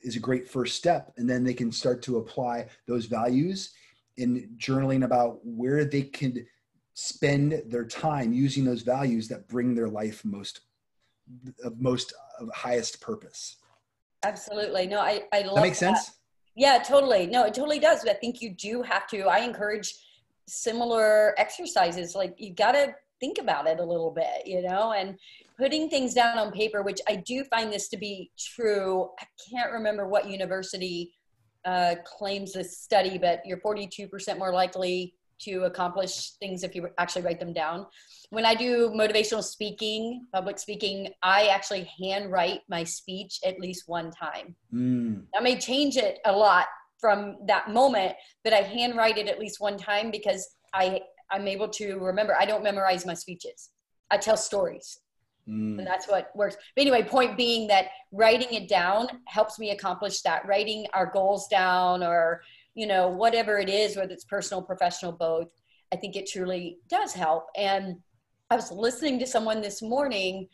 is 0.02 0.16
a 0.16 0.20
great 0.20 0.48
first 0.48 0.76
step 0.76 1.12
and 1.16 1.28
then 1.28 1.42
they 1.42 1.54
can 1.54 1.72
start 1.72 2.02
to 2.02 2.18
apply 2.18 2.66
those 2.86 3.06
values 3.06 3.72
in 4.16 4.48
journaling 4.58 5.04
about 5.04 5.38
where 5.44 5.84
they 5.84 6.02
can 6.02 6.46
spend 7.00 7.62
their 7.66 7.84
time 7.84 8.32
using 8.32 8.64
those 8.64 8.82
values 8.82 9.28
that 9.28 9.46
bring 9.46 9.74
their 9.74 9.88
life 9.88 10.24
most 10.24 10.60
of 11.62 11.80
most 11.80 12.12
of 12.40 12.48
highest 12.52 13.00
purpose 13.00 13.56
absolutely 14.24 14.86
no 14.86 14.98
i 14.98 15.22
i 15.32 15.42
love 15.42 15.56
that 15.56 15.62
makes 15.62 15.78
that. 15.78 15.96
sense 15.96 16.18
yeah 16.56 16.78
totally 16.78 17.26
no 17.26 17.44
it 17.44 17.54
totally 17.54 17.78
does 17.78 18.04
i 18.06 18.14
think 18.14 18.42
you 18.42 18.50
do 18.50 18.82
have 18.82 19.06
to 19.06 19.20
i 19.28 19.38
encourage 19.38 19.94
similar 20.48 21.34
exercises 21.38 22.16
like 22.16 22.34
you 22.36 22.52
got 22.52 22.72
to 22.72 22.92
think 23.20 23.38
about 23.38 23.66
it 23.66 23.80
a 23.80 23.84
little 23.84 24.10
bit, 24.10 24.46
you 24.46 24.62
know, 24.62 24.92
and 24.92 25.18
putting 25.58 25.88
things 25.88 26.14
down 26.14 26.38
on 26.38 26.52
paper, 26.52 26.82
which 26.82 27.00
I 27.08 27.16
do 27.16 27.44
find 27.44 27.72
this 27.72 27.88
to 27.88 27.96
be 27.96 28.30
true. 28.38 29.10
I 29.20 29.26
can't 29.50 29.72
remember 29.72 30.06
what 30.06 30.28
university 30.28 31.14
uh, 31.64 31.96
claims 32.04 32.52
this 32.52 32.78
study, 32.78 33.18
but 33.18 33.40
you're 33.44 33.60
42% 33.60 34.38
more 34.38 34.52
likely 34.52 35.14
to 35.40 35.64
accomplish 35.64 36.32
things 36.40 36.62
if 36.62 36.74
you 36.74 36.88
actually 36.98 37.22
write 37.22 37.40
them 37.40 37.52
down. 37.52 37.86
When 38.30 38.44
I 38.44 38.54
do 38.54 38.90
motivational 38.90 39.42
speaking, 39.42 40.26
public 40.32 40.58
speaking, 40.58 41.08
I 41.22 41.46
actually 41.46 41.90
handwrite 42.00 42.60
my 42.68 42.84
speech 42.84 43.40
at 43.44 43.58
least 43.60 43.84
one 43.86 44.10
time. 44.10 44.54
Mm. 44.72 45.24
I 45.34 45.40
may 45.40 45.58
change 45.58 45.96
it 45.96 46.18
a 46.24 46.32
lot 46.32 46.66
from 47.00 47.36
that 47.46 47.70
moment, 47.70 48.14
but 48.44 48.52
I 48.52 48.58
handwrite 48.58 49.18
it 49.18 49.28
at 49.28 49.38
least 49.38 49.60
one 49.60 49.76
time 49.78 50.10
because 50.10 50.46
I 50.74 51.02
I'm 51.30 51.46
able 51.46 51.68
to 51.68 51.98
remember. 51.98 52.34
I 52.38 52.46
don't 52.46 52.62
memorize 52.62 53.04
my 53.04 53.14
speeches. 53.14 53.70
I 54.10 54.16
tell 54.16 54.36
stories. 54.36 54.98
Mm. 55.48 55.78
And 55.78 55.86
that's 55.86 56.08
what 56.08 56.30
works. 56.34 56.56
But 56.74 56.82
anyway, 56.82 57.02
point 57.02 57.36
being 57.36 57.68
that 57.68 57.86
writing 58.12 58.52
it 58.52 58.68
down 58.68 59.08
helps 59.26 59.58
me 59.58 59.70
accomplish 59.70 60.20
that. 60.22 60.46
Writing 60.46 60.86
our 60.92 61.06
goals 61.06 61.48
down 61.48 62.02
or, 62.02 62.42
you 62.74 62.86
know, 62.86 63.08
whatever 63.08 63.58
it 63.58 63.68
is, 63.68 63.96
whether 63.96 64.12
it's 64.12 64.24
personal, 64.24 64.62
professional, 64.62 65.12
both, 65.12 65.48
I 65.92 65.96
think 65.96 66.16
it 66.16 66.28
truly 66.28 66.78
does 66.88 67.12
help. 67.12 67.46
And 67.56 67.96
I 68.50 68.56
was 68.56 68.70
listening 68.70 69.18
to 69.18 69.26
someone 69.26 69.60
this 69.60 69.82
morning 69.82 70.48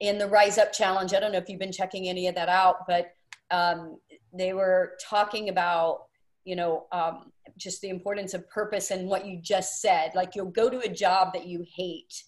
in 0.00 0.18
the 0.18 0.26
Rise 0.26 0.58
Up 0.58 0.72
Challenge. 0.72 1.14
I 1.14 1.20
don't 1.20 1.32
know 1.32 1.38
if 1.38 1.48
you've 1.48 1.60
been 1.60 1.72
checking 1.72 2.08
any 2.08 2.26
of 2.26 2.34
that 2.34 2.48
out, 2.48 2.86
but 2.86 3.12
um, 3.50 3.98
they 4.32 4.52
were 4.52 4.92
talking 5.00 5.48
about 5.48 6.02
you 6.44 6.56
know 6.56 6.86
um, 6.92 7.32
just 7.56 7.80
the 7.80 7.88
importance 7.88 8.34
of 8.34 8.48
purpose 8.48 8.90
and 8.90 9.08
what 9.08 9.26
you 9.26 9.38
just 9.40 9.80
said 9.80 10.10
like 10.14 10.34
you'll 10.34 10.46
go 10.46 10.70
to 10.70 10.78
a 10.80 10.88
job 10.88 11.32
that 11.32 11.46
you 11.46 11.64
hate 11.76 12.24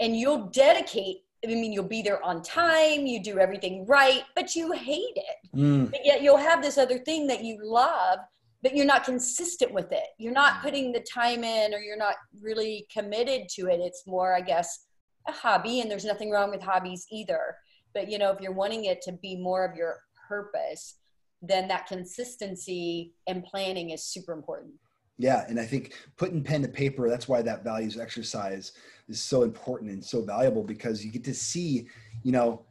and 0.00 0.16
you'll 0.16 0.46
dedicate 0.46 1.18
i 1.44 1.46
mean 1.46 1.72
you'll 1.72 1.84
be 1.84 2.02
there 2.02 2.22
on 2.24 2.42
time 2.42 3.06
you 3.06 3.22
do 3.22 3.38
everything 3.38 3.86
right 3.86 4.24
but 4.34 4.56
you 4.56 4.72
hate 4.72 5.16
it 5.16 5.56
mm. 5.56 5.90
but 5.90 6.04
yet 6.04 6.22
you'll 6.22 6.36
have 6.36 6.62
this 6.62 6.78
other 6.78 6.98
thing 6.98 7.26
that 7.26 7.44
you 7.44 7.58
love 7.62 8.18
but 8.62 8.76
you're 8.76 8.86
not 8.86 9.04
consistent 9.04 9.72
with 9.72 9.90
it 9.92 10.06
you're 10.18 10.32
not 10.32 10.54
mm. 10.54 10.62
putting 10.62 10.92
the 10.92 11.04
time 11.12 11.44
in 11.44 11.74
or 11.74 11.78
you're 11.78 11.96
not 11.96 12.14
really 12.40 12.86
committed 12.92 13.48
to 13.48 13.68
it 13.68 13.80
it's 13.80 14.04
more 14.06 14.34
i 14.34 14.40
guess 14.40 14.86
a 15.28 15.32
hobby 15.32 15.80
and 15.80 15.90
there's 15.90 16.04
nothing 16.04 16.30
wrong 16.30 16.50
with 16.50 16.62
hobbies 16.62 17.06
either 17.10 17.56
but 17.94 18.10
you 18.10 18.18
know 18.18 18.30
if 18.30 18.40
you're 18.40 18.52
wanting 18.52 18.86
it 18.86 19.00
to 19.02 19.12
be 19.12 19.36
more 19.36 19.64
of 19.64 19.76
your 19.76 19.98
purpose 20.28 20.96
then 21.42 21.66
that 21.68 21.86
consistency 21.86 23.12
and 23.26 23.44
planning 23.44 23.90
is 23.90 24.04
super 24.04 24.32
important. 24.32 24.72
Yeah, 25.18 25.44
and 25.48 25.60
I 25.60 25.66
think 25.66 25.94
putting 26.16 26.42
pen 26.42 26.62
to 26.62 26.68
paper, 26.68 27.08
that's 27.08 27.28
why 27.28 27.42
that 27.42 27.64
values 27.64 27.98
exercise 27.98 28.72
is 29.08 29.20
so 29.20 29.42
important 29.42 29.90
and 29.90 30.02
so 30.02 30.22
valuable 30.22 30.62
because 30.62 31.04
you 31.04 31.10
get 31.10 31.24
to 31.24 31.34
see, 31.34 31.88
you 32.22 32.32
know, 32.32 32.62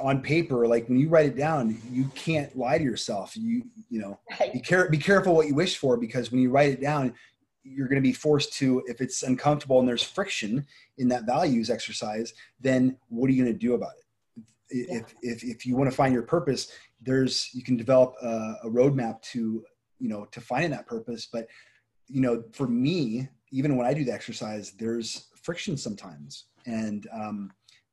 on 0.00 0.22
paper, 0.22 0.66
like 0.66 0.88
when 0.88 0.98
you 0.98 1.08
write 1.08 1.26
it 1.26 1.36
down, 1.36 1.78
you 1.90 2.04
can't 2.14 2.56
lie 2.56 2.78
to 2.78 2.84
yourself. 2.84 3.36
You, 3.36 3.64
you 3.90 4.00
know, 4.00 4.18
right. 4.40 4.52
be, 4.52 4.60
care- 4.60 4.88
be 4.88 4.98
careful 4.98 5.34
what 5.34 5.46
you 5.46 5.54
wish 5.54 5.78
for 5.78 5.96
because 5.96 6.30
when 6.30 6.40
you 6.40 6.50
write 6.50 6.70
it 6.70 6.80
down, 6.80 7.14
you're 7.62 7.88
going 7.88 8.02
to 8.02 8.06
be 8.06 8.12
forced 8.12 8.52
to, 8.54 8.82
if 8.86 9.00
it's 9.00 9.22
uncomfortable 9.22 9.78
and 9.78 9.88
there's 9.88 10.02
friction 10.02 10.66
in 10.98 11.08
that 11.08 11.24
values 11.24 11.70
exercise, 11.70 12.34
then 12.60 12.96
what 13.08 13.28
are 13.28 13.32
you 13.32 13.42
going 13.42 13.54
to 13.54 13.58
do 13.58 13.74
about 13.74 13.92
it? 13.98 14.44
Yeah. 14.70 14.96
If, 14.98 15.14
if, 15.22 15.44
if 15.44 15.66
you 15.66 15.76
want 15.76 15.88
to 15.90 15.96
find 15.96 16.12
your 16.12 16.24
purpose, 16.24 16.72
there's 17.04 17.50
you 17.52 17.62
can 17.62 17.76
develop 17.76 18.14
a, 18.22 18.54
a 18.64 18.70
roadmap 18.70 19.20
to 19.22 19.64
you 19.98 20.08
know 20.08 20.24
to 20.26 20.40
finding 20.40 20.70
that 20.70 20.86
purpose 20.86 21.28
but 21.30 21.46
you 22.08 22.20
know 22.20 22.42
for 22.52 22.66
me 22.66 23.28
even 23.52 23.76
when 23.76 23.86
i 23.86 23.94
do 23.94 24.04
the 24.04 24.12
exercise 24.12 24.72
there's 24.72 25.28
friction 25.42 25.76
sometimes 25.76 26.46
and 26.66 27.06
um 27.12 27.52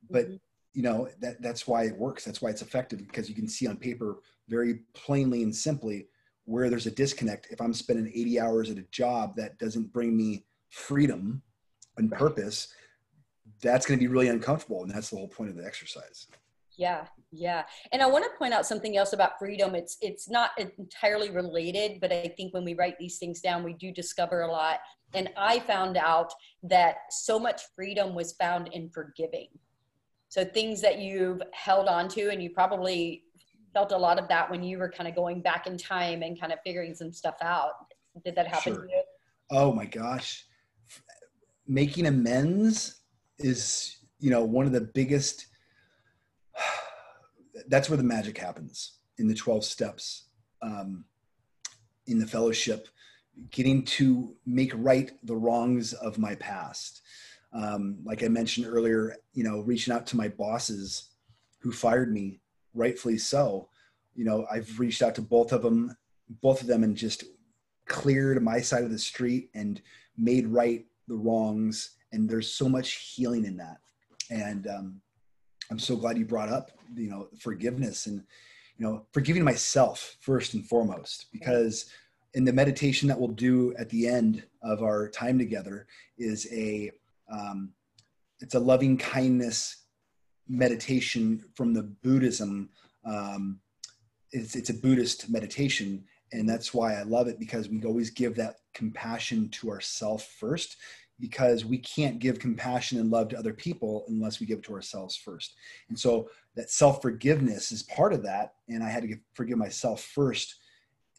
but 0.10 0.26
mm-hmm. 0.26 0.36
You 0.74 0.82
know 0.82 1.10
that 1.20 1.42
that's 1.42 1.68
why 1.68 1.84
it 1.84 1.98
works. 1.98 2.24
That's 2.24 2.42
why 2.42 2.50
it's 2.50 2.62
effective 2.62 3.00
because 3.00 3.30
you 3.30 3.36
can 3.36 3.48
see 3.48 3.68
on 3.68 3.78
paper 3.78 4.20
very 4.48 4.80
plainly 4.94 5.44
and 5.44 5.56
simply 5.56 6.08
where 6.46 6.70
there's 6.70 6.88
a 6.88 6.92
disconnect. 6.92 7.48
If 7.52 7.62
i'm 7.62 7.74
spending 7.74 8.12
80 8.14 8.40
hours 8.40 8.70
at 8.70 8.78
a 8.78 8.86
job 8.92 9.36
that 9.36 9.58
doesn't 9.60 9.94
bring 9.94 10.16
me 10.16 10.46
freedom 10.70 11.42
and 11.98 12.12
purpose 12.12 12.74
that's 13.62 13.86
going 13.86 14.00
to 14.00 14.04
be 14.04 14.12
really 14.12 14.30
uncomfortable 14.30 14.82
and 14.84 14.92
that's 14.92 15.10
the 15.10 15.18
whole 15.18 15.28
point 15.28 15.50
of 15.50 15.56
the 15.56 15.66
exercise. 15.66 16.28
Yeah 16.78 17.06
yeah. 17.32 17.64
And 17.92 18.02
i 18.02 18.08
want 18.08 18.26
to 18.26 18.38
point 18.38 18.54
out 18.54 18.66
something 18.66 18.98
else 18.98 19.14
about 19.14 19.40
freedom. 19.40 19.76
It's 19.76 19.98
it's 20.02 20.30
not 20.30 20.52
entirely 20.58 21.30
related 21.30 22.00
but 22.02 22.12
i 22.12 22.34
think 22.36 22.54
when 22.54 22.66
we 22.66 22.74
write 22.74 22.98
these 23.00 23.18
things 23.18 23.42
down 23.42 23.64
we 23.64 23.74
do 23.74 23.92
discover 23.92 24.42
a 24.42 24.52
lot. 24.52 24.80
And 25.14 25.30
i 25.38 25.60
found 25.60 25.98
out 25.98 26.34
that 26.64 26.96
so 27.10 27.40
much 27.40 27.62
freedom 27.76 28.16
was 28.16 28.34
found 28.34 28.70
in 28.74 28.90
forgiving 28.90 29.48
so 30.32 30.46
things 30.46 30.80
that 30.80 30.98
you've 30.98 31.42
held 31.52 31.90
on 31.90 32.08
to 32.08 32.30
and 32.30 32.42
you 32.42 32.52
probably 32.52 33.26
felt 33.74 33.92
a 33.92 33.98
lot 33.98 34.18
of 34.18 34.30
that 34.30 34.50
when 34.50 34.64
you 34.64 34.78
were 34.78 34.88
kind 34.88 35.10
of 35.10 35.14
going 35.14 35.42
back 35.42 35.68
in 35.68 35.78
time 35.78 36.24
and 36.24 36.40
kind 36.40 36.54
of 36.54 36.60
figuring 36.66 36.96
some 36.96 37.12
stuff 37.12 37.36
out. 37.42 37.74
Did 38.24 38.38
that 38.38 38.48
happen 38.48 38.76
sure. 38.76 38.84
to 38.84 38.88
you? 38.88 39.04
Oh 39.50 39.74
my 39.74 39.84
gosh. 39.84 40.46
Making 41.68 42.06
amends 42.06 43.02
is 43.40 43.98
you 44.20 44.30
know 44.30 44.42
one 44.42 44.66
of 44.66 44.72
the 44.72 44.80
biggest 44.80 45.48
that's 47.68 47.90
where 47.90 47.98
the 47.98 48.04
magic 48.04 48.38
happens 48.38 49.00
in 49.18 49.28
the 49.28 49.36
12 49.36 49.66
steps 49.66 50.30
um, 50.62 51.04
in 52.08 52.20
the 52.20 52.28
fellowship 52.28 52.88
getting 53.50 53.84
to 53.84 54.34
make 54.46 54.72
right 54.76 55.12
the 55.24 55.36
wrongs 55.36 55.92
of 55.92 56.18
my 56.18 56.36
past 56.36 57.02
um, 57.54 57.98
like 58.04 58.24
i 58.24 58.28
mentioned 58.28 58.68
earlier 58.68 59.16
you 59.34 59.44
know 59.44 59.60
reaching 59.62 59.94
out 59.94 60.06
to 60.08 60.18
my 60.18 60.28
bosses 60.28 61.10
who 61.60 61.72
fired 61.72 62.12
me 62.12 62.40
rightfully 62.74 63.18
so. 63.18 63.68
You 64.16 64.26
know 64.26 64.46
i've 64.52 64.80
reached 64.80 65.02
out 65.02 65.16
to 65.16 65.22
both 65.22 65.52
of 65.52 65.62
them 65.62 65.96
both 66.42 66.62
of 66.62 66.68
them 66.68 66.84
and 66.84 66.96
just 66.96 67.24
cleared 67.88 68.42
my 68.42 68.62
side 68.62 68.84
of 68.84 68.92
the 68.92 68.98
street 68.98 69.50
and 69.54 69.82
made 70.18 70.48
right 70.48 70.86
the 71.08 71.16
wrongs. 71.16 71.98
And 72.14 72.30
there's 72.30 72.52
so 72.52 72.70
much 72.70 73.14
healing 73.16 73.46
in 73.46 73.58
that. 73.58 73.78
And 74.30 74.68
um, 74.68 75.02
I'm 75.70 75.80
so 75.80 75.96
glad 75.96 76.18
you 76.18 76.26
brought 76.26 76.50
up, 76.50 76.72
you 76.96 77.10
know, 77.10 77.28
forgiveness 77.40 78.06
and, 78.06 78.24
you 78.78 78.86
know, 78.86 79.06
forgiving 79.12 79.44
myself 79.44 80.16
first 80.22 80.54
and 80.54 80.66
foremost, 80.66 81.28
because 81.34 81.88
in 82.34 82.46
the 82.46 82.54
meditation 82.54 83.10
that 83.10 83.20
we'll 83.20 83.30
do 83.30 83.74
at 83.78 83.90
the 83.90 84.08
end 84.08 84.44
of 84.64 84.84
our 84.84 85.10
time 85.10 85.38
together 85.38 85.86
is 86.18 86.48
a, 86.52 86.92
um, 87.32 87.74
it's 88.40 88.56
a 88.56 88.60
loving 88.60 88.98
kindness 88.98 89.86
meditation 90.48 91.44
from 91.56 91.74
the 91.74 91.84
Buddhism. 91.84 92.70
Um, 93.06 93.60
it's, 94.32 94.56
it's 94.56 94.70
a 94.70 94.74
Buddhist 94.74 95.30
meditation. 95.30 96.04
And 96.34 96.48
that's 96.50 96.74
why 96.74 96.96
I 96.96 97.04
love 97.04 97.28
it 97.28 97.40
because 97.40 97.70
we 97.70 97.84
always 97.84 98.10
give 98.10 98.36
that 98.36 98.56
compassion 98.74 99.50
to 99.50 99.70
ourselves 99.70 100.24
first 100.24 100.78
because 101.20 101.64
we 101.64 101.78
can't 101.78 102.20
give 102.20 102.40
compassion 102.40 103.00
and 103.00 103.12
love 103.12 103.30
to 103.30 103.38
other 103.38 103.54
people 103.54 104.06
unless 104.08 104.40
we 104.40 104.46
give 104.46 104.60
it 104.60 104.64
to 104.66 104.74
ourselves 104.74 105.16
first. 105.16 105.54
And 105.90 106.00
so 106.00 106.30
that 106.56 106.72
self 106.72 107.02
forgiveness 107.02 107.72
is 107.72 107.84
part 107.84 108.12
of 108.14 108.24
that. 108.24 108.56
And 108.70 108.84
I 108.84 108.90
had 108.90 109.04
to 109.04 109.16
forgive 109.36 109.58
myself 109.58 110.04
first 110.04 110.56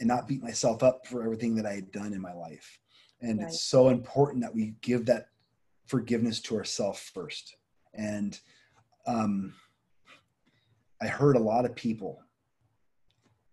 and 0.00 0.08
not 0.08 0.26
beat 0.26 0.42
myself 0.42 0.82
up 0.82 1.06
for 1.06 1.22
everything 1.22 1.54
that 1.56 1.66
I 1.66 1.74
had 1.74 1.92
done 1.92 2.12
in 2.12 2.20
my 2.20 2.32
life. 2.32 2.78
And 3.20 3.38
right. 3.38 3.46
it's 3.46 3.62
so 3.62 3.90
important 3.90 4.42
that 4.42 4.54
we 4.54 4.74
give 4.80 5.06
that 5.06 5.26
forgiveness 5.86 6.40
to 6.40 6.56
ourselves 6.56 7.00
first. 7.00 7.56
And 7.94 8.38
um, 9.06 9.54
I 11.00 11.06
heard 11.06 11.36
a 11.36 11.40
lot 11.40 11.64
of 11.64 11.74
people, 11.74 12.22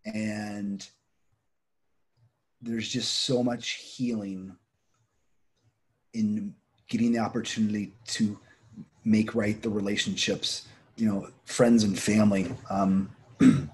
and 0.06 0.88
there's 2.62 2.88
just 2.90 3.22
so 3.22 3.44
much 3.44 3.72
healing 3.72 4.56
in 6.14 6.54
getting 6.88 7.12
the 7.12 7.20
opportunity 7.20 7.94
to 8.06 8.40
make 9.06 9.36
right 9.36 9.62
the 9.62 9.70
relationships, 9.70 10.68
you 10.96 11.08
know, 11.08 11.28
friends 11.46 11.84
and 11.84 11.98
family. 11.98 12.52
Um, 12.70 13.10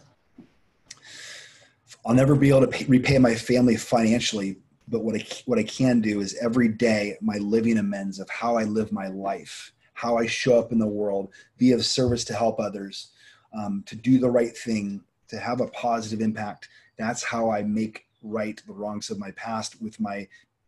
I'll 2.06 2.14
never 2.14 2.36
be 2.36 2.50
able 2.50 2.62
to 2.62 2.68
pay, 2.68 2.86
repay 2.86 3.18
my 3.18 3.34
family 3.34 3.76
financially, 3.76 4.58
but 4.88 5.04
what 5.04 5.16
I 5.16 5.26
what 5.46 5.60
I 5.60 5.64
can 5.64 6.02
do 6.02 6.22
is 6.22 6.38
every 6.42 6.68
day 6.68 7.18
my 7.22 7.38
living 7.38 7.78
amends 7.78 8.20
of 8.20 8.30
how 8.30 8.58
I 8.58 8.64
live 8.64 8.92
my 8.92 9.08
life, 9.08 9.74
how 9.94 10.18
I 10.18 10.28
show 10.28 10.60
up 10.60 10.72
in 10.72 10.80
the 10.80 10.88
world, 10.88 11.34
be 11.58 11.72
of 11.72 11.86
service 11.86 12.24
to 12.26 12.34
help 12.34 12.60
others, 12.60 13.12
um, 13.58 13.84
to 13.88 13.96
do 13.96 14.20
the 14.20 14.30
right 14.30 14.56
thing, 14.56 15.02
to 15.30 15.40
have 15.40 15.62
a 15.62 15.68
positive 15.68 16.22
impact. 16.22 16.70
That's 16.98 17.24
how 17.24 17.50
I 17.50 17.64
make 17.64 18.06
right 18.22 18.62
the 18.66 18.74
wrongs 18.74 19.10
of 19.10 19.20
my 19.20 19.32
past 19.32 19.82
with 19.82 20.00
my 20.00 20.28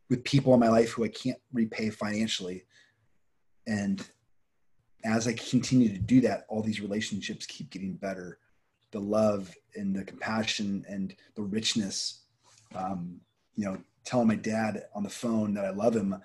with 0.10 0.24
people 0.24 0.54
in 0.54 0.60
my 0.60 0.70
life 0.70 0.92
who 0.92 1.04
I 1.04 1.10
can't 1.10 1.40
repay 1.54 1.90
financially. 1.90 2.64
And 3.68 4.06
as 5.04 5.28
I 5.28 5.34
continue 5.34 5.90
to 5.90 6.00
do 6.00 6.22
that, 6.22 6.46
all 6.48 6.62
these 6.62 6.82
relationships 6.82 7.46
keep 7.46 7.70
getting 7.70 7.94
better. 7.94 8.40
The 8.92 9.00
love 9.00 9.54
and 9.76 9.96
the 9.96 10.04
compassion 10.04 10.86
and 10.88 11.14
the 11.36 11.44
richness. 11.44 12.22
Um, 12.74 13.20
you 13.56 13.66
know, 13.66 13.78
telling 14.08 14.28
my 14.28 14.36
dad 14.36 14.84
on 14.96 15.04
the 15.04 15.10
phone 15.10 15.54
that 15.54 15.66
I 15.66 15.72
love 15.72 15.96
him. 15.96 16.16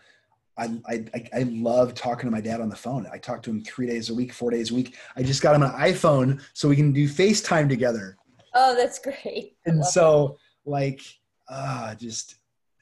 I, 0.58 0.78
I, 0.86 1.28
I 1.34 1.42
love 1.44 1.94
talking 1.94 2.26
to 2.26 2.30
my 2.30 2.40
dad 2.40 2.60
on 2.60 2.68
the 2.68 2.76
phone. 2.76 3.06
I 3.12 3.18
talk 3.18 3.42
to 3.42 3.50
him 3.50 3.64
three 3.64 3.86
days 3.86 4.10
a 4.10 4.14
week, 4.14 4.32
four 4.32 4.50
days 4.50 4.70
a 4.70 4.74
week. 4.74 4.96
I 5.16 5.22
just 5.22 5.42
got 5.42 5.54
him 5.54 5.62
an 5.62 5.72
iPhone 5.72 6.42
so 6.52 6.68
we 6.68 6.76
can 6.76 6.92
do 6.92 7.08
FaceTime 7.08 7.68
together. 7.68 8.16
Oh, 8.54 8.76
that's 8.76 8.98
great. 8.98 9.56
And 9.64 9.84
so, 9.84 10.36
that. 10.64 10.70
like, 10.70 11.02
uh, 11.48 11.94
just 11.94 12.36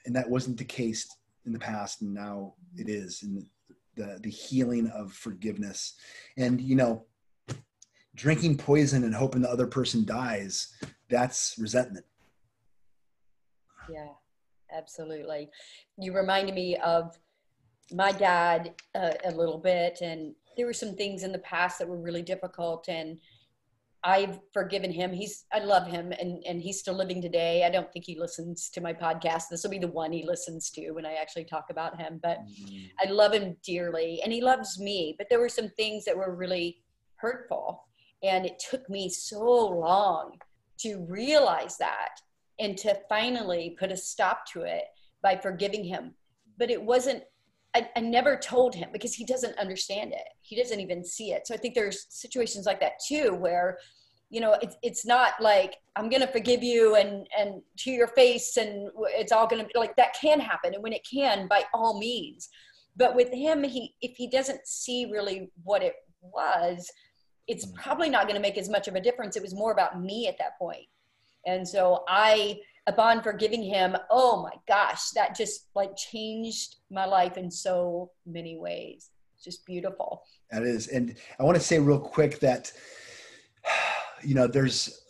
and 0.05 0.15
that 0.15 0.29
wasn't 0.29 0.59
the 0.59 0.65
case 0.65 1.09
in 1.47 1.53
the 1.53 1.59
past 1.59 2.03
and 2.03 2.13
now 2.13 2.55
it 2.77 2.89
is 2.89 3.23
and 3.23 3.45
the 3.97 4.19
the 4.23 4.31
healing 4.31 4.89
of 4.89 5.13
forgiveness 5.13 5.95
and 6.37 6.61
you 6.61 6.77
know 6.77 7.05
drinking 8.15 8.57
poison 8.57 9.05
and 9.05 9.15
hoping 9.15 9.43
the 9.43 9.51
other 9.51 9.67
person 9.67 10.05
dies 10.05 10.75
that's 11.09 11.57
resentment 11.59 12.05
yeah 13.91 14.09
absolutely 14.73 15.49
you 15.99 16.15
reminded 16.15 16.55
me 16.55 16.77
of 16.77 17.19
my 17.93 18.13
dad 18.13 18.75
uh, 18.95 19.13
a 19.25 19.31
little 19.33 19.59
bit 19.59 19.99
and 20.01 20.35
there 20.57 20.67
were 20.67 20.73
some 20.73 20.95
things 20.95 21.23
in 21.23 21.33
the 21.33 21.39
past 21.39 21.79
that 21.79 21.89
were 21.89 22.01
really 22.01 22.23
difficult 22.23 22.89
and 22.89 23.19
I've 24.03 24.41
forgiven 24.53 24.91
him. 24.91 25.13
He's 25.13 25.45
I 25.53 25.59
love 25.59 25.87
him 25.87 26.13
and 26.13 26.43
and 26.47 26.61
he's 26.61 26.79
still 26.79 26.95
living 26.95 27.21
today. 27.21 27.65
I 27.65 27.71
don't 27.71 27.93
think 27.93 28.07
he 28.07 28.19
listens 28.19 28.71
to 28.71 28.81
my 28.81 28.95
podcast. 28.95 29.45
This 29.51 29.63
will 29.63 29.71
be 29.71 29.79
the 29.79 29.89
one 29.89 30.11
he 30.11 30.25
listens 30.25 30.71
to 30.71 30.93
when 30.93 31.05
I 31.05 31.15
actually 31.15 31.45
talk 31.45 31.67
about 31.71 32.01
him. 32.01 32.19
But 32.23 32.39
mm-hmm. 32.39 32.87
I 32.99 33.11
love 33.11 33.33
him 33.35 33.57
dearly 33.63 34.21
and 34.23 34.33
he 34.33 34.41
loves 34.41 34.79
me. 34.79 35.15
But 35.19 35.29
there 35.29 35.41
were 35.41 35.51
some 35.51 35.69
things 35.71 36.05
that 36.07 36.17
were 36.17 36.35
really 36.35 36.83
hurtful. 37.17 37.85
And 38.23 38.47
it 38.47 38.59
took 38.71 38.89
me 38.89 39.09
so 39.11 39.39
long 39.39 40.39
to 40.79 41.05
realize 41.09 41.77
that 41.77 42.21
and 42.61 42.77
to 42.79 42.97
finally 43.09 43.77
put 43.79 43.91
a 43.91 43.97
stop 43.97 44.47
to 44.53 44.63
it 44.63 44.85
by 45.23 45.37
forgiving 45.37 45.85
him. 45.85 46.15
But 46.59 46.71
it 46.71 46.83
wasn't 46.83 47.25
I, 47.75 47.89
I, 47.97 48.01
never 48.01 48.37
told 48.37 48.75
him 48.75 48.89
because 48.93 49.15
he 49.15 49.25
doesn't 49.25 49.57
understand 49.59 50.13
it. 50.13 50.27
He 50.41 50.57
doesn't 50.57 50.81
even 50.81 51.05
see 51.05 51.33
it. 51.33 51.47
So 51.47 51.55
I 51.55 51.57
think 51.57 51.75
there's 51.75 52.07
situations 52.09 52.67
like 52.67 52.81
that 52.81 52.95
too, 53.07 53.35
where, 53.35 53.79
you 54.29 54.41
know, 54.41 54.57
it's, 54.61 54.77
it's 54.83 55.07
not 55.07 55.35
like 55.41 55.77
I'm 55.95 56.09
going 56.09 56.23
to 56.23 56.27
forgive 56.27 56.65
you 56.65 56.97
and, 56.97 57.29
and 57.39 57.63
to 57.79 57.91
your 57.91 58.09
face 58.09 58.57
and 58.57 58.91
it's 59.11 59.31
all 59.31 59.47
going 59.47 59.63
to 59.63 59.69
be 59.69 59.79
like 59.79 59.95
that 59.97 60.17
can 60.21 60.41
happen. 60.41 60.75
And 60.75 60.83
when 60.83 60.93
it 60.93 61.07
can, 61.09 61.47
by 61.47 61.63
all 61.73 61.99
means, 61.99 62.49
but 62.97 63.15
with 63.15 63.33
him, 63.33 63.63
he, 63.63 63.95
if 64.03 64.17
he 64.17 64.29
doesn't 64.29 64.67
see 64.67 65.07
really 65.07 65.51
what 65.63 65.83
it 65.83 65.95
was, 66.23 66.91
it's 67.47 67.67
mm. 67.67 67.75
probably 67.75 68.11
not 68.11 68.25
going 68.25 68.35
to 68.35 68.43
make 68.43 68.59
as 68.59 68.69
much 68.69 68.89
of 68.89 68.95
a 68.95 69.01
difference. 69.01 69.37
It 69.37 69.43
was 69.43 69.55
more 69.55 69.73
about 69.73 70.01
me 70.01 70.27
at 70.27 70.39
that 70.39 70.59
point. 70.59 70.87
And 71.47 71.67
so 71.67 72.05
I, 72.09 72.61
upon 72.87 73.23
forgiving 73.23 73.63
him, 73.63 73.97
oh 74.11 74.43
my 74.43 74.53
gosh, 74.69 75.11
that 75.11 75.37
just 75.37 75.69
like 75.75 75.97
changed 75.97 76.77
my 76.91 77.07
life 77.07 77.37
in 77.37 77.51
so 77.51 78.11
many 78.27 78.59
ways. 78.59 79.11
It's 79.35 79.45
just 79.45 79.65
beautiful. 79.67 80.23
That 80.51 80.65
is. 80.65 80.89
And 80.89 81.17
I 81.39 81.45
want 81.45 81.57
to 81.57 81.63
say 81.63 81.79
real 81.79 82.01
quick 82.01 82.41
that, 82.41 82.73
you 84.23 84.35
know, 84.35 84.47
there's, 84.47 85.05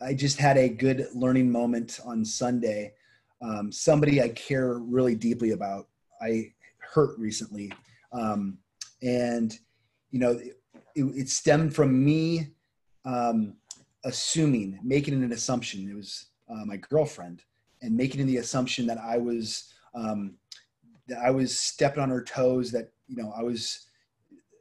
I 0.00 0.14
just 0.14 0.38
had 0.38 0.58
a 0.58 0.68
good 0.68 1.06
learning 1.14 1.50
moment 1.50 2.00
on 2.04 2.24
Sunday. 2.24 2.92
Um, 3.40 3.72
somebody 3.72 4.20
I 4.20 4.28
care 4.30 4.74
really 4.78 5.14
deeply 5.14 5.52
about, 5.52 5.88
I 6.20 6.52
hurt 6.78 7.18
recently. 7.18 7.72
Um, 8.12 8.58
and, 9.02 9.56
you 10.10 10.18
know, 10.18 10.32
it, 10.32 10.56
it 10.94 11.28
stemmed 11.28 11.74
from 11.74 12.04
me 12.04 12.48
um, 13.04 13.56
assuming, 14.04 14.78
making 14.82 15.14
an 15.14 15.32
assumption. 15.32 15.88
It 15.88 15.96
was 15.96 16.26
uh, 16.50 16.64
my 16.64 16.76
girlfriend 16.76 17.42
and 17.82 17.96
making 17.96 18.26
the 18.26 18.38
assumption 18.38 18.86
that 18.86 18.98
I 18.98 19.18
was 19.18 19.72
um, 19.94 20.34
that 21.08 21.18
I 21.18 21.30
was 21.30 21.58
stepping 21.58 22.02
on 22.02 22.10
her 22.10 22.22
toes, 22.22 22.70
that 22.72 22.92
you 23.06 23.16
know 23.16 23.32
I 23.36 23.42
was 23.42 23.86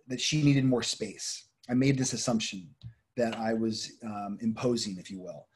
that 0.08 0.20
she 0.20 0.42
needed 0.44 0.66
more 0.66 0.84
space. 0.84 1.46
I 1.70 1.74
made 1.74 1.98
this 1.98 2.14
assumption 2.14 2.70
that 3.16 3.38
I 3.38 3.54
was 3.54 3.94
um, 4.04 4.38
imposing, 4.42 4.98
if 4.98 5.12
you 5.12 5.20
will, 5.20 5.48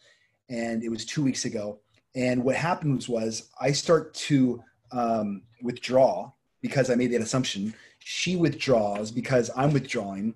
and 0.50 0.84
it 0.84 0.90
was 0.90 1.06
two 1.06 1.24
weeks 1.24 1.46
ago. 1.46 1.80
And 2.16 2.44
what 2.44 2.56
happened 2.56 2.96
was, 2.96 3.10
was 3.10 3.50
I 3.60 3.72
start 3.72 4.14
to 4.14 4.64
um, 4.92 5.42
withdraw 5.62 6.32
because 6.62 6.90
I 6.90 6.96
made 6.96 7.12
that 7.12 7.22
assumption. 7.22 7.74
She 8.00 8.36
withdraws 8.38 9.12
because 9.12 9.52
I'm 9.56 9.74
withdrawing 9.74 10.36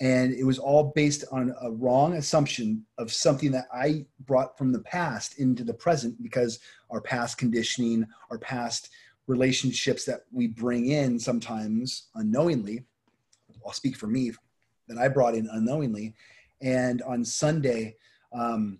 and 0.00 0.34
it 0.34 0.44
was 0.44 0.58
all 0.58 0.92
based 0.94 1.24
on 1.32 1.54
a 1.62 1.70
wrong 1.70 2.14
assumption 2.14 2.84
of 2.98 3.12
something 3.12 3.50
that 3.52 3.66
I 3.72 4.04
brought 4.26 4.58
from 4.58 4.72
the 4.72 4.80
past 4.80 5.38
into 5.38 5.64
the 5.64 5.72
present 5.72 6.22
because 6.22 6.58
our 6.90 7.00
past 7.00 7.38
conditioning, 7.38 8.06
our 8.30 8.38
past 8.38 8.90
relationships 9.26 10.04
that 10.04 10.22
we 10.30 10.48
bring 10.48 10.86
in 10.86 11.18
sometimes 11.18 12.08
unknowingly. 12.14 12.84
I'll 13.64 13.72
speak 13.72 13.96
for 13.96 14.06
me 14.06 14.32
that 14.88 14.98
I 14.98 15.08
brought 15.08 15.34
in 15.34 15.48
unknowingly. 15.50 16.14
And 16.60 17.02
on 17.02 17.24
Sunday, 17.24 17.96
um, 18.32 18.78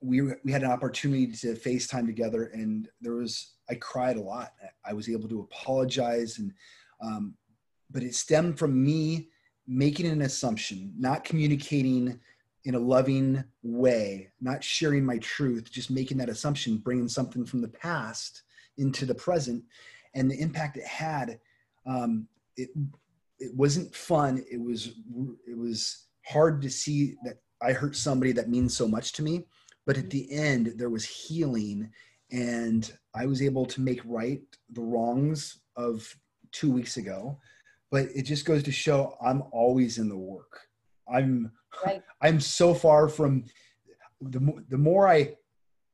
we 0.00 0.22
we 0.44 0.50
had 0.50 0.62
an 0.62 0.70
opportunity 0.70 1.26
to 1.26 1.54
FaceTime 1.54 2.06
together, 2.06 2.44
and 2.54 2.88
there 3.02 3.14
was 3.14 3.52
I 3.68 3.74
cried 3.74 4.16
a 4.16 4.22
lot. 4.22 4.52
I 4.84 4.94
was 4.94 5.08
able 5.08 5.28
to 5.28 5.40
apologize, 5.40 6.38
and 6.38 6.52
um, 7.02 7.34
but 7.90 8.02
it 8.02 8.14
stemmed 8.14 8.58
from 8.58 8.82
me 8.82 9.28
making 9.70 10.06
an 10.06 10.22
assumption, 10.22 10.92
not 10.98 11.22
communicating 11.22 12.18
in 12.64 12.74
a 12.74 12.78
loving 12.78 13.42
way, 13.62 14.28
not 14.40 14.64
sharing 14.64 15.06
my 15.06 15.16
truth, 15.18 15.70
just 15.70 15.92
making 15.92 16.18
that 16.18 16.28
assumption, 16.28 16.76
bringing 16.76 17.08
something 17.08 17.46
from 17.46 17.62
the 17.62 17.68
past 17.68 18.42
into 18.78 19.06
the 19.06 19.14
present, 19.14 19.62
and 20.14 20.28
the 20.28 20.38
impact 20.40 20.76
it 20.76 20.84
had. 20.84 21.38
Um, 21.86 22.26
it 22.56 22.68
it 23.38 23.54
wasn't 23.54 23.94
fun. 23.94 24.44
It 24.50 24.60
was 24.60 24.88
it 25.46 25.56
was 25.56 26.06
hard 26.26 26.60
to 26.62 26.68
see 26.68 27.14
that 27.24 27.38
I 27.62 27.72
hurt 27.72 27.94
somebody 27.94 28.32
that 28.32 28.50
means 28.50 28.76
so 28.76 28.88
much 28.88 29.12
to 29.12 29.22
me. 29.22 29.46
But 29.86 29.96
at 29.96 30.10
the 30.10 30.30
end, 30.32 30.74
there 30.76 30.90
was 30.90 31.04
healing, 31.04 31.90
and 32.32 32.92
I 33.14 33.24
was 33.24 33.40
able 33.40 33.66
to 33.66 33.80
make 33.80 34.00
right 34.04 34.42
the 34.72 34.82
wrongs 34.82 35.60
of 35.76 36.12
two 36.50 36.72
weeks 36.72 36.96
ago 36.96 37.38
but 37.90 38.06
it 38.14 38.22
just 38.22 38.44
goes 38.44 38.62
to 38.62 38.72
show 38.72 39.16
I'm 39.24 39.42
always 39.52 39.98
in 39.98 40.08
the 40.08 40.16
work. 40.16 40.60
I'm 41.12 41.50
right. 41.84 42.02
I'm 42.22 42.40
so 42.40 42.74
far 42.74 43.08
from 43.08 43.44
the 44.20 44.62
the 44.68 44.78
more 44.78 45.08
I 45.08 45.34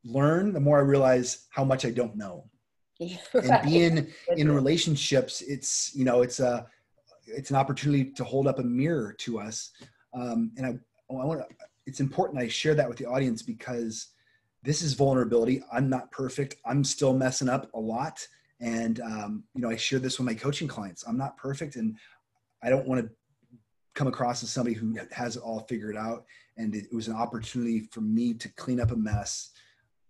learn, 0.04 0.52
the 0.52 0.60
more 0.60 0.78
I 0.78 0.82
realize 0.82 1.46
how 1.50 1.64
much 1.64 1.84
I 1.84 1.90
don't 1.90 2.16
know. 2.16 2.48
right. 3.00 3.44
And 3.44 3.64
being 3.64 4.12
in 4.36 4.50
relationships, 4.50 5.42
it's 5.42 5.94
you 5.94 6.04
know 6.04 6.22
it's 6.22 6.40
a 6.40 6.66
it's 7.26 7.50
an 7.50 7.56
opportunity 7.56 8.10
to 8.12 8.24
hold 8.24 8.46
up 8.46 8.58
a 8.58 8.62
mirror 8.62 9.12
to 9.18 9.38
us, 9.38 9.72
um, 10.14 10.52
and 10.56 10.66
I, 10.66 10.70
I 11.10 11.24
want 11.24 11.40
to. 11.40 11.46
It's 11.86 12.00
important 12.00 12.42
I 12.42 12.48
share 12.48 12.74
that 12.74 12.88
with 12.88 12.98
the 12.98 13.06
audience 13.06 13.42
because 13.42 14.08
this 14.62 14.82
is 14.82 14.94
vulnerability. 14.94 15.62
I'm 15.72 15.88
not 15.88 16.10
perfect. 16.10 16.56
I'm 16.64 16.82
still 16.82 17.12
messing 17.12 17.48
up 17.48 17.70
a 17.74 17.78
lot. 17.78 18.26
And 18.60 19.00
um, 19.00 19.44
you 19.54 19.60
know, 19.60 19.70
I 19.70 19.76
share 19.76 19.98
this 19.98 20.18
with 20.18 20.26
my 20.26 20.34
coaching 20.34 20.68
clients. 20.68 21.04
I'm 21.06 21.18
not 21.18 21.36
perfect, 21.36 21.76
and 21.76 21.96
I 22.62 22.70
don't 22.70 22.86
want 22.86 23.02
to 23.02 23.10
come 23.94 24.06
across 24.06 24.42
as 24.42 24.50
somebody 24.50 24.74
who 24.74 24.96
has 25.12 25.36
it 25.36 25.42
all 25.42 25.60
figured 25.68 25.96
out. 25.96 26.24
And 26.56 26.74
it, 26.74 26.86
was 26.92 27.08
an 27.08 27.16
opportunity 27.16 27.88
for 27.90 28.00
me 28.00 28.34
to 28.34 28.48
clean 28.50 28.80
up 28.80 28.90
a 28.90 28.96
mess, 28.96 29.50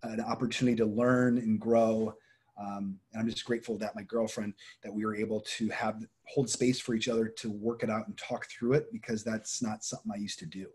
an 0.02 0.20
opportunity 0.20 0.76
to 0.76 0.86
learn 0.86 1.38
and 1.38 1.60
grow. 1.60 2.14
Um, 2.58 2.98
and 3.12 3.20
I'm 3.20 3.28
just 3.28 3.44
grateful 3.44 3.76
that 3.78 3.96
my 3.96 4.02
girlfriend 4.02 4.54
that 4.82 4.92
we 4.92 5.04
were 5.04 5.16
able 5.16 5.40
to 5.58 5.68
have 5.70 6.04
hold 6.26 6.48
space 6.48 6.80
for 6.80 6.94
each 6.94 7.08
other 7.08 7.28
to 7.28 7.50
work 7.50 7.82
it 7.82 7.90
out 7.90 8.06
and 8.06 8.16
talk 8.16 8.46
through 8.48 8.74
it 8.74 8.86
because 8.92 9.22
that's 9.24 9.60
not 9.60 9.84
something 9.84 10.10
I 10.14 10.18
used 10.18 10.38
to 10.38 10.46
do 10.46 10.66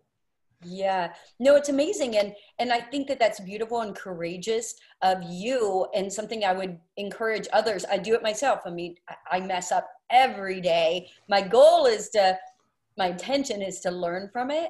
yeah. 0.63 1.13
No 1.39 1.55
it's 1.55 1.69
amazing 1.69 2.17
and 2.17 2.33
and 2.59 2.71
i 2.71 2.79
think 2.79 3.07
that 3.07 3.19
that's 3.19 3.39
beautiful 3.39 3.81
and 3.81 3.95
courageous 3.95 4.75
of 5.01 5.21
you 5.23 5.87
and 5.95 6.11
something 6.11 6.43
i 6.43 6.53
would 6.53 6.77
encourage 6.97 7.47
others. 7.53 7.85
I 7.91 7.97
do 7.97 8.13
it 8.13 8.23
myself. 8.23 8.61
I 8.65 8.69
mean 8.69 8.95
i 9.31 9.39
mess 9.39 9.71
up 9.71 9.87
every 10.09 10.61
day. 10.61 11.09
My 11.29 11.41
goal 11.41 11.85
is 11.85 12.09
to 12.09 12.37
my 12.97 13.07
intention 13.07 13.61
is 13.61 13.79
to 13.81 13.91
learn 13.91 14.29
from 14.31 14.51
it 14.51 14.69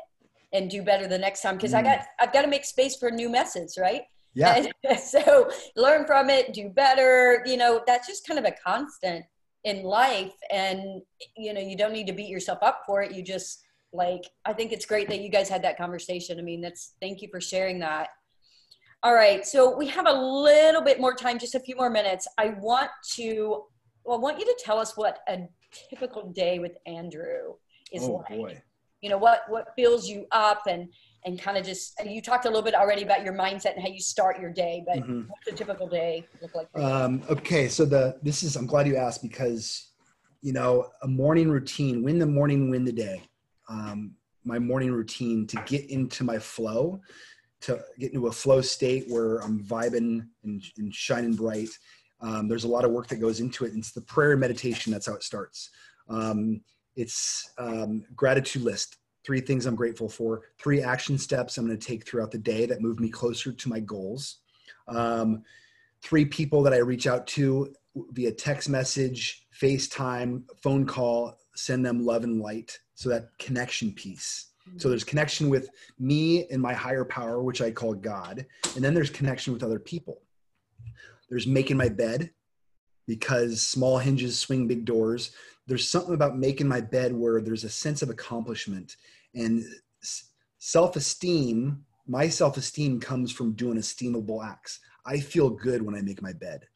and 0.54 0.70
do 0.70 0.82
better 0.82 1.08
the 1.08 1.18
next 1.18 1.42
time 1.42 1.56
because 1.56 1.72
mm. 1.72 1.78
i 1.78 1.82
got 1.82 2.06
i've 2.20 2.34
got 2.34 2.42
to 2.42 2.48
make 2.48 2.66
space 2.66 2.96
for 2.96 3.12
new 3.12 3.30
methods 3.30 3.78
right? 3.78 4.04
Yeah. 4.34 4.66
And 4.88 5.00
so 5.00 5.50
learn 5.76 6.06
from 6.06 6.30
it 6.30 6.54
do 6.54 6.70
better 6.70 7.44
you 7.46 7.58
know 7.58 7.82
that's 7.86 8.08
just 8.08 8.26
kind 8.28 8.40
of 8.40 8.46
a 8.46 8.56
constant 8.66 9.26
in 9.64 9.84
life 9.84 10.34
and 10.52 11.02
you 11.38 11.54
know 11.54 11.62
you 11.62 11.76
don't 11.78 11.94
need 11.94 12.08
to 12.08 12.14
beat 12.14 12.30
yourself 12.30 12.60
up 12.62 12.82
for 12.86 13.02
it. 13.02 13.12
You 13.14 13.24
just 13.24 13.64
like 13.94 14.24
i 14.46 14.54
think 14.54 14.72
it's 14.72 14.86
great 14.86 15.10
that 15.10 15.22
you 15.22 15.30
guys 15.30 15.50
had 15.50 15.64
that 15.64 15.78
conversation. 15.78 16.40
I 16.40 16.42
mean 16.42 16.62
that's 16.62 16.94
thank 17.02 17.22
you 17.22 17.28
for 17.30 17.42
sharing 17.42 17.80
that. 17.80 18.10
All 19.04 19.14
right 19.14 19.46
so 19.46 19.76
we 19.76 19.88
have 19.88 20.08
a 20.08 20.14
little 20.14 20.82
bit 20.82 21.00
more 21.00 21.14
time 21.14 21.40
just 21.40 21.56
a 21.56 21.60
few 21.60 21.76
more 21.76 21.90
minutes. 21.90 22.28
I 22.38 22.56
want 22.60 22.90
to 23.14 23.66
well 24.04 24.18
i 24.18 24.22
want 24.22 24.40
you 24.40 24.46
to 24.46 24.56
tell 24.64 24.80
us 24.80 24.98
what 24.98 25.20
a 25.28 25.40
typical 25.90 26.32
day 26.32 26.60
with 26.60 26.74
andrew 26.86 27.54
is 27.92 28.04
oh, 28.04 28.24
like. 28.30 28.40
boy. 28.40 28.62
you 29.02 29.10
know 29.10 29.18
what 29.18 29.44
what 29.48 29.68
fills 29.76 30.08
you 30.08 30.26
up 30.32 30.64
and 30.68 30.88
and 31.26 31.40
kind 31.40 31.58
of 31.58 31.66
just 31.66 31.94
you 32.06 32.22
talked 32.22 32.46
a 32.46 32.48
little 32.48 32.64
bit 32.64 32.74
already 32.74 33.04
about 33.04 33.24
your 33.24 33.34
mindset 33.34 33.74
and 33.76 33.82
how 33.82 33.90
you 33.90 34.00
start 34.00 34.40
your 34.40 34.52
day 34.52 34.84
but 34.88 34.98
mm-hmm. 34.98 35.22
what's 35.28 35.48
a 35.48 35.52
typical 35.52 35.88
day 35.88 36.26
look 36.42 36.54
like 36.56 36.68
um, 36.76 37.22
okay 37.30 37.68
so 37.68 37.86
the 37.86 38.18
this 38.22 38.44
is 38.44 38.56
i'm 38.56 38.66
glad 38.66 38.88
you 38.88 38.96
asked 38.96 39.22
because 39.22 39.92
you 40.42 40.54
know 40.54 40.90
a 41.04 41.08
morning 41.08 41.50
routine 41.50 42.04
win 42.04 42.20
the 42.20 42.26
morning 42.26 42.70
win 42.70 42.84
the 42.84 42.92
day 42.92 43.22
um, 43.72 44.16
my 44.44 44.60
morning 44.60 44.92
routine 44.92 45.48
to 45.48 45.64
get 45.66 45.90
into 45.90 46.24
my 46.24 46.40
flow, 46.40 47.00
to 47.62 47.80
get 48.00 48.12
into 48.14 48.28
a 48.28 48.32
flow 48.32 48.62
state 48.62 49.06
where 49.08 49.38
I'm 49.38 49.64
vibing 49.64 50.28
and, 50.44 50.64
and 50.78 50.94
shining 50.94 51.36
bright. 51.36 51.70
Um, 52.20 52.48
there's 52.48 52.66
a 52.66 52.68
lot 52.68 52.86
of 52.86 52.92
work 52.92 53.08
that 53.08 53.22
goes 53.22 53.40
into 53.40 53.66
it. 53.66 53.74
It's 53.76 53.92
the 53.92 54.02
prayer 54.02 54.32
and 54.32 54.42
meditation. 54.42 54.92
That's 54.92 55.08
how 55.08 55.14
it 55.14 55.24
starts. 55.24 55.70
Um, 56.10 56.62
it's 56.96 57.50
um, 57.58 58.04
gratitude 58.16 58.64
list. 58.64 58.98
Three 59.24 59.40
things 59.40 59.66
I'm 59.66 59.76
grateful 59.76 60.10
for. 60.10 60.42
Three 60.60 60.82
action 60.82 61.18
steps 61.18 61.58
I'm 61.58 61.68
going 61.68 61.78
to 61.78 61.86
take 61.86 62.06
throughout 62.08 62.32
the 62.32 62.40
day 62.40 62.66
that 62.66 62.82
move 62.82 63.00
me 63.00 63.10
closer 63.10 63.52
to 63.52 63.70
my 63.70 63.80
goals. 63.80 64.40
Um, 64.88 65.44
three 66.04 66.26
people 66.26 66.64
that 66.64 66.74
I 66.74 66.78
reach 66.78 67.08
out 67.08 67.28
to 67.28 67.74
via 68.12 68.32
text 68.32 68.70
message, 68.70 69.46
FaceTime, 69.60 70.44
phone 70.64 70.86
call, 70.86 71.38
send 71.56 71.86
them 71.86 72.04
love 72.04 72.24
and 72.24 72.42
light. 72.42 72.80
So 73.02 73.10
that 73.10 73.36
connection 73.40 73.92
piece. 73.94 74.52
So 74.78 74.88
there's 74.88 75.04
connection 75.04 75.50
with 75.50 75.72
me 75.98 76.48
and 76.50 76.62
my 76.62 76.74
higher 76.74 77.04
power, 77.04 77.42
which 77.42 77.64
I 77.64 77.72
call 77.72 77.96
God. 77.96 78.46
And 78.76 78.84
then 78.84 78.94
there's 78.94 79.10
connection 79.10 79.54
with 79.54 79.64
other 79.64 79.80
people. 79.80 80.22
There's 81.28 81.48
making 81.48 81.78
my 81.78 81.90
bed 81.90 82.30
because 83.08 83.60
small 83.66 83.98
hinges 83.98 84.38
swing 84.38 84.68
big 84.68 84.86
doors. 84.86 85.32
There's 85.66 85.90
something 85.90 86.14
about 86.14 86.38
making 86.38 86.68
my 86.68 86.80
bed 86.80 87.12
where 87.12 87.42
there's 87.42 87.64
a 87.64 87.70
sense 87.70 88.04
of 88.04 88.12
accomplishment 88.12 88.98
and 89.34 89.64
self 90.60 90.96
esteem. 90.96 91.84
My 92.06 92.30
self 92.30 92.56
esteem 92.56 93.00
comes 93.00 93.32
from 93.32 93.54
doing 93.54 93.80
esteemable 93.80 94.46
acts. 94.46 94.80
I 95.08 95.22
feel 95.22 95.50
good 95.50 95.82
when 95.82 95.96
I 95.96 96.02
make 96.02 96.22
my 96.22 96.34
bed. 96.34 96.68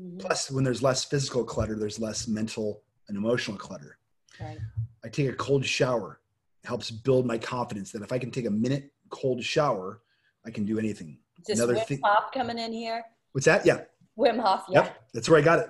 Mm-hmm. 0.00 0.16
Plus, 0.16 0.50
when 0.50 0.64
there's 0.64 0.82
less 0.82 1.04
physical 1.04 1.44
clutter, 1.44 1.78
there's 1.78 2.00
less 2.00 2.26
mental 2.26 2.82
and 3.08 3.18
emotional 3.18 3.58
clutter. 3.58 3.98
Right. 4.40 4.58
I 5.04 5.08
take 5.08 5.28
a 5.28 5.34
cold 5.34 5.64
shower. 5.64 6.20
It 6.62 6.68
helps 6.68 6.90
build 6.90 7.26
my 7.26 7.36
confidence 7.36 7.92
that 7.92 8.02
if 8.02 8.10
I 8.10 8.18
can 8.18 8.30
take 8.30 8.46
a 8.46 8.50
minute 8.50 8.90
cold 9.10 9.44
shower, 9.44 10.00
I 10.46 10.50
can 10.50 10.64
do 10.64 10.78
anything. 10.78 11.18
Is 11.46 11.60
Another 11.60 11.76
Wim 11.76 11.86
thing. 11.86 12.00
Hof 12.02 12.32
coming 12.32 12.58
in 12.58 12.72
here? 12.72 13.04
What's 13.32 13.44
that? 13.44 13.66
Yeah. 13.66 13.82
Wim 14.18 14.40
Hof. 14.40 14.64
Yeah. 14.70 14.84
Yep. 14.84 15.04
That's 15.12 15.28
where 15.28 15.38
I 15.38 15.42
got 15.42 15.58
it. 15.58 15.68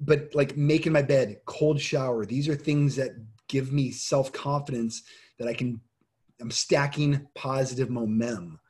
But 0.00 0.34
like 0.34 0.56
making 0.56 0.92
my 0.92 1.02
bed, 1.02 1.38
cold 1.46 1.80
shower, 1.80 2.24
these 2.24 2.48
are 2.48 2.54
things 2.54 2.94
that 2.96 3.10
give 3.48 3.72
me 3.72 3.90
self 3.90 4.32
confidence 4.32 5.02
that 5.38 5.48
I 5.48 5.54
can. 5.54 5.80
I'm 6.40 6.50
stacking 6.52 7.26
positive 7.34 7.90
momentum. 7.90 8.60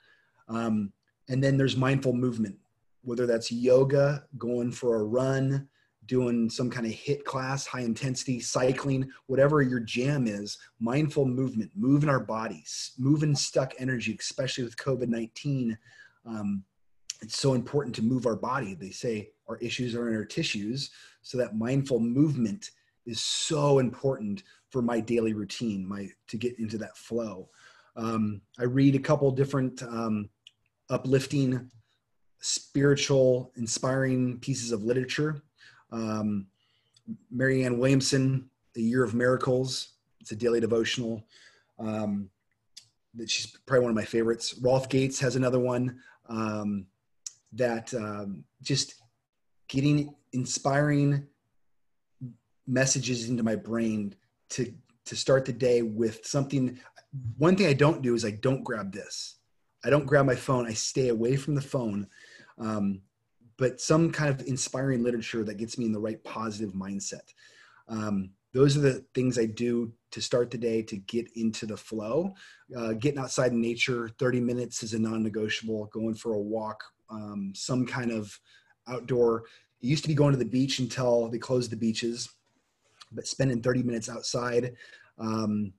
Um, 0.48 0.92
and 1.28 1.44
then 1.44 1.58
there's 1.58 1.76
mindful 1.76 2.14
movement, 2.14 2.56
whether 3.02 3.26
that's 3.26 3.52
yoga, 3.52 4.24
going 4.38 4.72
for 4.72 4.96
a 4.96 5.04
run, 5.04 5.68
doing 6.08 6.50
some 6.50 6.68
kind 6.68 6.86
of 6.86 6.92
hit 6.92 7.24
class, 7.24 7.66
high 7.66 7.82
intensity, 7.82 8.40
cycling, 8.40 9.08
whatever 9.26 9.62
your 9.62 9.78
jam 9.78 10.26
is, 10.26 10.58
mindful 10.80 11.26
movement, 11.26 11.70
moving 11.76 12.08
our 12.08 12.18
bodies, 12.18 12.92
moving 12.98 13.36
stuck 13.36 13.74
energy, 13.78 14.16
especially 14.18 14.64
with 14.64 14.76
COVID 14.76 15.08
19. 15.08 15.78
Um, 16.26 16.64
it's 17.20 17.38
so 17.38 17.54
important 17.54 17.94
to 17.96 18.02
move 18.02 18.26
our 18.26 18.36
body. 18.36 18.74
They 18.74 18.90
say 18.90 19.30
our 19.48 19.58
issues 19.58 19.94
are 19.94 20.08
in 20.08 20.16
our 20.16 20.24
tissues. 20.24 20.90
So 21.22 21.38
that 21.38 21.56
mindful 21.56 22.00
movement 22.00 22.70
is 23.06 23.20
so 23.20 23.78
important 23.78 24.42
for 24.70 24.82
my 24.82 25.00
daily 25.00 25.32
routine, 25.32 25.86
my 25.86 26.08
to 26.28 26.36
get 26.36 26.58
into 26.58 26.78
that 26.78 26.96
flow. 26.96 27.48
Um, 27.96 28.40
I 28.58 28.64
read 28.64 28.94
a 28.94 29.00
couple 29.00 29.30
different 29.30 29.82
um, 29.82 30.28
uplifting, 30.90 31.70
spiritual, 32.40 33.52
inspiring 33.56 34.38
pieces 34.38 34.72
of 34.72 34.84
literature. 34.84 35.42
Um, 35.92 36.46
Marianne 37.30 37.78
Williamson, 37.78 38.50
The 38.74 38.82
Year 38.82 39.02
of 39.02 39.14
Miracles. 39.14 39.94
It's 40.20 40.32
a 40.32 40.36
daily 40.36 40.60
devotional. 40.60 41.24
Um, 41.78 42.30
that 43.14 43.30
she's 43.30 43.46
probably 43.66 43.84
one 43.84 43.90
of 43.90 43.96
my 43.96 44.04
favorites. 44.04 44.54
Rolf 44.60 44.88
Gates 44.88 45.18
has 45.20 45.36
another 45.36 45.58
one 45.58 45.98
um, 46.28 46.86
that 47.52 47.92
um, 47.94 48.44
just 48.62 48.94
getting 49.68 50.14
inspiring 50.32 51.26
messages 52.66 53.28
into 53.28 53.42
my 53.42 53.56
brain 53.56 54.14
to 54.50 54.72
to 55.06 55.16
start 55.16 55.46
the 55.46 55.52
day 55.52 55.80
with 55.80 56.24
something. 56.26 56.78
One 57.38 57.56
thing 57.56 57.66
I 57.66 57.72
don't 57.72 58.02
do 58.02 58.14
is 58.14 58.26
I 58.26 58.32
don't 58.32 58.62
grab 58.62 58.92
this. 58.92 59.36
I 59.82 59.88
don't 59.88 60.06
grab 60.06 60.26
my 60.26 60.34
phone. 60.34 60.66
I 60.66 60.74
stay 60.74 61.08
away 61.08 61.36
from 61.36 61.54
the 61.54 61.62
phone. 61.62 62.06
Um, 62.58 63.00
but 63.58 63.80
some 63.80 64.10
kind 64.10 64.30
of 64.30 64.46
inspiring 64.46 65.02
literature 65.02 65.44
that 65.44 65.58
gets 65.58 65.76
me 65.76 65.84
in 65.84 65.92
the 65.92 66.00
right 66.00 66.22
positive 66.24 66.72
mindset. 66.72 67.34
Um, 67.88 68.30
those 68.54 68.76
are 68.76 68.80
the 68.80 69.04
things 69.14 69.38
I 69.38 69.46
do 69.46 69.92
to 70.12 70.22
start 70.22 70.50
the 70.50 70.58
day 70.58 70.80
to 70.82 70.96
get 70.96 71.28
into 71.34 71.66
the 71.66 71.76
flow. 71.76 72.32
Uh, 72.74 72.94
getting 72.94 73.18
outside 73.18 73.52
in 73.52 73.60
nature, 73.60 74.10
30 74.18 74.40
minutes 74.40 74.82
is 74.82 74.94
a 74.94 74.98
non 74.98 75.22
negotiable. 75.22 75.86
Going 75.92 76.14
for 76.14 76.32
a 76.32 76.38
walk, 76.38 76.82
um, 77.10 77.52
some 77.54 77.84
kind 77.84 78.10
of 78.10 78.38
outdoor. 78.88 79.44
It 79.82 79.86
used 79.86 80.04
to 80.04 80.08
be 80.08 80.14
going 80.14 80.32
to 80.32 80.38
the 80.38 80.44
beach 80.44 80.78
until 80.78 81.28
they 81.28 81.38
closed 81.38 81.70
the 81.70 81.76
beaches, 81.76 82.30
but 83.12 83.26
spending 83.26 83.60
30 83.60 83.82
minutes 83.82 84.08
outside. 84.08 84.74
Um, 85.18 85.72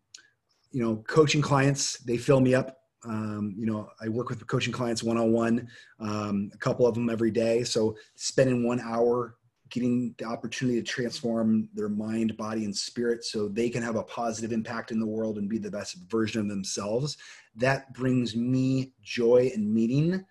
you 0.71 0.84
know, 0.84 0.97
coaching 1.07 1.41
clients, 1.41 1.97
they 1.99 2.17
fill 2.17 2.39
me 2.39 2.53
up 2.53 2.78
um, 3.05 3.53
you 3.57 3.65
know, 3.65 3.89
I 4.01 4.09
work 4.09 4.29
with 4.29 4.45
coaching 4.47 4.73
clients 4.73 5.03
one 5.03 5.17
on 5.17 5.31
one, 5.31 5.67
um, 5.99 6.49
a 6.53 6.57
couple 6.57 6.85
of 6.85 6.95
them 6.95 7.09
every 7.09 7.31
day. 7.31 7.63
So 7.63 7.95
spending 8.15 8.67
one 8.67 8.79
hour 8.81 9.35
getting 9.69 10.15
the 10.17 10.25
opportunity 10.25 10.81
to 10.81 10.85
transform 10.85 11.69
their 11.73 11.89
mind, 11.89 12.35
body, 12.35 12.65
and 12.65 12.75
spirit 12.75 13.23
so 13.23 13.47
they 13.47 13.69
can 13.69 13.83
have 13.83 13.95
a 13.95 14.03
positive 14.03 14.51
impact 14.51 14.91
in 14.91 14.99
the 14.99 15.05
world 15.05 15.37
and 15.37 15.47
be 15.47 15.59
the 15.59 15.71
best 15.71 15.95
version 16.09 16.41
of 16.41 16.49
themselves. 16.49 17.17
That 17.55 17.93
brings 17.93 18.35
me 18.35 18.93
joy 19.03 19.51
and 19.53 19.71
meaning. 19.71 20.25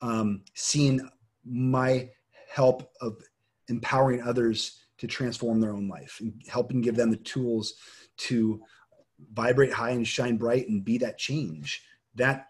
Um, 0.00 0.42
seeing 0.54 1.08
my 1.44 2.08
help 2.48 2.90
of 3.00 3.16
empowering 3.68 4.22
others 4.22 4.80
to 4.98 5.06
transform 5.06 5.60
their 5.60 5.72
own 5.72 5.88
life 5.88 6.18
and 6.20 6.32
helping 6.48 6.80
give 6.80 6.96
them 6.96 7.10
the 7.10 7.16
tools 7.18 7.74
to 8.16 8.60
vibrate 9.32 9.72
high 9.72 9.90
and 9.90 10.06
shine 10.06 10.36
bright 10.36 10.68
and 10.68 10.84
be 10.84 10.98
that 10.98 11.18
change 11.18 11.82
that 12.16 12.48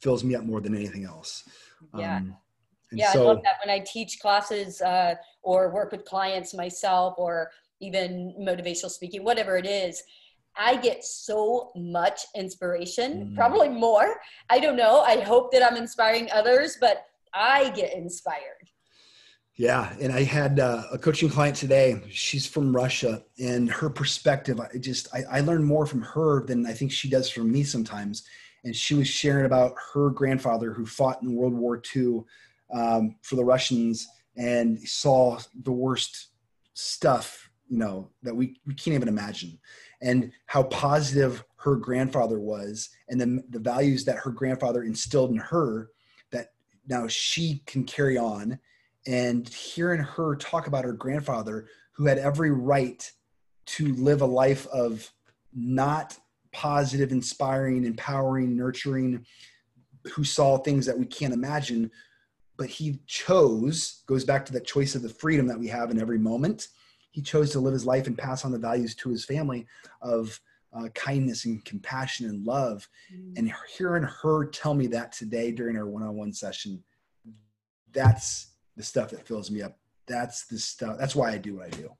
fills 0.00 0.24
me 0.24 0.34
up 0.34 0.44
more 0.44 0.60
than 0.60 0.74
anything 0.74 1.04
else. 1.04 1.44
Yeah. 1.96 2.16
Um, 2.16 2.36
yeah, 2.90 3.12
so, 3.12 3.22
I 3.22 3.26
love 3.26 3.42
that 3.44 3.56
when 3.64 3.74
I 3.74 3.84
teach 3.84 4.18
classes 4.18 4.80
uh, 4.80 5.14
or 5.42 5.70
work 5.70 5.92
with 5.92 6.04
clients 6.04 6.54
myself 6.54 7.14
or 7.18 7.50
even 7.80 8.34
motivational 8.40 8.90
speaking, 8.90 9.24
whatever 9.24 9.56
it 9.56 9.66
is. 9.66 10.02
I 10.56 10.76
get 10.76 11.04
so 11.04 11.70
much 11.76 12.22
inspiration, 12.34 13.30
mm. 13.30 13.36
probably 13.36 13.68
more. 13.68 14.16
I 14.50 14.58
don't 14.58 14.76
know. 14.76 15.02
I 15.02 15.20
hope 15.20 15.52
that 15.52 15.62
I'm 15.62 15.76
inspiring 15.76 16.28
others, 16.32 16.78
but 16.80 17.04
I 17.32 17.70
get 17.70 17.94
inspired. 17.94 18.68
Yeah, 19.54 19.92
and 20.00 20.12
I 20.12 20.22
had 20.22 20.60
uh, 20.60 20.84
a 20.92 20.98
coaching 20.98 21.28
client 21.28 21.56
today. 21.56 22.00
She's 22.10 22.46
from 22.46 22.74
Russia, 22.74 23.22
and 23.38 23.70
her 23.70 23.90
perspective, 23.90 24.60
I 24.60 24.78
just 24.78 25.08
I, 25.12 25.24
I 25.30 25.40
learn 25.40 25.64
more 25.64 25.84
from 25.84 26.00
her 26.02 26.44
than 26.46 26.66
I 26.66 26.72
think 26.72 26.92
she 26.92 27.08
does 27.08 27.28
from 27.28 27.50
me 27.52 27.64
sometimes 27.64 28.24
and 28.64 28.74
she 28.74 28.94
was 28.94 29.08
sharing 29.08 29.46
about 29.46 29.74
her 29.92 30.10
grandfather 30.10 30.72
who 30.72 30.86
fought 30.86 31.22
in 31.22 31.34
World 31.34 31.54
War 31.54 31.80
II 31.94 32.22
um, 32.72 33.16
for 33.22 33.36
the 33.36 33.44
Russians 33.44 34.08
and 34.36 34.80
saw 34.80 35.38
the 35.62 35.72
worst 35.72 36.28
stuff, 36.74 37.50
you 37.68 37.78
know, 37.78 38.10
that 38.22 38.34
we, 38.34 38.60
we 38.66 38.74
can't 38.74 38.94
even 38.94 39.08
imagine, 39.08 39.58
and 40.00 40.32
how 40.46 40.62
positive 40.64 41.44
her 41.56 41.76
grandfather 41.76 42.38
was, 42.38 42.90
and 43.08 43.20
the, 43.20 43.42
the 43.50 43.58
values 43.58 44.04
that 44.04 44.18
her 44.18 44.30
grandfather 44.30 44.82
instilled 44.84 45.30
in 45.30 45.38
her 45.38 45.90
that 46.30 46.52
now 46.86 47.06
she 47.08 47.62
can 47.66 47.84
carry 47.84 48.16
on. 48.16 48.58
And 49.06 49.48
hearing 49.48 50.00
her 50.00 50.36
talk 50.36 50.66
about 50.66 50.84
her 50.84 50.92
grandfather, 50.92 51.66
who 51.92 52.04
had 52.06 52.18
every 52.18 52.50
right 52.50 53.10
to 53.66 53.94
live 53.94 54.20
a 54.20 54.26
life 54.26 54.66
of 54.68 55.10
not 55.54 56.18
positive, 56.52 57.12
inspiring, 57.12 57.84
empowering, 57.84 58.56
nurturing, 58.56 59.24
who 60.12 60.24
saw 60.24 60.58
things 60.58 60.86
that 60.86 60.98
we 60.98 61.06
can't 61.06 61.34
imagine. 61.34 61.90
But 62.56 62.68
he 62.68 62.98
chose, 63.06 64.02
goes 64.06 64.24
back 64.24 64.44
to 64.46 64.52
that 64.54 64.66
choice 64.66 64.94
of 64.94 65.02
the 65.02 65.08
freedom 65.08 65.46
that 65.46 65.58
we 65.58 65.68
have 65.68 65.90
in 65.90 66.00
every 66.00 66.18
moment. 66.18 66.68
He 67.10 67.22
chose 67.22 67.50
to 67.52 67.60
live 67.60 67.72
his 67.72 67.86
life 67.86 68.06
and 68.06 68.18
pass 68.18 68.44
on 68.44 68.52
the 68.52 68.58
values 68.58 68.94
to 68.96 69.10
his 69.10 69.24
family 69.24 69.66
of 70.02 70.40
uh, 70.72 70.88
kindness 70.94 71.44
and 71.44 71.64
compassion 71.64 72.28
and 72.28 72.44
love. 72.44 72.88
Mm. 73.14 73.38
And 73.38 73.52
hearing 73.76 74.02
her 74.02 74.46
tell 74.46 74.74
me 74.74 74.86
that 74.88 75.12
today 75.12 75.52
during 75.52 75.76
our 75.76 75.86
one 75.86 76.02
on 76.02 76.16
one 76.16 76.32
session, 76.32 76.82
that's 77.92 78.54
the 78.76 78.82
stuff 78.82 79.10
that 79.10 79.26
fills 79.26 79.50
me 79.50 79.62
up. 79.62 79.78
That's 80.06 80.46
the 80.46 80.58
stuff. 80.58 80.96
That's 80.98 81.16
why 81.16 81.32
I 81.32 81.38
do 81.38 81.56
what 81.56 81.66
I 81.66 81.70
do. 81.70 81.90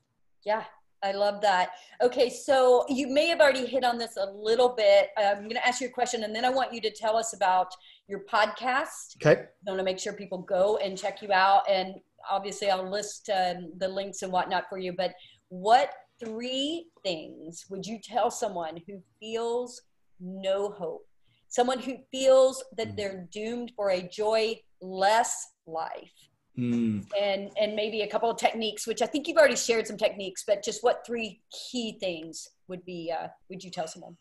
Yeah, 0.44 0.64
I 1.02 1.12
love 1.12 1.40
that. 1.42 1.70
Okay, 2.02 2.28
so 2.28 2.84
you 2.88 3.08
may 3.08 3.28
have 3.28 3.40
already 3.40 3.66
hit 3.66 3.84
on 3.84 3.98
this 3.98 4.16
a 4.16 4.30
little 4.32 4.70
bit. 4.70 5.10
I'm 5.16 5.42
going 5.42 5.50
to 5.50 5.66
ask 5.66 5.80
you 5.80 5.88
a 5.88 5.90
question, 5.90 6.24
and 6.24 6.34
then 6.34 6.44
I 6.44 6.50
want 6.50 6.72
you 6.72 6.80
to 6.80 6.90
tell 6.90 7.16
us 7.16 7.34
about 7.34 7.72
your 8.08 8.24
podcast. 8.32 9.16
Okay. 9.24 9.42
I 9.42 9.70
want 9.70 9.78
to 9.78 9.84
make 9.84 9.98
sure 9.98 10.12
people 10.12 10.38
go 10.38 10.76
and 10.78 10.98
check 10.98 11.22
you 11.22 11.32
out, 11.32 11.62
and 11.70 11.96
obviously 12.28 12.70
I'll 12.70 12.90
list 12.90 13.30
um, 13.30 13.72
the 13.78 13.88
links 13.88 14.22
and 14.22 14.32
whatnot 14.32 14.64
for 14.68 14.78
you. 14.78 14.92
But 14.92 15.12
what 15.48 15.92
three 16.18 16.86
things 17.04 17.64
would 17.70 17.86
you 17.86 17.98
tell 18.02 18.30
someone 18.30 18.80
who 18.86 19.00
feels 19.20 19.80
no 20.20 20.70
hope, 20.70 21.06
someone 21.48 21.78
who 21.78 21.96
feels 22.10 22.64
that 22.76 22.88
mm. 22.88 22.96
they're 22.96 23.28
doomed 23.32 23.72
for 23.76 23.90
a 23.90 24.02
joyless 24.02 25.46
life? 25.66 26.12
Mm. 26.58 27.04
and 27.18 27.50
and 27.60 27.76
maybe 27.76 28.02
a 28.02 28.08
couple 28.08 28.28
of 28.28 28.36
techniques 28.36 28.86
which 28.86 29.00
i 29.00 29.06
think 29.06 29.28
you've 29.28 29.36
already 29.36 29.56
shared 29.56 29.86
some 29.86 29.96
techniques 29.96 30.44
but 30.46 30.62
just 30.62 30.82
what 30.82 31.06
three 31.06 31.40
key 31.50 31.96
things 32.00 32.48
would 32.68 32.84
be 32.84 33.12
uh, 33.12 33.28
would 33.48 33.64
you 33.64 33.70
tell 33.70 33.88
someone? 33.88 34.16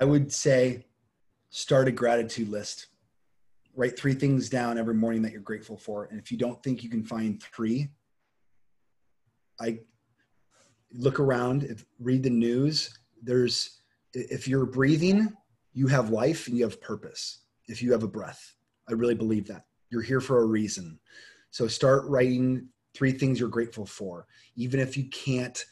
I 0.00 0.04
would 0.04 0.32
say 0.32 0.84
start 1.50 1.88
a 1.88 1.92
gratitude 1.92 2.48
list. 2.48 2.88
Write 3.74 3.98
three 3.98 4.14
things 4.14 4.48
down 4.48 4.78
every 4.78 4.94
morning 4.94 5.22
that 5.22 5.32
you're 5.32 5.40
grateful 5.40 5.76
for. 5.76 6.06
And 6.06 6.18
if 6.18 6.30
you 6.30 6.38
don't 6.38 6.62
think 6.62 6.82
you 6.82 6.90
can 6.90 7.02
find 7.02 7.42
three 7.42 7.88
i 9.58 9.78
look 10.92 11.18
around 11.18 11.64
if, 11.64 11.84
read 11.98 12.22
the 12.22 12.30
news. 12.30 12.98
There's 13.22 13.80
if 14.12 14.46
you're 14.46 14.66
breathing 14.66 15.32
you 15.72 15.86
have 15.86 16.10
life 16.10 16.46
and 16.46 16.56
you 16.56 16.64
have 16.64 16.80
purpose 16.80 17.40
if 17.66 17.82
you 17.82 17.92
have 17.92 18.02
a 18.02 18.08
breath. 18.08 18.54
I 18.88 18.92
really 18.92 19.14
believe 19.14 19.46
that 19.48 19.64
you're 19.90 20.02
here 20.02 20.20
for 20.20 20.42
a 20.42 20.46
reason 20.46 20.98
so 21.50 21.66
start 21.66 22.04
writing 22.06 22.68
three 22.94 23.12
things 23.12 23.38
you're 23.40 23.48
grateful 23.48 23.86
for 23.86 24.26
even 24.56 24.80
if 24.80 24.96
you 24.96 25.04
can't 25.10 25.64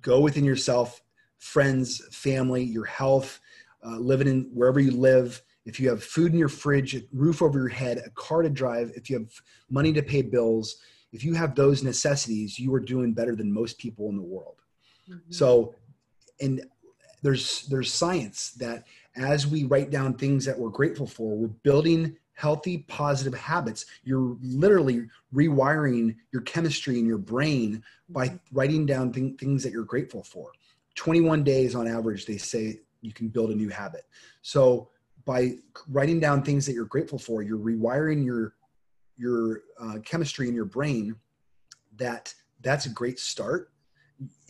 go 0.00 0.20
within 0.20 0.44
yourself 0.44 1.02
friends 1.38 2.02
family 2.10 2.62
your 2.62 2.84
health 2.84 3.40
uh, 3.84 3.98
living 3.98 4.28
in 4.28 4.50
wherever 4.52 4.80
you 4.80 4.92
live 4.92 5.42
if 5.66 5.80
you 5.80 5.88
have 5.88 6.04
food 6.04 6.32
in 6.32 6.38
your 6.38 6.48
fridge, 6.48 6.96
roof 7.12 7.40
over 7.40 7.58
your 7.58 7.68
head, 7.68 8.02
a 8.04 8.10
car 8.10 8.42
to 8.42 8.50
drive, 8.50 8.92
if 8.94 9.08
you 9.08 9.18
have 9.18 9.30
money 9.70 9.92
to 9.92 10.02
pay 10.02 10.22
bills, 10.22 10.76
if 11.12 11.24
you 11.24 11.34
have 11.34 11.54
those 11.54 11.82
necessities, 11.82 12.58
you 12.58 12.74
are 12.74 12.80
doing 12.80 13.14
better 13.14 13.34
than 13.34 13.52
most 13.52 13.78
people 13.78 14.08
in 14.10 14.16
the 14.16 14.22
world. 14.22 14.56
Mm-hmm. 15.08 15.32
So, 15.32 15.74
and 16.40 16.62
there's 17.22 17.66
there's 17.68 17.92
science 17.92 18.50
that 18.58 18.84
as 19.16 19.46
we 19.46 19.64
write 19.64 19.90
down 19.90 20.14
things 20.14 20.44
that 20.44 20.58
we're 20.58 20.70
grateful 20.70 21.06
for, 21.06 21.36
we're 21.36 21.48
building 21.48 22.16
healthy, 22.34 22.78
positive 22.88 23.34
habits. 23.34 23.86
You're 24.02 24.36
literally 24.42 25.06
rewiring 25.34 26.16
your 26.32 26.42
chemistry 26.42 26.98
in 26.98 27.06
your 27.06 27.18
brain 27.18 27.82
by 28.08 28.28
mm-hmm. 28.28 28.36
writing 28.52 28.86
down 28.86 29.12
th- 29.12 29.38
things 29.38 29.62
that 29.62 29.72
you're 29.72 29.84
grateful 29.84 30.22
for. 30.22 30.52
21 30.96 31.42
days 31.42 31.74
on 31.74 31.88
average, 31.88 32.26
they 32.26 32.36
say 32.36 32.80
you 33.00 33.12
can 33.12 33.28
build 33.28 33.50
a 33.50 33.54
new 33.54 33.68
habit. 33.68 34.04
So 34.42 34.90
by 35.24 35.56
writing 35.88 36.20
down 36.20 36.42
things 36.42 36.66
that 36.66 36.72
you're 36.72 36.84
grateful 36.84 37.18
for, 37.18 37.42
you're 37.42 37.58
rewiring 37.58 38.24
your 38.24 38.54
your 39.16 39.62
uh, 39.80 39.98
chemistry 40.04 40.48
in 40.48 40.54
your 40.54 40.64
brain. 40.64 41.14
That 41.96 42.34
that's 42.60 42.86
a 42.86 42.90
great 42.90 43.18
start, 43.18 43.70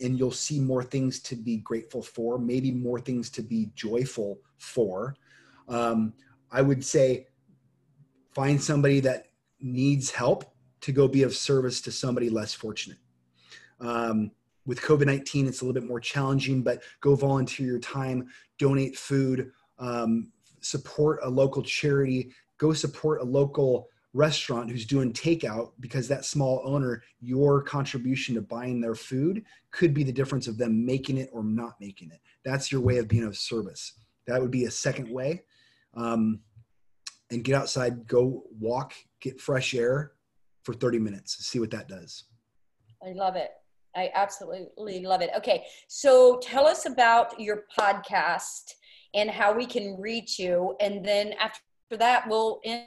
and 0.01 0.17
you'll 0.17 0.31
see 0.31 0.59
more 0.59 0.83
things 0.83 1.19
to 1.21 1.35
be 1.35 1.57
grateful 1.57 2.01
for, 2.01 2.39
maybe 2.39 2.71
more 2.71 2.99
things 2.99 3.29
to 3.31 3.41
be 3.41 3.69
joyful 3.75 4.39
for. 4.57 5.15
Um, 5.67 6.13
I 6.51 6.61
would 6.61 6.83
say 6.83 7.27
find 8.35 8.61
somebody 8.61 8.99
that 8.99 9.29
needs 9.59 10.11
help 10.11 10.53
to 10.81 10.91
go 10.91 11.07
be 11.07 11.23
of 11.23 11.35
service 11.35 11.81
to 11.81 11.91
somebody 11.91 12.29
less 12.29 12.53
fortunate. 12.53 12.99
Um, 13.79 14.31
with 14.65 14.81
COVID 14.81 15.05
19, 15.05 15.47
it's 15.47 15.61
a 15.61 15.65
little 15.65 15.79
bit 15.79 15.87
more 15.87 15.99
challenging, 15.99 16.61
but 16.61 16.83
go 17.01 17.15
volunteer 17.15 17.65
your 17.65 17.79
time, 17.79 18.27
donate 18.59 18.97
food, 18.97 19.51
um, 19.79 20.31
support 20.59 21.19
a 21.23 21.29
local 21.29 21.63
charity, 21.63 22.31
go 22.57 22.73
support 22.73 23.21
a 23.21 23.25
local 23.25 23.87
restaurant 24.13 24.71
who's 24.71 24.85
doing 24.85 25.11
takeout 25.11 25.71
because 25.79 26.07
that 26.07 26.23
small 26.23 26.61
owner, 26.63 27.03
your 27.19 27.61
contribution 27.61 28.33
to 28.35 28.41
buying 28.41 28.79
their 28.79 28.95
food 28.95 29.43
could 29.71 29.93
be 29.93 30.03
the 30.03 30.11
difference 30.11 30.47
of 30.47 30.57
them 30.57 30.85
making 30.85 31.17
it 31.17 31.29
or 31.33 31.43
not 31.43 31.75
making 31.81 32.09
it. 32.11 32.19
That's 32.43 32.71
your 32.71 32.81
way 32.81 32.97
of 32.97 33.07
being 33.07 33.25
of 33.25 33.37
service. 33.37 33.93
That 34.25 34.41
would 34.41 34.51
be 34.51 34.65
a 34.65 34.71
second 34.71 35.09
way. 35.09 35.43
Um, 35.93 36.39
and 37.31 37.43
get 37.43 37.55
outside, 37.55 38.07
go 38.07 38.43
walk, 38.59 38.93
get 39.19 39.39
fresh 39.39 39.73
air 39.73 40.11
for 40.63 40.73
30 40.73 40.99
minutes, 40.99 41.45
see 41.45 41.59
what 41.59 41.71
that 41.71 41.87
does. 41.87 42.25
I 43.05 43.13
love 43.13 43.35
it. 43.35 43.51
I 43.95 44.09
absolutely 44.13 45.05
love 45.05 45.21
it. 45.21 45.29
Okay, 45.37 45.65
so 45.87 46.37
tell 46.41 46.67
us 46.67 46.85
about 46.85 47.39
your 47.39 47.63
podcast 47.77 48.73
and 49.13 49.29
how 49.29 49.53
we 49.53 49.65
can 49.65 49.99
reach 49.99 50.37
you. 50.37 50.75
And 50.81 51.03
then 51.03 51.33
after 51.39 51.61
that, 51.91 52.27
we'll 52.27 52.59
end 52.65 52.85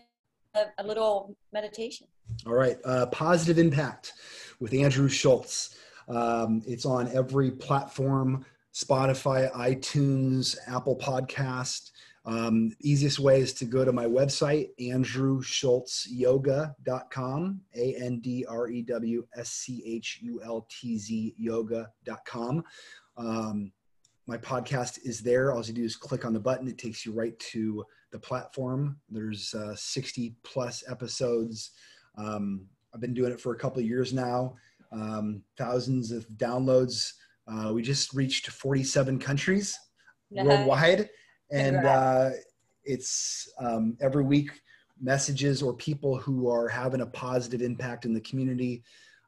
a, 0.54 0.64
a 0.78 0.84
little 0.84 1.36
meditation. 1.52 2.06
All 2.46 2.54
right. 2.54 2.76
Uh, 2.84 3.06
Positive 3.06 3.58
Impact 3.58 4.12
with 4.60 4.74
Andrew 4.74 5.08
Schultz. 5.08 5.78
Um, 6.08 6.62
it's 6.66 6.84
on 6.84 7.08
every 7.14 7.50
platform 7.50 8.44
Spotify, 8.74 9.50
iTunes, 9.52 10.56
Apple 10.68 10.96
Podcast. 10.96 11.90
Um, 12.28 12.76
easiest 12.80 13.18
way 13.18 13.40
is 13.40 13.54
to 13.54 13.64
go 13.64 13.84
to 13.86 13.92
my 13.92 14.04
website, 14.04 14.68
andrewschultzyoga.com, 14.78 17.60
A 17.74 17.94
N 17.94 18.20
D 18.20 18.44
R 18.46 18.68
E 18.68 18.82
W 18.82 19.26
S 19.34 19.48
C 19.48 19.82
H 19.86 20.18
U 20.22 20.42
L 20.44 20.68
T 20.70 20.98
Z 20.98 21.34
yoga.com. 21.38 22.62
Um, 23.16 23.72
my 24.26 24.36
podcast 24.36 24.98
is 25.04 25.22
there. 25.22 25.52
All 25.52 25.64
you 25.64 25.72
do 25.72 25.84
is 25.84 25.96
click 25.96 26.26
on 26.26 26.34
the 26.34 26.40
button. 26.40 26.68
It 26.68 26.76
takes 26.76 27.06
you 27.06 27.12
right 27.12 27.38
to 27.38 27.82
the 28.12 28.18
platform. 28.18 29.00
There's 29.08 29.54
uh, 29.54 29.74
60 29.74 30.36
plus 30.44 30.84
episodes. 30.86 31.70
Um, 32.18 32.66
I've 32.94 33.00
been 33.00 33.14
doing 33.14 33.32
it 33.32 33.40
for 33.40 33.54
a 33.54 33.58
couple 33.58 33.80
of 33.80 33.86
years 33.86 34.12
now. 34.12 34.54
Um, 34.92 35.42
thousands 35.56 36.12
of 36.12 36.28
downloads. 36.36 37.10
Uh, 37.50 37.72
we 37.72 37.80
just 37.80 38.12
reached 38.12 38.48
47 38.48 39.18
countries 39.18 39.78
worldwide, 40.30 41.08
and 41.50 41.76
uh, 41.76 42.30
it's 42.84 43.48
um, 43.58 43.96
every 44.00 44.22
week 44.22 44.50
messages 45.00 45.62
or 45.62 45.72
people 45.74 46.16
who 46.16 46.50
are 46.50 46.68
having 46.68 47.00
a 47.00 47.06
positive 47.06 47.62
impact 47.62 48.04
in 48.04 48.12
the 48.12 48.20
community. 48.20 48.82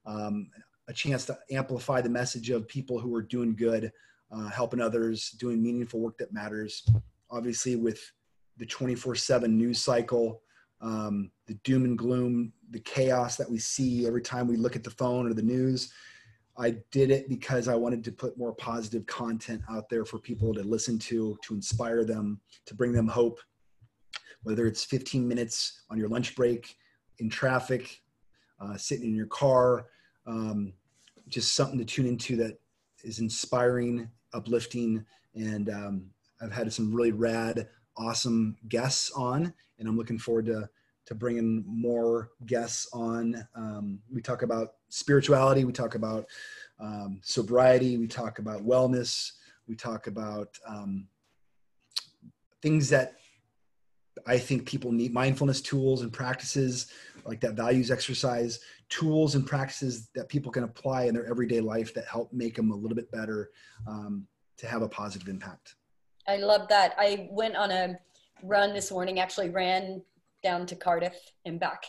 Um, 0.07 0.49
a 0.89 0.93
chance 0.93 1.25
to 1.27 1.39
amplify 1.53 2.01
the 2.01 2.09
message 2.09 2.51
of 2.51 2.67
people 2.67 2.99
who 2.99 3.15
are 3.15 3.23
doing 3.23 3.55
good 3.55 3.93
uh, 4.33 4.49
helping 4.49 4.81
others, 4.81 5.31
doing 5.33 5.63
meaningful 5.63 6.01
work 6.01 6.17
that 6.19 6.33
matters. 6.33 6.87
Obviously, 7.31 7.77
with 7.77 8.01
the 8.57 8.67
24 8.67 9.15
7 9.15 9.57
news 9.57 9.81
cycle, 9.81 10.43
um, 10.81 11.31
the 11.47 11.55
doom 11.65 11.85
and 11.85 11.99
gloom, 11.99 12.53
the 12.71 12.81
chaos 12.81 13.37
that 13.37 13.51
we 13.51 13.59
see 13.59 14.07
every 14.07 14.23
time 14.23 14.47
we 14.47 14.57
look 14.57 14.77
at 14.77 14.85
the 14.85 14.91
phone 14.91 15.27
or 15.29 15.35
the 15.35 15.43
news. 15.43 15.93
I 16.61 16.77
did 16.93 17.11
it 17.11 17.29
because 17.29 17.69
I 17.69 17.75
wanted 17.75 18.05
to 18.05 18.13
put 18.13 18.37
more 18.37 18.53
positive 18.53 19.07
content 19.07 19.63
out 19.71 19.89
there 19.89 20.05
for 20.05 20.19
people 20.19 20.53
to 20.53 20.63
listen 20.63 20.99
to, 21.01 21.39
to 21.43 21.55
inspire 21.55 22.05
them, 22.05 22.39
to 22.67 22.75
bring 22.75 22.93
them 22.93 23.09
hope. 23.09 23.41
Whether 24.43 24.67
it's 24.67 24.85
15 24.85 25.27
minutes 25.27 25.85
on 25.91 25.97
your 25.99 26.09
lunch 26.09 26.37
break, 26.37 26.77
in 27.19 27.31
traffic, 27.31 28.03
uh, 28.61 28.77
sitting 28.77 29.07
in 29.07 29.15
your 29.15 29.27
car, 29.27 29.87
um, 30.27 30.75
just 31.29 31.55
something 31.55 31.79
to 31.79 31.85
tune 31.85 32.07
into 32.07 32.37
that 32.37 32.59
is 33.05 33.21
inspiring 33.21 34.11
uplifting, 34.35 35.05
and 35.35 35.71
um, 35.71 36.11
I've 36.43 36.53
had 36.53 36.71
some 36.73 36.95
really 36.95 37.13
rad, 37.13 37.69
awesome 37.97 38.57
guests 38.69 39.11
on, 39.13 39.53
and 39.79 39.89
I'm 39.89 39.97
looking 39.97 40.19
forward 40.19 40.47
to 40.47 40.69
to 41.11 41.15
bring 41.17 41.39
in 41.39 41.65
more 41.67 42.31
guests 42.47 42.89
on. 42.93 43.45
Um, 43.57 43.99
we 44.13 44.23
talk 44.23 44.43
about 44.43 44.75
spirituality, 44.91 45.65
we 45.65 45.73
talk 45.73 45.97
about 45.97 46.27
um, 46.79 47.21
sobriety, 47.23 47.99
we 47.99 48.07
talk 48.07 48.39
about 48.39 48.65
wellness, 48.65 49.33
we 49.67 49.75
talk 49.75 50.07
about 50.07 50.57
um, 50.69 51.09
things 52.63 52.89
that 52.91 53.17
I 54.25 54.39
think 54.39 54.67
people 54.67 54.93
need 54.93 55.13
mindfulness 55.13 55.61
tools 55.61 56.03
and 56.03 56.13
practices 56.13 56.93
like 57.25 57.41
that 57.41 57.55
values 57.55 57.91
exercise, 57.91 58.61
tools 58.89 59.35
and 59.35 59.45
practices 59.45 60.11
that 60.15 60.29
people 60.29 60.53
can 60.53 60.63
apply 60.63 61.05
in 61.05 61.15
their 61.15 61.27
everyday 61.27 61.61
life 61.61 61.93
that 61.95 62.07
help 62.07 62.33
make 62.33 62.55
them 62.55 62.71
a 62.71 62.77
little 62.77 62.95
bit 62.95 63.11
better 63.11 63.51
um, 63.89 64.29
to 64.59 64.69
have 64.69 64.83
a 64.83 64.89
positive 64.89 65.27
impact. 65.27 65.75
I 66.29 66.37
love 66.37 66.69
that. 66.69 66.95
I 66.99 67.29
went 67.33 67.57
on 67.57 67.73
a 67.73 67.99
run 68.45 68.73
this 68.73 68.93
morning, 68.93 69.19
actually 69.19 69.51
ran 69.51 70.03
down 70.43 70.67
to 70.67 70.77
Cardiff 70.77 71.17
and 71.45 71.59
back. 71.59 71.85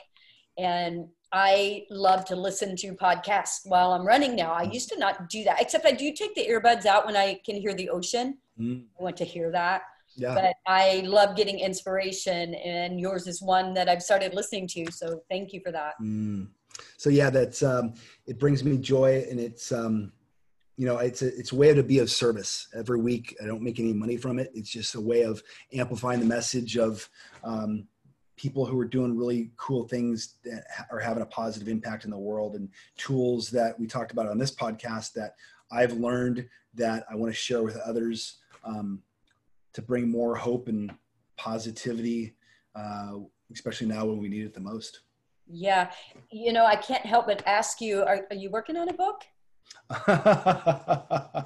And 0.58 1.08
I 1.32 1.86
love 1.89 2.26
to 2.26 2.36
listen 2.36 2.76
to 2.78 2.93
podcasts 2.93 3.62
while 3.66 3.93
I'm 3.93 4.06
running 4.06 4.36
now. 4.36 4.52
I 4.52 4.64
used 4.64 4.89
to 4.89 4.99
not 4.99 5.30
do 5.30 5.43
that, 5.45 5.62
except 5.62 5.86
I 5.86 5.91
do 5.91 6.12
take 6.14 6.36
the 6.36 6.45
earbuds 6.45 6.86
out 6.86 7.06
when 7.06 7.16
I 7.16 7.39
can 7.45 7.56
hear 7.56 7.74
the 7.74 7.89
ocean. 7.89 8.38
Mm. 8.60 8.84
I 8.99 9.04
want 9.04 9.18
to 9.18 9.26
hear 9.26 9.49
that. 9.52 9.84
Yeah. 10.16 10.36
But 10.36 10.54
I 10.68 11.04
love 11.06 11.38
getting 11.38 11.60
inspiration, 11.60 12.56
and 12.56 12.99
yours 12.99 13.28
is 13.28 13.41
one 13.41 13.74
that 13.76 13.88
I've 13.88 14.04
started 14.04 14.34
listening 14.34 14.68
to. 14.70 14.91
So 14.91 15.24
thank 15.30 15.54
you 15.54 15.62
for 15.62 15.72
that. 15.72 15.93
Mm. 16.02 16.49
So 16.97 17.10
yeah, 17.10 17.30
that's 17.30 17.64
um, 17.64 17.93
it 18.26 18.38
brings 18.38 18.64
me 18.64 18.78
joy, 18.78 19.26
and 19.30 19.39
it's 19.39 19.72
um, 19.72 20.12
you 20.76 20.86
know 20.86 20.97
it's 20.97 21.22
a 21.22 21.28
it's 21.38 21.54
a 21.54 21.56
way 21.56 21.74
to 21.74 21.84
be 21.84 21.99
of 21.99 22.12
service 22.12 22.68
every 22.76 22.99
week. 22.99 23.38
I 23.41 23.45
don't 23.45 23.62
make 23.62 23.80
any 23.80 23.93
money 23.93 24.18
from 24.18 24.38
it. 24.38 24.52
It's 24.54 24.70
just 24.70 24.95
a 24.95 25.02
way 25.02 25.22
of 25.22 25.41
amplifying 25.74 26.20
the 26.20 26.26
message 26.26 26.78
of 26.78 27.08
um, 27.43 27.88
people 28.38 28.65
who 28.65 28.79
are 28.79 28.86
doing 28.86 29.17
really 29.17 29.51
cool 29.57 29.88
things 29.88 30.36
that 30.43 30.63
are 30.91 30.99
having 30.99 31.23
a 31.23 31.27
positive 31.27 31.67
impact 31.67 32.05
in 32.05 32.11
the 32.11 32.17
world, 32.17 32.55
and 32.55 32.69
tools 32.97 33.49
that 33.49 33.79
we 33.79 33.88
talked 33.88 34.11
about 34.11 34.27
on 34.27 34.38
this 34.38 34.53
podcast 34.53 35.13
that 35.13 35.36
I've 35.71 35.93
learned 35.93 36.47
that 36.73 37.05
I 37.09 37.15
want 37.15 37.34
to 37.34 37.39
share 37.39 37.63
with 37.63 37.77
others. 37.77 38.38
Um, 38.63 39.01
to 39.73 39.82
bring 39.82 40.09
more 40.09 40.36
hope 40.36 40.67
and 40.67 40.93
positivity, 41.38 42.36
uh, 42.75 43.13
especially 43.53 43.88
now 43.88 44.05
when 44.05 44.17
we 44.17 44.27
need 44.27 44.45
it 44.45 44.53
the 44.53 44.59
most. 44.59 45.01
Yeah. 45.47 45.91
You 46.32 46.53
know, 46.53 46.65
I 46.65 46.75
can't 46.75 47.05
help 47.05 47.27
but 47.27 47.43
ask 47.45 47.82
you 47.82 48.03
are, 48.03 48.25
are 48.29 48.36
you 48.36 48.49
working 48.49 48.77
on 48.77 48.89
a 48.89 48.93
book? 48.93 49.23
uh, 50.07 51.43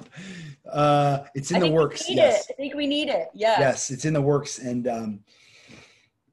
it's 1.34 1.50
in 1.50 1.56
I 1.56 1.60
the 1.60 1.70
works. 1.70 2.08
Yes. 2.08 2.48
It. 2.48 2.52
I 2.52 2.56
think 2.56 2.74
we 2.74 2.86
need 2.86 3.08
it. 3.08 3.28
Yeah. 3.34 3.58
Yes, 3.58 3.90
it's 3.90 4.04
in 4.04 4.12
the 4.12 4.22
works. 4.22 4.58
And 4.58 4.86
um, 4.86 5.20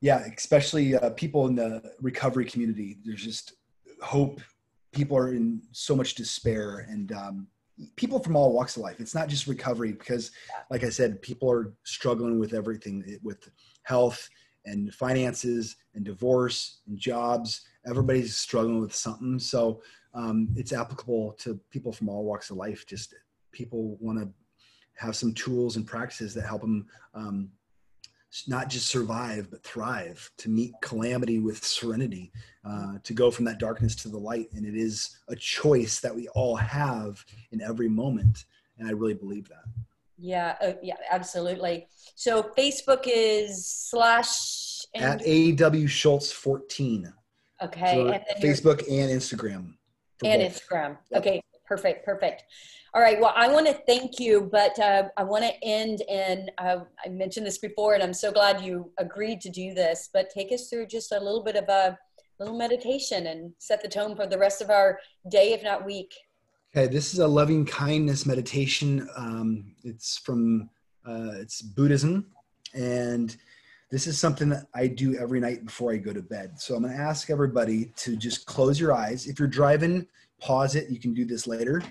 yeah, 0.03 0.21
especially 0.37 0.97
uh, 0.97 1.11
people 1.11 1.47
in 1.47 1.55
the 1.55 1.81
recovery 2.01 2.43
community, 2.43 2.97
there's 3.05 3.23
just 3.23 3.53
hope. 4.01 4.41
People 4.91 5.15
are 5.15 5.29
in 5.29 5.61
so 5.71 5.95
much 5.95 6.15
despair 6.15 6.85
and 6.89 7.13
um, 7.13 7.47
people 7.95 8.19
from 8.19 8.35
all 8.35 8.51
walks 8.51 8.75
of 8.75 8.83
life. 8.83 8.99
It's 8.99 9.15
not 9.15 9.29
just 9.29 9.47
recovery 9.47 9.93
because, 9.93 10.31
like 10.69 10.83
I 10.83 10.89
said, 10.89 11.21
people 11.21 11.49
are 11.49 11.73
struggling 11.85 12.37
with 12.37 12.53
everything 12.53 13.17
with 13.23 13.49
health 13.83 14.29
and 14.65 14.93
finances 14.93 15.77
and 15.95 16.03
divorce 16.03 16.81
and 16.85 16.97
jobs. 16.97 17.61
Everybody's 17.87 18.35
struggling 18.35 18.81
with 18.81 18.93
something. 18.93 19.39
So 19.39 19.81
um, 20.13 20.49
it's 20.57 20.73
applicable 20.73 21.31
to 21.39 21.57
people 21.71 21.93
from 21.93 22.09
all 22.09 22.25
walks 22.25 22.49
of 22.49 22.57
life. 22.57 22.85
Just 22.85 23.15
people 23.53 23.95
want 24.01 24.19
to 24.19 24.27
have 24.97 25.15
some 25.15 25.33
tools 25.33 25.77
and 25.77 25.87
practices 25.87 26.33
that 26.33 26.45
help 26.45 26.59
them 26.59 26.87
um, 27.13 27.51
not 28.47 28.69
just 28.69 28.88
survive 28.88 29.49
but 29.51 29.63
thrive 29.63 30.31
to 30.38 30.49
meet 30.49 30.73
calamity 30.81 31.39
with 31.39 31.63
serenity 31.63 32.31
uh, 32.65 32.93
to 33.03 33.13
go 33.13 33.29
from 33.29 33.45
that 33.45 33.59
darkness 33.59 33.95
to 33.95 34.09
the 34.09 34.17
light. 34.17 34.49
And 34.53 34.65
it 34.65 34.75
is 34.75 35.17
a 35.27 35.36
choice 35.36 35.99
that 35.99 36.15
we 36.15 36.27
all 36.29 36.55
have 36.55 37.23
in 37.51 37.61
every 37.61 37.89
moment. 37.89 38.45
And 38.77 38.88
i 38.88 38.91
really 38.91 39.13
believe 39.13 39.47
that. 39.49 39.63
Yeah 40.17 40.55
uh, 40.61 40.73
yeah 40.81 40.95
absolutely. 41.11 41.88
So 42.15 42.51
facebook 42.57 43.03
is 43.05 43.67
slash 43.67 44.86
and- 44.93 45.21
at 45.21 45.27
aw 45.27 45.88
schultz 45.88 46.31
14 46.31 47.11
okay 47.61 48.01
and 48.01 48.43
facebook 48.43 48.79
and 48.89 49.09
instagram 49.09 49.73
and 50.23 50.41
both. 50.41 50.51
instagram. 50.51 50.97
Okay 51.15 51.41
perfect 51.66 52.05
perfect 52.05 52.43
all 52.95 53.01
right. 53.01 53.20
Well, 53.20 53.34
I 53.36 53.47
want 53.47 53.66
to 53.66 53.74
thank 53.88 54.20
you, 54.20 54.47
but 54.51 54.78
uh, 54.78 55.05
I 55.18 55.24
want 55.24 55.43
to 55.43 55.64
end 55.64 56.03
and 56.07 56.51
uh, 56.59 56.82
I 57.03 57.09
mentioned 57.09 57.43
this 57.43 57.57
before, 57.57 57.95
and 57.95 58.03
I'm 58.03 58.14
so 58.14 58.32
glad 58.32 58.61
you 58.61 58.91
agreed 58.99 59.41
to 59.41 59.49
do 59.49 59.74
this. 59.74 60.11
But 60.14 60.30
take 60.30 60.51
us 60.51 60.70
through 60.70 60.86
just 60.88 61.11
a 61.11 61.20
little 61.20 61.43
bit 61.43 61.55
of 61.55 61.68
a 61.68 61.97
little 62.38 62.55
meditation 62.55 63.28
and 63.28 63.51
set 63.57 63.82
the 63.82 63.88
tone 63.88 64.16
for 64.16 64.28
the 64.28 64.38
rest 64.38 64.61
of 64.61 64.70
our 64.70 64.99
day, 65.32 65.53
if 65.53 65.64
not 65.64 65.84
week. 65.84 66.14
Okay, 66.76 66.86
this 66.86 67.14
is 67.14 67.20
a 67.20 67.28
loving 67.28 67.66
kindness 67.66 68.28
meditation. 68.28 69.09
Um, 69.16 69.74
it's 69.84 70.20
from 70.20 70.70
uh, 71.03 71.32
it's 71.38 71.64
Buddhism, 71.64 72.28
and 72.76 73.36
this 73.89 74.05
is 74.05 74.20
something 74.20 74.49
that 74.49 74.68
I 74.76 74.86
do 74.86 75.18
every 75.18 75.39
night 75.39 75.66
before 75.66 75.93
I 75.93 75.97
go 75.97 76.14
to 76.14 76.22
bed. 76.22 76.59
So 76.59 76.76
I'm 76.76 76.84
going 76.84 76.95
to 76.95 77.01
ask 77.01 77.32
everybody 77.32 77.91
to 77.97 78.16
just 78.16 78.45
close 78.45 78.80
your 78.80 78.93
eyes. 78.93 79.26
If 79.26 79.39
you're 79.39 79.47
driving, 79.47 80.05
pause 80.43 80.75
it. 80.75 80.89
You 80.89 80.99
can 80.99 81.13
do 81.13 81.23
this 81.25 81.47
later. 81.47 81.81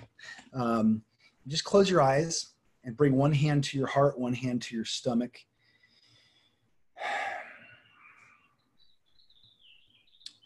Um, 0.53 1.01
just 1.47 1.63
close 1.63 1.89
your 1.89 2.01
eyes 2.01 2.51
and 2.83 2.95
bring 2.95 3.15
one 3.15 3.33
hand 3.33 3.63
to 3.65 3.77
your 3.77 3.87
heart, 3.87 4.19
one 4.19 4.33
hand 4.33 4.61
to 4.63 4.75
your 4.75 4.85
stomach. 4.85 5.39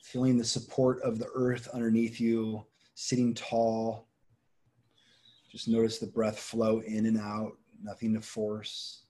Feeling 0.04 0.38
the 0.38 0.46
support 0.46 1.02
of 1.02 1.20
the 1.20 1.28
earth 1.36 1.68
underneath 1.74 2.22
you, 2.22 2.66
sitting 2.96 3.34
tall. 3.34 4.08
Just 5.52 5.68
notice 5.68 6.00
the 6.00 6.08
breath 6.08 6.40
flow 6.40 6.80
in 6.80 7.08
and 7.08 7.20
out, 7.20 7.58
nothing 7.84 8.14
to 8.14 8.22
force. 8.22 9.04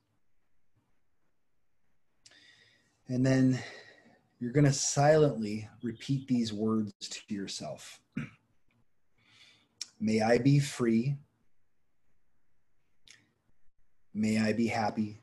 And 3.10 3.24
then 3.26 3.60
you're 4.40 4.52
going 4.52 4.66
to 4.66 4.74
silently 4.74 5.70
repeat 5.84 6.28
these 6.28 6.52
words 6.52 6.94
to 7.00 7.34
yourself. 7.34 8.02
May 10.00 10.22
I 10.22 10.38
be 10.38 10.60
free. 10.60 11.18
May 14.14 14.40
I 14.40 14.54
be 14.54 14.68
happy. 14.68 15.20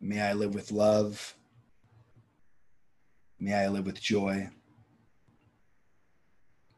May 0.00 0.20
I 0.20 0.32
live 0.32 0.54
with 0.54 0.70
love. 0.70 1.34
May 3.40 3.54
I 3.54 3.68
live 3.68 3.86
with 3.86 4.00
joy. 4.00 4.48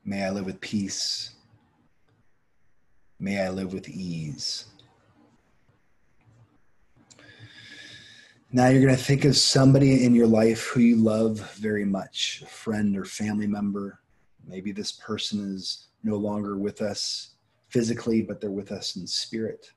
May 0.05 0.25
I 0.25 0.31
live 0.31 0.47
with 0.47 0.61
peace. 0.61 1.35
May 3.19 3.41
I 3.41 3.51
live 3.51 3.73
with 3.73 3.89
ease. 3.89 4.67
Now 8.53 8.69
you're 8.69 8.83
going 8.83 8.97
to 8.97 9.03
think 9.03 9.25
of 9.25 9.37
somebody 9.37 10.05
in 10.05 10.15
your 10.15 10.27
life 10.27 10.69
who 10.69 10.81
you 10.81 10.97
love 10.97 11.39
very 11.53 11.85
much, 11.85 12.43
a 12.43 12.47
friend 12.47 12.97
or 12.97 13.05
family 13.05 13.47
member, 13.47 14.01
Maybe 14.47 14.73
this 14.73 14.93
person 14.93 15.55
is 15.55 15.89
no 16.03 16.17
longer 16.17 16.57
with 16.57 16.83
us 16.83 17.31
physically, 17.69 18.23
but 18.23 18.41
they're 18.41 18.51
with 18.51 18.73
us 18.73 18.97
in 18.97 19.07
spirit. 19.07 19.71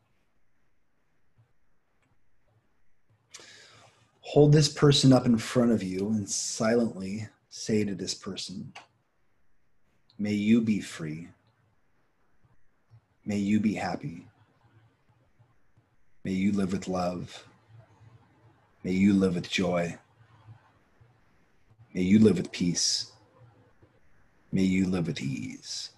Hold 4.22 4.52
this 4.52 4.70
person 4.70 5.14
up 5.14 5.26
in 5.26 5.38
front 5.38 5.72
of 5.72 5.84
you 5.84 6.10
and 6.10 6.28
silently 6.30 7.28
say 7.50 7.84
to 7.84 7.94
this 7.94 8.16
person, 8.16 8.74
May 10.18 10.34
you 10.34 10.62
be 10.62 10.80
free. 10.80 11.28
May 13.26 13.38
you 13.38 13.60
be 13.60 13.74
happy. 13.74 14.28
May 16.24 16.32
you 16.32 16.52
live 16.52 16.72
with 16.72 16.88
love. 16.88 17.46
May 18.84 18.92
you 18.92 19.14
live 19.14 19.36
with 19.36 19.50
joy. 19.50 19.98
May 21.94 22.02
you 22.02 22.20
live 22.20 22.38
with 22.38 22.52
peace. 22.52 23.13
May 24.54 24.62
you 24.62 24.86
live 24.86 25.08
with 25.08 25.20
ease. 25.20 25.90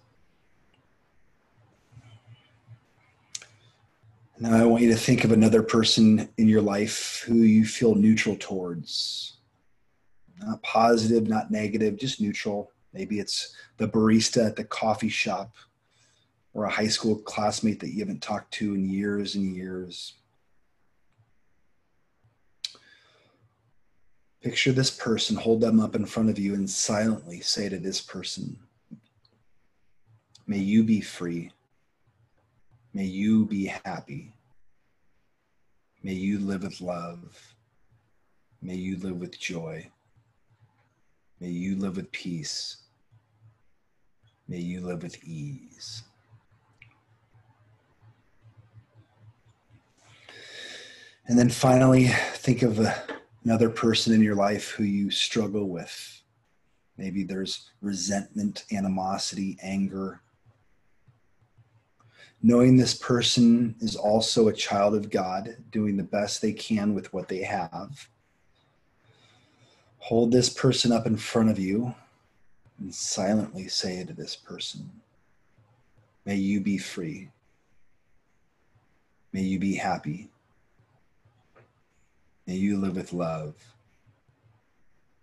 Now, 4.40 4.56
I 4.56 4.64
want 4.64 4.82
you 4.82 4.90
to 4.92 4.98
think 4.98 5.26
of 5.26 5.34
another 5.34 5.62
person 5.62 6.30
in 6.38 6.48
your 6.48 6.62
life 6.62 7.22
who 7.28 7.36
you 7.36 7.66
feel 7.66 7.96
neutral 7.96 8.38
towards. 8.40 9.40
Not 10.40 10.64
positive, 10.64 11.28
not 11.28 11.52
negative, 11.52 11.98
just 11.98 12.22
neutral. 12.22 12.72
Maybe 12.94 13.20
it's 13.20 13.54
the 13.76 13.90
barista 13.90 14.48
at 14.48 14.56
the 14.56 14.64
coffee 14.64 15.10
shop 15.10 15.54
or 16.54 16.64
a 16.64 16.72
high 16.72 16.88
school 16.88 17.18
classmate 17.18 17.82
that 17.82 17.92
you 17.92 18.00
haven't 18.00 18.24
talked 18.24 18.54
to 18.54 18.74
in 18.74 18.90
years 18.90 19.36
and 19.36 19.54
years. 19.54 20.14
Picture 24.46 24.72
this 24.72 24.92
person, 24.92 25.36
hold 25.36 25.60
them 25.60 25.80
up 25.80 25.96
in 25.96 26.06
front 26.06 26.30
of 26.30 26.38
you, 26.38 26.54
and 26.54 26.70
silently 26.70 27.40
say 27.40 27.68
to 27.68 27.80
this 27.80 28.00
person, 28.00 28.56
May 30.46 30.60
you 30.60 30.84
be 30.84 31.02
free. 31.02 31.52
May 32.94 33.06
you 33.06 33.48
be 33.48 33.66
happy. 33.66 34.34
May 36.04 36.14
you 36.14 36.38
live 36.38 36.62
with 36.62 36.80
love. 36.80 37.56
May 38.62 38.76
you 38.76 38.98
live 39.00 39.20
with 39.20 39.40
joy. 39.40 39.90
May 41.40 41.50
you 41.50 41.76
live 41.78 41.96
with 41.96 42.12
peace. 42.12 42.84
May 44.48 44.60
you 44.60 44.82
live 44.82 45.02
with 45.02 45.18
ease. 45.24 46.04
And 51.26 51.40
then 51.40 51.50
finally, 51.50 52.10
think 52.36 52.62
of 52.62 52.80
a 52.80 53.06
another 53.46 53.70
person 53.70 54.12
in 54.12 54.24
your 54.24 54.36
life 54.36 54.72
who 54.72 54.84
you 54.84 55.12
struggle 55.12 55.70
with. 55.70 56.22
Maybe 56.98 57.24
there's 57.24 57.70
resentment, 57.80 58.66
animosity, 58.72 59.58
anger. 59.62 60.20
Knowing 62.42 62.76
this 62.76 62.96
person 62.96 63.76
is 63.80 63.96
also 63.96 64.48
a 64.48 64.54
child 64.54 64.96
of 64.96 65.12
God, 65.12 65.58
doing 65.72 65.96
the 65.96 66.04
best 66.04 66.42
they 66.42 66.54
can 66.54 66.96
with 66.96 67.14
what 67.14 67.28
they 67.28 67.44
have. 67.44 68.10
Hold 70.00 70.32
this 70.32 70.50
person 70.50 70.92
up 70.92 71.06
in 71.06 71.18
front 71.18 71.50
of 71.50 71.60
you 71.60 71.94
and 72.80 72.94
silently 72.94 73.68
say 73.68 74.04
to 74.04 74.14
this 74.14 74.36
person, 74.36 74.90
May 76.26 76.36
you 76.36 76.62
be 76.62 76.80
free. 76.80 77.30
May 79.32 79.42
you 79.42 79.60
be 79.60 79.76
happy. 79.76 80.30
May 82.48 82.56
you 82.56 82.78
live 82.78 82.96
with 82.96 83.12
love. 83.12 83.56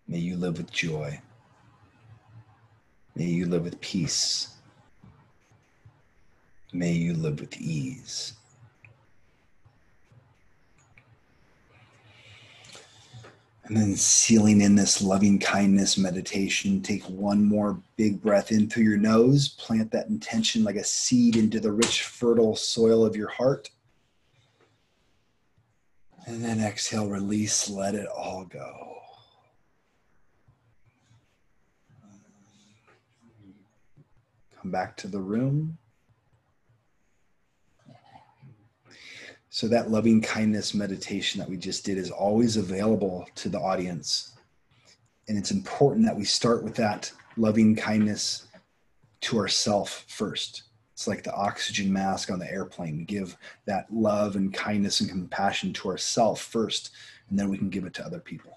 May 0.08 0.18
you 0.18 0.36
live 0.36 0.58
with 0.58 0.72
joy. 0.72 1.20
May 3.14 3.26
you 3.26 3.46
live 3.46 3.64
with 3.64 3.80
peace. 3.80 4.56
May 6.72 6.92
you 6.92 7.14
live 7.14 7.38
with 7.38 7.56
ease. 7.60 8.34
And 13.64 13.76
then 13.76 13.94
sealing 13.94 14.60
in 14.60 14.74
this 14.74 15.00
loving 15.00 15.38
kindness 15.38 15.96
meditation, 15.96 16.82
take 16.82 17.04
one 17.04 17.44
more 17.44 17.80
big 17.96 18.20
breath 18.20 18.50
in 18.50 18.68
through 18.68 18.82
your 18.82 18.98
nose, 18.98 19.50
plant 19.50 19.92
that 19.92 20.08
intention 20.08 20.64
like 20.64 20.76
a 20.76 20.84
seed 20.84 21.36
into 21.36 21.60
the 21.60 21.70
rich, 21.70 22.02
fertile 22.02 22.56
soil 22.56 23.04
of 23.06 23.14
your 23.14 23.28
heart. 23.28 23.70
And 26.26 26.44
then 26.44 26.60
exhale, 26.60 27.08
release, 27.08 27.68
let 27.68 27.94
it 27.94 28.06
all 28.06 28.44
go. 28.44 28.98
Come 34.60 34.70
back 34.70 34.96
to 34.98 35.08
the 35.08 35.18
room. 35.18 35.78
So, 39.50 39.68
that 39.68 39.90
loving 39.90 40.22
kindness 40.22 40.72
meditation 40.72 41.38
that 41.40 41.50
we 41.50 41.58
just 41.58 41.84
did 41.84 41.98
is 41.98 42.10
always 42.10 42.56
available 42.56 43.26
to 43.34 43.48
the 43.48 43.58
audience. 43.58 44.32
And 45.28 45.36
it's 45.36 45.50
important 45.50 46.06
that 46.06 46.16
we 46.16 46.24
start 46.24 46.62
with 46.64 46.74
that 46.76 47.12
loving 47.36 47.76
kindness 47.76 48.46
to 49.22 49.38
ourself 49.38 50.04
first. 50.08 50.62
It's 51.02 51.08
like 51.08 51.24
the 51.24 51.34
oxygen 51.34 51.92
mask 51.92 52.30
on 52.30 52.38
the 52.38 52.48
airplane. 52.48 52.96
We 52.96 53.02
give 53.02 53.36
that 53.64 53.92
love 53.92 54.36
and 54.36 54.54
kindness 54.54 55.00
and 55.00 55.10
compassion 55.10 55.72
to 55.72 55.88
ourself 55.88 56.40
first, 56.40 56.92
and 57.28 57.36
then 57.36 57.48
we 57.48 57.58
can 57.58 57.70
give 57.70 57.84
it 57.86 57.94
to 57.94 58.06
other 58.06 58.20
people. 58.20 58.52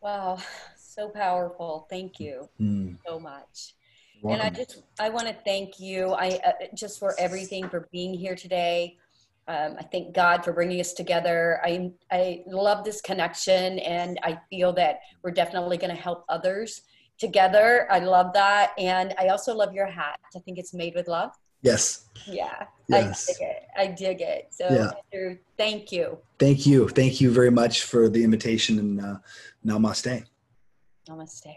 Wow, 0.00 0.38
so 0.76 1.08
powerful. 1.08 1.88
Thank 1.90 2.20
you 2.20 2.48
mm. 2.60 2.96
so 3.04 3.18
much. 3.18 3.74
And 4.22 4.40
I 4.40 4.48
just 4.48 4.84
I 5.00 5.08
want 5.08 5.26
to 5.26 5.34
thank 5.44 5.80
you. 5.80 6.12
I 6.12 6.38
uh, 6.46 6.52
just 6.72 7.00
for 7.00 7.16
everything 7.18 7.68
for 7.68 7.88
being 7.90 8.14
here 8.14 8.36
today. 8.36 8.96
Um, 9.48 9.74
I 9.76 9.82
thank 9.82 10.14
God 10.14 10.44
for 10.44 10.52
bringing 10.52 10.78
us 10.78 10.92
together. 10.92 11.60
I 11.64 11.90
I 12.12 12.44
love 12.46 12.84
this 12.84 13.00
connection, 13.00 13.80
and 13.80 14.20
I 14.22 14.38
feel 14.50 14.72
that 14.74 15.00
we're 15.24 15.32
definitely 15.32 15.78
going 15.78 15.94
to 15.94 16.00
help 16.00 16.24
others 16.28 16.82
together. 17.18 17.86
I 17.90 17.98
love 18.00 18.32
that, 18.34 18.72
and 18.78 19.14
I 19.18 19.28
also 19.28 19.54
love 19.54 19.72
your 19.72 19.86
hat. 19.86 20.18
I 20.34 20.38
think 20.40 20.58
it's 20.58 20.74
made 20.74 20.94
with 20.94 21.08
love. 21.08 21.32
Yes. 21.62 22.04
Yeah, 22.26 22.66
yes. 22.88 23.28
I 23.28 23.32
dig 23.32 23.48
it. 23.48 23.62
I 23.76 23.86
dig 23.86 24.20
it. 24.20 24.48
So, 24.50 24.68
yeah. 24.70 25.30
thank 25.56 25.90
you. 25.92 26.18
Thank 26.38 26.66
you. 26.66 26.88
Thank 26.88 27.20
you 27.20 27.30
very 27.30 27.50
much 27.50 27.84
for 27.84 28.08
the 28.08 28.22
invitation, 28.22 28.78
and 28.78 29.00
uh, 29.00 29.16
namaste. 29.64 30.24
Namaste. 31.08 31.54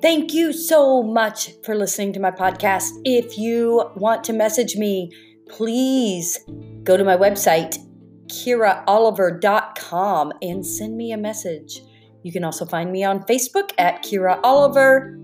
Thank 0.00 0.32
you 0.32 0.52
so 0.52 1.02
much 1.02 1.50
for 1.64 1.74
listening 1.74 2.12
to 2.12 2.20
my 2.20 2.30
podcast. 2.30 2.92
If 3.04 3.36
you 3.36 3.90
want 3.96 4.22
to 4.24 4.32
message 4.32 4.76
me, 4.76 5.10
please 5.48 6.38
go 6.84 6.96
to 6.96 7.04
my 7.04 7.16
website, 7.16 7.78
kyraoliver.com, 8.26 10.32
and 10.42 10.66
send 10.66 10.96
me 10.96 11.12
a 11.12 11.16
message. 11.16 11.82
You 12.22 12.32
can 12.32 12.44
also 12.44 12.66
find 12.66 12.92
me 12.92 13.04
on 13.04 13.22
Facebook 13.24 13.70
at 13.78 14.02
Kyra 14.02 14.40
Oliver 14.42 15.18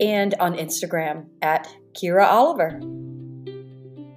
and 0.00 0.34
on 0.40 0.54
Instagram 0.54 1.26
at 1.42 1.68
Kyra 1.94 2.26
Oliver. 2.26 2.80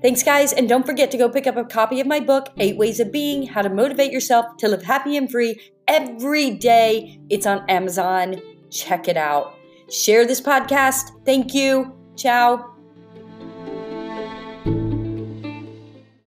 Thanks, 0.01 0.21
guys, 0.21 0.51
and 0.51 0.67
don't 0.67 0.85
forget 0.85 1.11
to 1.11 1.17
go 1.17 1.29
pick 1.29 1.47
up 1.47 1.55
a 1.55 1.63
copy 1.63 2.01
of 2.01 2.07
my 2.07 2.19
book, 2.19 2.49
Eight 2.57 2.77
Ways 2.77 2.99
of 2.99 3.11
Being 3.11 3.47
How 3.47 3.61
to 3.61 3.69
Motivate 3.69 4.11
Yourself 4.11 4.57
to 4.57 4.67
Live 4.67 4.83
Happy 4.83 5.15
and 5.15 5.31
Free 5.31 5.59
every 5.87 6.51
day. 6.51 7.19
It's 7.29 7.45
on 7.45 7.67
Amazon. 7.69 8.41
Check 8.69 9.07
it 9.07 9.15
out. 9.15 9.55
Share 9.89 10.25
this 10.25 10.41
podcast. 10.41 11.11
Thank 11.25 11.53
you. 11.53 11.95
Ciao. 12.17 12.72